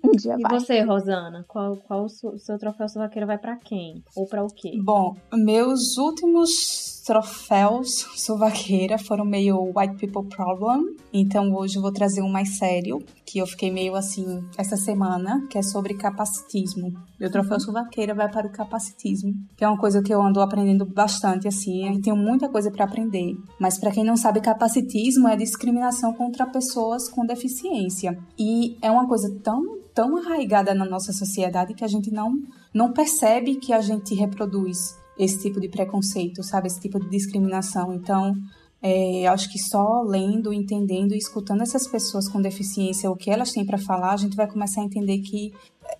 Um 0.04 0.12
dia 0.12 0.36
e 0.38 0.42
vai. 0.42 0.58
você, 0.58 0.80
Rosana? 0.82 1.44
Qual, 1.48 1.76
qual 1.76 2.04
o 2.04 2.08
seu, 2.08 2.38
seu 2.38 2.58
troféu 2.58 2.88
suvaqueiro 2.88 3.26
vai 3.26 3.38
para 3.38 3.56
quem? 3.56 4.02
Ou 4.16 4.26
para 4.26 4.44
o 4.44 4.48
quê? 4.48 4.72
Bom, 4.82 5.16
meus 5.32 5.96
últimos 5.98 7.00
troféus 7.04 8.06
suvaqueira 8.14 8.96
foram 8.96 9.24
meio 9.24 9.72
white 9.74 9.96
people 9.96 10.28
problem. 10.28 10.94
Então 11.12 11.52
hoje 11.54 11.76
eu 11.76 11.82
vou 11.82 11.92
trazer 11.92 12.22
um 12.22 12.30
mais 12.30 12.56
sério, 12.56 13.02
que 13.26 13.38
eu 13.38 13.46
fiquei 13.46 13.70
meio 13.70 13.96
assim 13.96 14.44
essa 14.56 14.76
semana, 14.76 15.44
que 15.48 15.58
é 15.58 15.62
sobre 15.62 15.94
capacitismo. 15.94 16.92
Meu 17.18 17.30
troféu 17.30 17.54
uhum. 17.54 17.60
suvaqueira 17.60 18.14
vai 18.14 18.30
para 18.30 18.46
o 18.46 18.52
capacitismo, 18.52 19.32
que 19.56 19.64
é 19.64 19.68
uma 19.68 19.78
coisa 19.78 20.02
que 20.02 20.14
eu 20.14 20.22
ando 20.22 20.40
aprendendo 20.40 20.86
bastante 20.86 21.48
assim. 21.48 21.88
Eu 21.88 22.00
tenho 22.00 22.16
muita 22.16 22.48
coisa 22.48 22.70
para 22.70 22.84
aprender, 22.84 23.34
mas 23.58 23.78
para 23.78 23.90
quem 23.90 24.04
não 24.04 24.16
sabe, 24.16 24.40
capacitismo 24.40 25.28
é 25.28 25.36
discriminação 25.36 26.12
contra 26.14 26.46
pessoas 26.46 27.08
com 27.08 27.26
deficiência. 27.26 28.16
E 28.38 28.76
é 28.80 28.90
uma 28.90 29.08
coisa 29.08 29.28
tão 29.42 29.79
tão 29.94 30.16
arraigada 30.16 30.74
na 30.74 30.84
nossa 30.84 31.12
sociedade 31.12 31.74
que 31.74 31.84
a 31.84 31.88
gente 31.88 32.10
não 32.10 32.32
não 32.72 32.92
percebe 32.92 33.56
que 33.56 33.72
a 33.72 33.80
gente 33.80 34.14
reproduz 34.14 34.96
esse 35.18 35.42
tipo 35.42 35.60
de 35.60 35.68
preconceito, 35.68 36.42
sabe? 36.42 36.68
Esse 36.68 36.80
tipo 36.80 36.98
de 36.98 37.08
discriminação. 37.10 37.92
Então, 37.92 38.34
é, 38.82 39.26
acho 39.26 39.50
que 39.50 39.58
só 39.58 40.02
lendo, 40.02 40.52
entendendo 40.52 41.14
e 41.14 41.18
escutando 41.18 41.62
essas 41.62 41.86
pessoas 41.86 42.28
com 42.28 42.40
deficiência, 42.40 43.10
o 43.10 43.16
que 43.16 43.30
elas 43.30 43.52
têm 43.52 43.66
para 43.66 43.76
falar, 43.76 44.12
a 44.12 44.16
gente 44.16 44.36
vai 44.36 44.46
começar 44.46 44.80
a 44.80 44.84
entender 44.84 45.18
que 45.18 45.52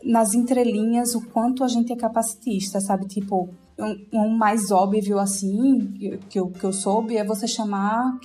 nas 0.02 0.32
entrelinhas 0.32 1.14
o 1.14 1.20
quanto 1.28 1.62
a 1.62 1.68
gente 1.68 1.92
é 1.92 1.96
capacitista, 1.96 2.80
sabe? 2.80 3.06
Tipo, 3.06 3.50
um, 3.78 4.06
um 4.12 4.28
mais 4.30 4.70
óbvio 4.70 5.18
assim 5.18 5.92
que 6.28 6.38
eu, 6.38 6.48
que 6.48 6.64
eu 6.64 6.72
soube 6.72 7.16
é 7.16 7.24
você 7.24 7.46
chamar 7.46 8.18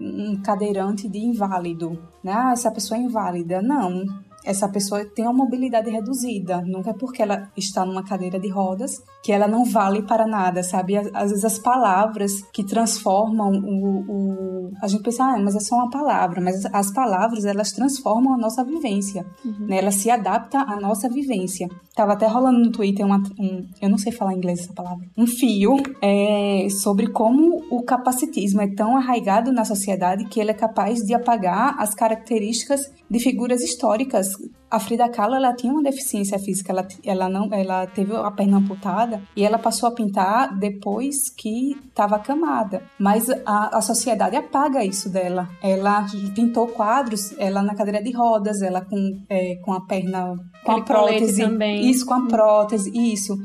um 0.00 0.40
cadeirante 0.42 1.08
de 1.08 1.18
inválido, 1.18 1.98
né? 2.22 2.32
Ah, 2.32 2.52
essa 2.52 2.70
pessoa 2.70 2.98
é 2.98 3.02
inválida. 3.02 3.62
Não, 3.62 4.04
essa 4.44 4.68
pessoa 4.68 5.04
tem 5.04 5.24
uma 5.24 5.32
mobilidade 5.32 5.90
reduzida. 5.90 6.60
Nunca 6.62 6.90
é 6.90 6.94
porque 6.94 7.22
ela 7.22 7.50
está 7.56 7.84
numa 7.84 8.04
cadeira 8.04 8.38
de 8.38 8.48
rodas 8.48 9.02
que 9.22 9.30
ela 9.30 9.46
não 9.46 9.64
vale 9.64 10.02
para 10.02 10.26
nada, 10.26 10.62
sabe? 10.62 10.96
Às 10.96 11.30
vezes 11.30 11.44
as 11.44 11.58
palavras 11.58 12.42
que 12.52 12.64
transformam 12.64 13.52
o. 13.52 14.00
o... 14.08 14.72
A 14.82 14.88
gente 14.88 15.02
pensa, 15.02 15.24
ah, 15.24 15.38
mas 15.38 15.54
é 15.54 15.60
só 15.60 15.76
uma 15.76 15.90
palavra, 15.90 16.40
mas 16.40 16.64
as 16.66 16.92
palavras 16.92 17.44
elas 17.44 17.70
transformam 17.70 18.34
a 18.34 18.38
nossa 18.38 18.64
vivência, 18.64 19.24
uhum. 19.44 19.66
né? 19.66 19.78
Ela 19.78 19.92
se 19.92 20.10
adapta 20.10 20.58
à 20.58 20.80
nossa 20.80 21.08
vivência. 21.08 21.68
Tava 21.94 22.14
até 22.14 22.26
rolando 22.26 22.58
no 22.58 22.72
Twitter 22.72 23.04
uma, 23.06 23.22
um, 23.38 23.66
eu 23.80 23.88
não 23.88 23.98
sei 23.98 24.10
falar 24.10 24.32
em 24.32 24.38
inglês 24.38 24.60
essa 24.60 24.72
palavra, 24.72 25.06
um 25.16 25.26
fio 25.26 25.76
é, 26.00 26.66
sobre 26.70 27.08
como 27.08 27.62
o 27.70 27.82
capacitismo 27.82 28.60
é 28.60 28.66
tão 28.74 28.96
arraigado 28.96 29.52
na 29.52 29.64
sociedade 29.64 30.24
que 30.24 30.40
ele 30.40 30.50
é 30.50 30.54
capaz 30.54 31.00
de 31.00 31.14
apagar 31.14 31.76
as 31.78 31.94
características 31.94 32.90
de 33.10 33.20
figuras 33.20 33.62
históricas 33.62 34.31
a 34.70 34.80
Frida 34.80 35.08
Kahlo 35.08 35.34
ela 35.34 35.54
tinha 35.54 35.72
uma 35.72 35.82
deficiência 35.82 36.38
física, 36.38 36.72
ela, 36.72 36.86
ela 37.04 37.28
não, 37.28 37.52
ela 37.52 37.86
teve 37.86 38.16
a 38.16 38.30
perna 38.30 38.56
amputada 38.56 39.22
e 39.36 39.44
ela 39.44 39.58
passou 39.58 39.88
a 39.88 39.92
pintar 39.92 40.58
depois 40.58 41.28
que 41.28 41.72
estava 41.88 42.16
acamada. 42.16 42.82
Mas 42.98 43.28
a, 43.44 43.76
a 43.76 43.82
sociedade 43.82 44.34
apaga 44.34 44.82
isso 44.84 45.10
dela. 45.10 45.48
Ela 45.62 46.06
pintou 46.34 46.68
quadros, 46.68 47.34
ela 47.38 47.62
na 47.62 47.74
cadeira 47.74 48.02
de 48.02 48.12
rodas, 48.12 48.62
ela 48.62 48.80
com, 48.80 49.20
é, 49.28 49.56
com 49.56 49.72
a 49.72 49.80
perna 49.82 50.34
com 50.64 50.72
Aquele 50.72 50.80
a 50.80 50.84
prótese, 50.84 51.42
também. 51.42 51.90
isso 51.90 52.06
com 52.06 52.14
a 52.14 52.26
prótese, 52.26 52.90
isso. 52.94 53.36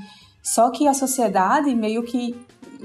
Só 0.42 0.72
que 0.72 0.88
a 0.88 0.94
sociedade 0.94 1.76
meio 1.76 2.04
que 2.04 2.36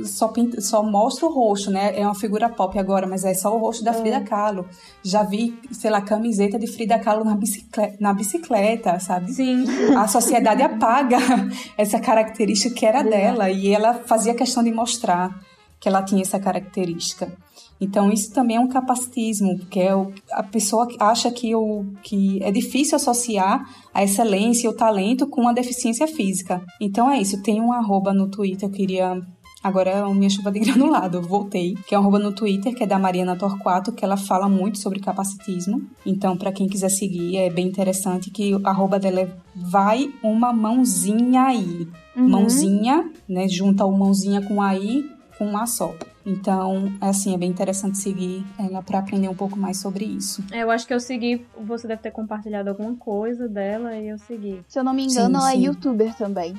só, 0.05 0.29
pinta, 0.29 0.61
só 0.61 0.83
mostra 0.83 1.27
o 1.27 1.33
rosto, 1.33 1.71
né? 1.71 1.99
É 1.99 2.05
uma 2.05 2.15
figura 2.15 2.49
pop 2.49 2.79
agora, 2.79 3.07
mas 3.07 3.25
é 3.25 3.35
só 3.35 3.55
o 3.55 3.59
rosto 3.59 3.85
da 3.85 3.93
Frida 3.93 4.21
Kahlo. 4.21 4.67
Já 5.03 5.23
vi, 5.23 5.59
sei 5.73 5.91
lá, 5.91 6.01
camiseta 6.01 6.59
de 6.59 6.67
Frida 6.67 6.99
Kahlo 6.99 7.25
na 7.25 7.35
bicicleta, 7.35 7.97
na 8.01 8.13
bicicleta 8.13 8.93
sabe? 8.99 9.33
Sim. 9.33 9.65
A 9.97 10.07
sociedade 10.07 10.63
apaga 10.63 11.19
essa 11.77 12.01
característica 12.01 12.75
que 12.75 12.87
era 12.87 13.03
dela 13.03 13.51
e 13.51 13.69
ela 13.69 13.95
fazia 13.95 14.35
questão 14.35 14.63
de 14.63 14.73
mostrar 14.73 15.41
que 15.81 15.89
ela 15.89 16.03
tinha 16.03 16.23
essa 16.23 16.39
característica. 16.39 17.33
Então, 17.81 18.13
isso 18.13 18.33
também 18.33 18.57
é 18.57 18.61
um 18.61 18.69
capacitismo, 18.69 19.59
que 19.67 19.81
é 19.81 19.93
o, 19.93 20.13
a 20.31 20.45
pessoa 20.45 20.87
acha 21.01 21.29
que, 21.33 21.53
o, 21.57 21.85
que 22.01 22.41
é 22.41 22.53
difícil 22.53 22.95
associar 22.95 23.69
a 23.93 24.05
excelência 24.05 24.69
e 24.69 24.71
o 24.71 24.77
talento 24.77 25.27
com 25.27 25.49
a 25.49 25.53
deficiência 25.53 26.07
física. 26.07 26.63
Então, 26.81 27.11
é 27.11 27.19
isso. 27.21 27.43
Tem 27.43 27.61
um 27.61 27.73
arroba 27.73 28.15
no 28.15 28.31
Twitter, 28.31 28.69
eu 28.69 28.73
queria 28.73 29.21
Agora 29.63 29.91
é 29.91 30.01
a 30.01 30.09
minha 30.09 30.31
chuva 30.31 30.51
de 30.51 30.59
granulado, 30.61 31.19
eu 31.19 31.23
voltei. 31.23 31.75
Que 31.87 31.95
é 31.95 31.99
um 31.99 32.03
arroba 32.03 32.19
no 32.19 32.33
Twitter, 32.33 32.75
que 32.75 32.83
é 32.83 32.87
da 32.87 32.99
Mariana 32.99 33.37
Torquato, 33.37 33.93
que 33.93 34.05
ela 34.05 34.17
fala 34.17 34.49
muito 34.49 34.79
sobre 34.79 35.01
capacitismo. 35.01 35.83
Então, 36.05 36.37
para 36.37 36.53
quem 36.53 36.69
quiser 36.69 36.89
seguir, 36.89 37.37
é 37.37 37.51
bem 37.51 37.67
interessante 37.67 38.31
que 38.31 38.55
o 38.55 38.67
arroba 38.67 38.99
dela 38.99 39.21
é 39.21 39.29
vai 39.55 40.13
uma 40.23 40.53
mãozinha 40.53 41.45
aí. 41.45 41.89
Uhum. 42.17 42.29
Mãozinha, 42.29 43.11
né? 43.29 43.49
Junta 43.49 43.85
o 43.85 43.93
mãozinha 43.97 44.43
com 44.43 44.61
aí 44.61 45.09
com 45.39 45.47
um 45.47 45.57
A 45.57 45.67
só. 45.67 45.95
Então, 46.25 46.93
assim, 47.01 47.35
é 47.35 47.39
bem 47.39 47.51
interessante 47.51 47.99
seguir 47.99 48.45
ela 48.57 48.81
para 48.81 49.01
aprender 49.01 49.29
um 49.29 49.35
pouco 49.35 49.59
mais 49.59 49.79
sobre 49.79 50.05
isso. 50.05 50.43
É, 50.53 50.63
eu 50.63 50.71
acho 50.71 50.87
que 50.87 50.95
eu 50.95 51.01
segui, 51.01 51.45
você 51.61 51.89
deve 51.89 52.01
ter 52.01 52.13
compartilhado 52.13 52.71
alguma 52.71 52.95
coisa 52.95 53.49
dela 53.49 53.97
e 53.97 54.09
eu 54.09 54.19
segui. 54.19 54.61
Se 54.69 54.79
eu 54.79 54.85
não 54.85 54.95
me 54.95 55.03
engano, 55.05 55.41
sim, 55.41 55.43
ela 55.43 55.51
é 55.51 55.57
sim. 55.57 55.59
é 55.59 55.67
youtuber 55.67 56.15
também. 56.15 56.55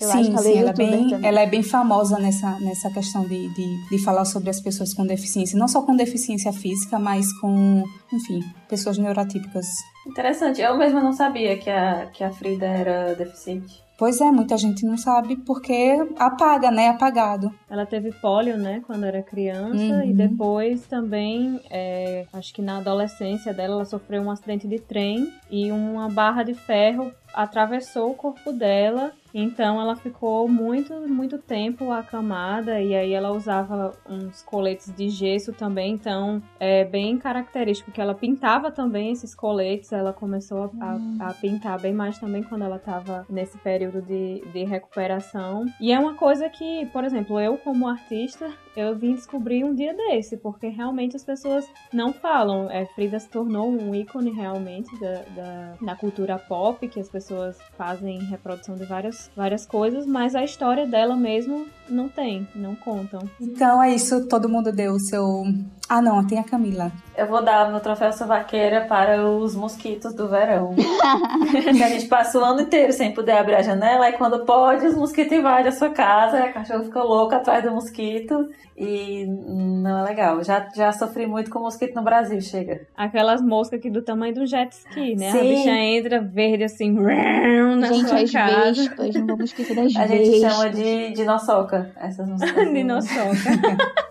Eu 0.00 0.10
sim, 0.10 0.28
ela, 0.28 0.38
sim, 0.38 0.52
é 0.52 0.56
ela, 0.58 0.70
é 0.70 0.72
bem, 0.72 1.26
ela 1.26 1.40
é 1.40 1.46
bem 1.46 1.62
famosa 1.62 2.18
nessa, 2.18 2.58
nessa 2.60 2.90
questão 2.90 3.22
de, 3.22 3.48
de, 3.54 3.88
de 3.88 4.04
falar 4.04 4.24
sobre 4.26 4.50
as 4.50 4.60
pessoas 4.60 4.92
com 4.92 5.06
deficiência. 5.06 5.58
Não 5.58 5.68
só 5.68 5.82
com 5.82 5.96
deficiência 5.96 6.52
física, 6.52 6.98
mas 6.98 7.32
com, 7.40 7.82
enfim, 8.12 8.40
pessoas 8.68 8.98
neurotípicas. 8.98 9.66
Interessante. 10.06 10.60
Eu 10.60 10.76
mesma 10.76 11.02
não 11.02 11.12
sabia 11.12 11.56
que 11.56 11.70
a, 11.70 12.06
que 12.06 12.22
a 12.22 12.30
Frida 12.30 12.66
era 12.66 13.14
deficiente. 13.14 13.86
Pois 13.98 14.20
é, 14.20 14.30
muita 14.30 14.58
gente 14.58 14.84
não 14.84 14.98
sabe 14.98 15.36
porque 15.36 15.96
apaga, 16.18 16.70
né? 16.70 16.88
Apagado. 16.88 17.50
Ela 17.68 17.86
teve 17.86 18.12
pólio, 18.12 18.58
né, 18.58 18.82
quando 18.86 19.04
era 19.04 19.22
criança 19.22 19.94
uhum. 19.94 20.04
e 20.04 20.12
depois 20.12 20.86
também, 20.86 21.58
é, 21.70 22.26
acho 22.32 22.52
que 22.52 22.60
na 22.60 22.76
adolescência 22.78 23.54
dela, 23.54 23.74
ela 23.76 23.84
sofreu 23.86 24.20
um 24.20 24.30
acidente 24.30 24.68
de 24.68 24.78
trem 24.78 25.32
e 25.50 25.72
uma 25.72 26.10
barra 26.10 26.42
de 26.42 26.52
ferro 26.52 27.10
atravessou 27.32 28.10
o 28.10 28.14
corpo 28.14 28.52
dela 28.52 29.12
então 29.38 29.78
ela 29.78 29.94
ficou 29.94 30.48
muito, 30.48 30.94
muito 31.06 31.36
tempo 31.36 31.92
acamada 31.92 32.80
e 32.80 32.94
aí 32.94 33.12
ela 33.12 33.30
usava 33.32 33.92
uns 34.08 34.42
coletes 34.42 34.90
de 34.94 35.10
gesso 35.10 35.52
também. 35.52 35.92
Então 35.92 36.42
é 36.58 36.86
bem 36.86 37.18
característico 37.18 37.92
que 37.92 38.00
ela 38.00 38.14
pintava 38.14 38.70
também 38.70 39.12
esses 39.12 39.34
coletes. 39.34 39.92
Ela 39.92 40.10
começou 40.10 40.72
a, 40.80 40.94
hum. 40.94 41.18
a, 41.20 41.28
a 41.28 41.34
pintar 41.34 41.78
bem 41.78 41.92
mais 41.92 42.18
também 42.18 42.42
quando 42.42 42.62
ela 42.62 42.76
estava 42.76 43.26
nesse 43.28 43.58
período 43.58 44.00
de, 44.00 44.42
de 44.52 44.64
recuperação. 44.64 45.66
E 45.78 45.92
é 45.92 45.98
uma 45.98 46.14
coisa 46.14 46.48
que, 46.48 46.86
por 46.86 47.04
exemplo, 47.04 47.38
eu 47.38 47.58
como 47.58 47.86
artista, 47.86 48.50
eu 48.76 48.94
vim 48.94 49.14
descobrir 49.14 49.64
um 49.64 49.74
dia 49.74 49.94
desse, 49.94 50.36
porque 50.36 50.68
realmente 50.68 51.16
as 51.16 51.24
pessoas 51.24 51.66
não 51.92 52.12
falam. 52.12 52.70
É, 52.70 52.84
Frida 52.86 53.18
se 53.18 53.28
tornou 53.28 53.68
um 53.68 53.94
ícone 53.94 54.30
realmente 54.30 54.94
da, 55.00 55.76
da, 55.80 55.96
cultura 55.96 56.38
pop, 56.38 56.86
que 56.86 57.00
as 57.00 57.08
pessoas 57.08 57.58
fazem 57.76 58.18
reprodução 58.24 58.74
de 58.74 58.84
várias 58.84 59.30
várias 59.34 59.64
coisas, 59.64 60.06
mas 60.06 60.34
a 60.34 60.44
história 60.44 60.86
dela 60.86 61.16
mesmo 61.16 61.66
não 61.88 62.08
tem, 62.08 62.46
não 62.54 62.74
contam. 62.74 63.20
Então 63.40 63.82
é 63.82 63.94
isso, 63.94 64.26
todo 64.28 64.48
mundo 64.48 64.72
deu 64.72 64.92
o 64.92 65.00
seu. 65.00 65.44
Ah, 65.88 66.02
não, 66.02 66.26
tem 66.26 66.38
a 66.38 66.44
Camila. 66.44 66.90
Eu 67.16 67.26
vou 67.26 67.42
dar 67.42 67.70
meu 67.70 67.80
troféu 67.80 68.10
vaqueira 68.26 68.86
para 68.86 69.24
os 69.24 69.54
mosquitos 69.54 70.12
do 70.14 70.28
verão. 70.28 70.74
que 70.74 71.82
a 71.82 71.88
gente 71.88 72.06
passa 72.06 72.38
o 72.38 72.44
ano 72.44 72.62
inteiro 72.62 72.92
sem 72.92 73.14
poder 73.14 73.32
abrir 73.32 73.54
a 73.54 73.62
janela, 73.62 74.08
e 74.08 74.14
quando 74.14 74.44
pode, 74.44 74.86
os 74.86 74.96
mosquitos 74.96 75.32
invadem 75.32 75.68
a 75.68 75.72
sua 75.72 75.90
casa, 75.90 76.38
a 76.38 76.52
cachorro 76.52 76.84
fica 76.84 77.02
louco 77.02 77.34
atrás 77.34 77.62
do 77.64 77.70
mosquito. 77.70 78.48
E 78.78 79.24
não 79.26 80.00
é 80.00 80.02
legal. 80.02 80.44
Já, 80.44 80.68
já 80.74 80.92
sofri 80.92 81.26
muito 81.26 81.50
com 81.50 81.60
mosquito 81.60 81.94
no 81.94 82.02
Brasil, 82.02 82.40
chega. 82.42 82.86
Aquelas 82.94 83.40
moscas 83.40 83.78
aqui 83.78 83.88
do 83.88 84.02
tamanho 84.02 84.34
do 84.34 84.46
jet 84.46 84.70
ski, 84.70 85.16
né? 85.16 85.30
Sim. 85.30 85.38
A 85.38 85.42
bicha 85.42 85.70
entra 85.70 86.20
verde 86.20 86.64
assim, 86.64 86.92
na 86.92 87.86
gente, 87.86 88.08
sua 88.08 88.20
as 88.20 88.32
casa. 88.32 88.72
vespas, 88.72 89.14
não 89.14 89.26
vamos 89.26 89.44
esquecer 89.44 89.74
das 89.74 89.96
A 89.96 90.06
gente 90.06 90.40
chama 90.40 90.68
de 90.68 91.12
dinossoca. 91.12 91.75
Essas 91.96 92.28
moscas. 92.28 92.54
dinossoca. 92.72 93.36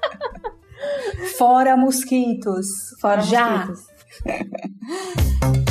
Fora 1.38 1.76
mosquitos. 1.76 2.68
Fora 3.00 3.22
Já. 3.22 3.68
mosquitos. 3.68 3.96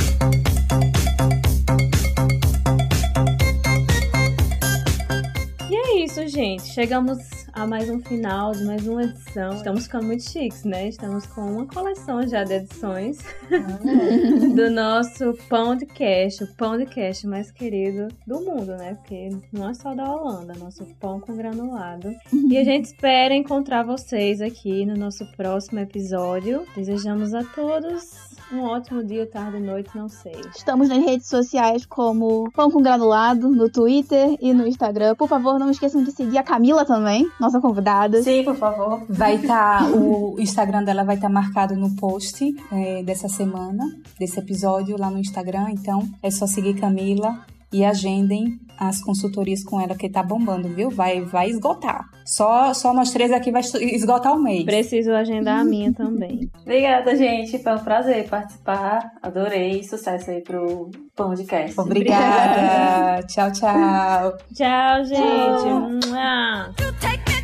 E 5.67 5.75
é 5.75 6.03
isso, 6.05 6.27
gente. 6.27 6.63
Chegamos 6.67 7.17
a 7.55 7.65
mais 7.65 7.89
um 7.89 8.01
final 8.01 8.51
de 8.51 8.65
mais 8.65 8.85
uma 8.85 9.03
edição. 9.03 9.55
Estamos 9.55 9.85
ficando 9.85 10.07
muito 10.07 10.29
chiques, 10.29 10.65
né? 10.65 10.89
Estamos 10.89 11.25
com 11.25 11.41
uma 11.41 11.65
coleção 11.65 12.27
já 12.27 12.43
de 12.43 12.53
edições 12.53 13.19
ah. 13.49 13.79
do 14.53 14.69
nosso 14.69 15.33
podcast, 15.47 16.43
o 16.43 16.53
podcast 16.55 17.25
mais 17.25 17.51
querido 17.51 18.09
do 18.27 18.41
mundo, 18.41 18.75
né? 18.75 18.95
Porque 18.95 19.29
não 19.53 19.69
é 19.69 19.73
só 19.73 19.95
da 19.95 20.03
Holanda, 20.03 20.53
nosso 20.59 20.85
pão 20.99 21.21
com 21.21 21.37
granulado. 21.37 22.13
E 22.49 22.57
a 22.57 22.63
gente 22.63 22.85
espera 22.85 23.33
encontrar 23.33 23.83
vocês 23.83 24.41
aqui 24.41 24.85
no 24.85 24.95
nosso 24.97 25.25
próximo 25.37 25.79
episódio. 25.79 26.65
Desejamos 26.75 27.33
a 27.33 27.43
todos 27.43 28.24
um 28.51 28.61
ótimo 28.61 29.03
dia, 29.03 29.25
tarde, 29.25 29.59
noite, 29.59 29.89
não 29.95 30.07
sei. 30.07 30.39
Estamos 30.55 30.89
nas 30.89 31.03
redes 31.03 31.27
sociais 31.27 31.85
como 31.85 32.49
Pão 32.51 32.69
com 32.69 32.81
Granulado, 32.81 33.49
no 33.49 33.69
Twitter 33.69 34.37
e 34.39 34.53
no 34.53 34.67
Instagram. 34.67 35.15
Por 35.15 35.27
favor, 35.27 35.57
não 35.59 35.69
esqueçam 35.71 36.03
de 36.03 36.11
seguir 36.11 36.37
a 36.37 36.43
Camila 36.43 36.85
também, 36.85 37.27
nossa 37.39 37.59
convidada. 37.59 38.21
Sim, 38.21 38.43
por 38.43 38.55
favor. 38.55 39.03
Vai 39.09 39.35
estar, 39.35 39.79
tá, 39.79 39.91
o 39.91 40.35
Instagram 40.39 40.83
dela 40.83 41.03
vai 41.03 41.15
estar 41.15 41.27
tá 41.27 41.33
marcado 41.33 41.75
no 41.75 41.95
post 41.95 42.55
é, 42.71 43.03
dessa 43.03 43.27
semana, 43.27 43.83
desse 44.19 44.39
episódio 44.39 44.97
lá 44.99 45.09
no 45.09 45.19
Instagram. 45.19 45.71
Então, 45.71 46.07
é 46.21 46.29
só 46.29 46.45
seguir 46.45 46.75
Camila 46.75 47.39
e 47.71 47.83
agendem 47.83 48.59
as 48.77 49.01
consultorias 49.01 49.63
com 49.63 49.79
ela, 49.79 49.95
que 49.95 50.09
tá 50.09 50.23
bombando, 50.23 50.69
viu? 50.69 50.89
Vai, 50.89 51.21
vai 51.21 51.49
esgotar. 51.49 52.09
Só, 52.25 52.73
só 52.73 52.93
nós 52.93 53.11
três 53.11 53.31
aqui 53.31 53.51
vai 53.51 53.61
esgotar 53.61 54.33
o 54.33 54.41
mês. 54.41 54.63
Preciso 54.63 55.11
agendar 55.11 55.59
a 55.59 55.63
minha 55.63 55.91
também. 55.93 56.49
Obrigada, 56.61 57.15
gente. 57.15 57.59
Foi 57.59 57.73
um 57.73 57.83
prazer 57.83 58.27
participar. 58.27 59.11
Adorei. 59.21 59.83
Sucesso 59.83 60.31
aí 60.31 60.41
pro 60.41 60.89
podcast. 61.15 61.79
Obrigada. 61.79 63.25
tchau, 63.27 63.51
tchau. 63.51 64.37
Tchau, 64.53 65.05
gente. 65.05 66.07
Tchau. 66.09 67.34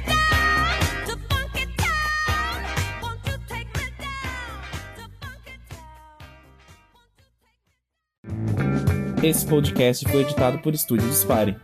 Esse 9.23 9.45
podcast 9.45 10.03
foi 10.09 10.21
editado 10.21 10.57
por 10.59 10.73
Estúdio 10.73 11.07
Dispare. 11.07 11.55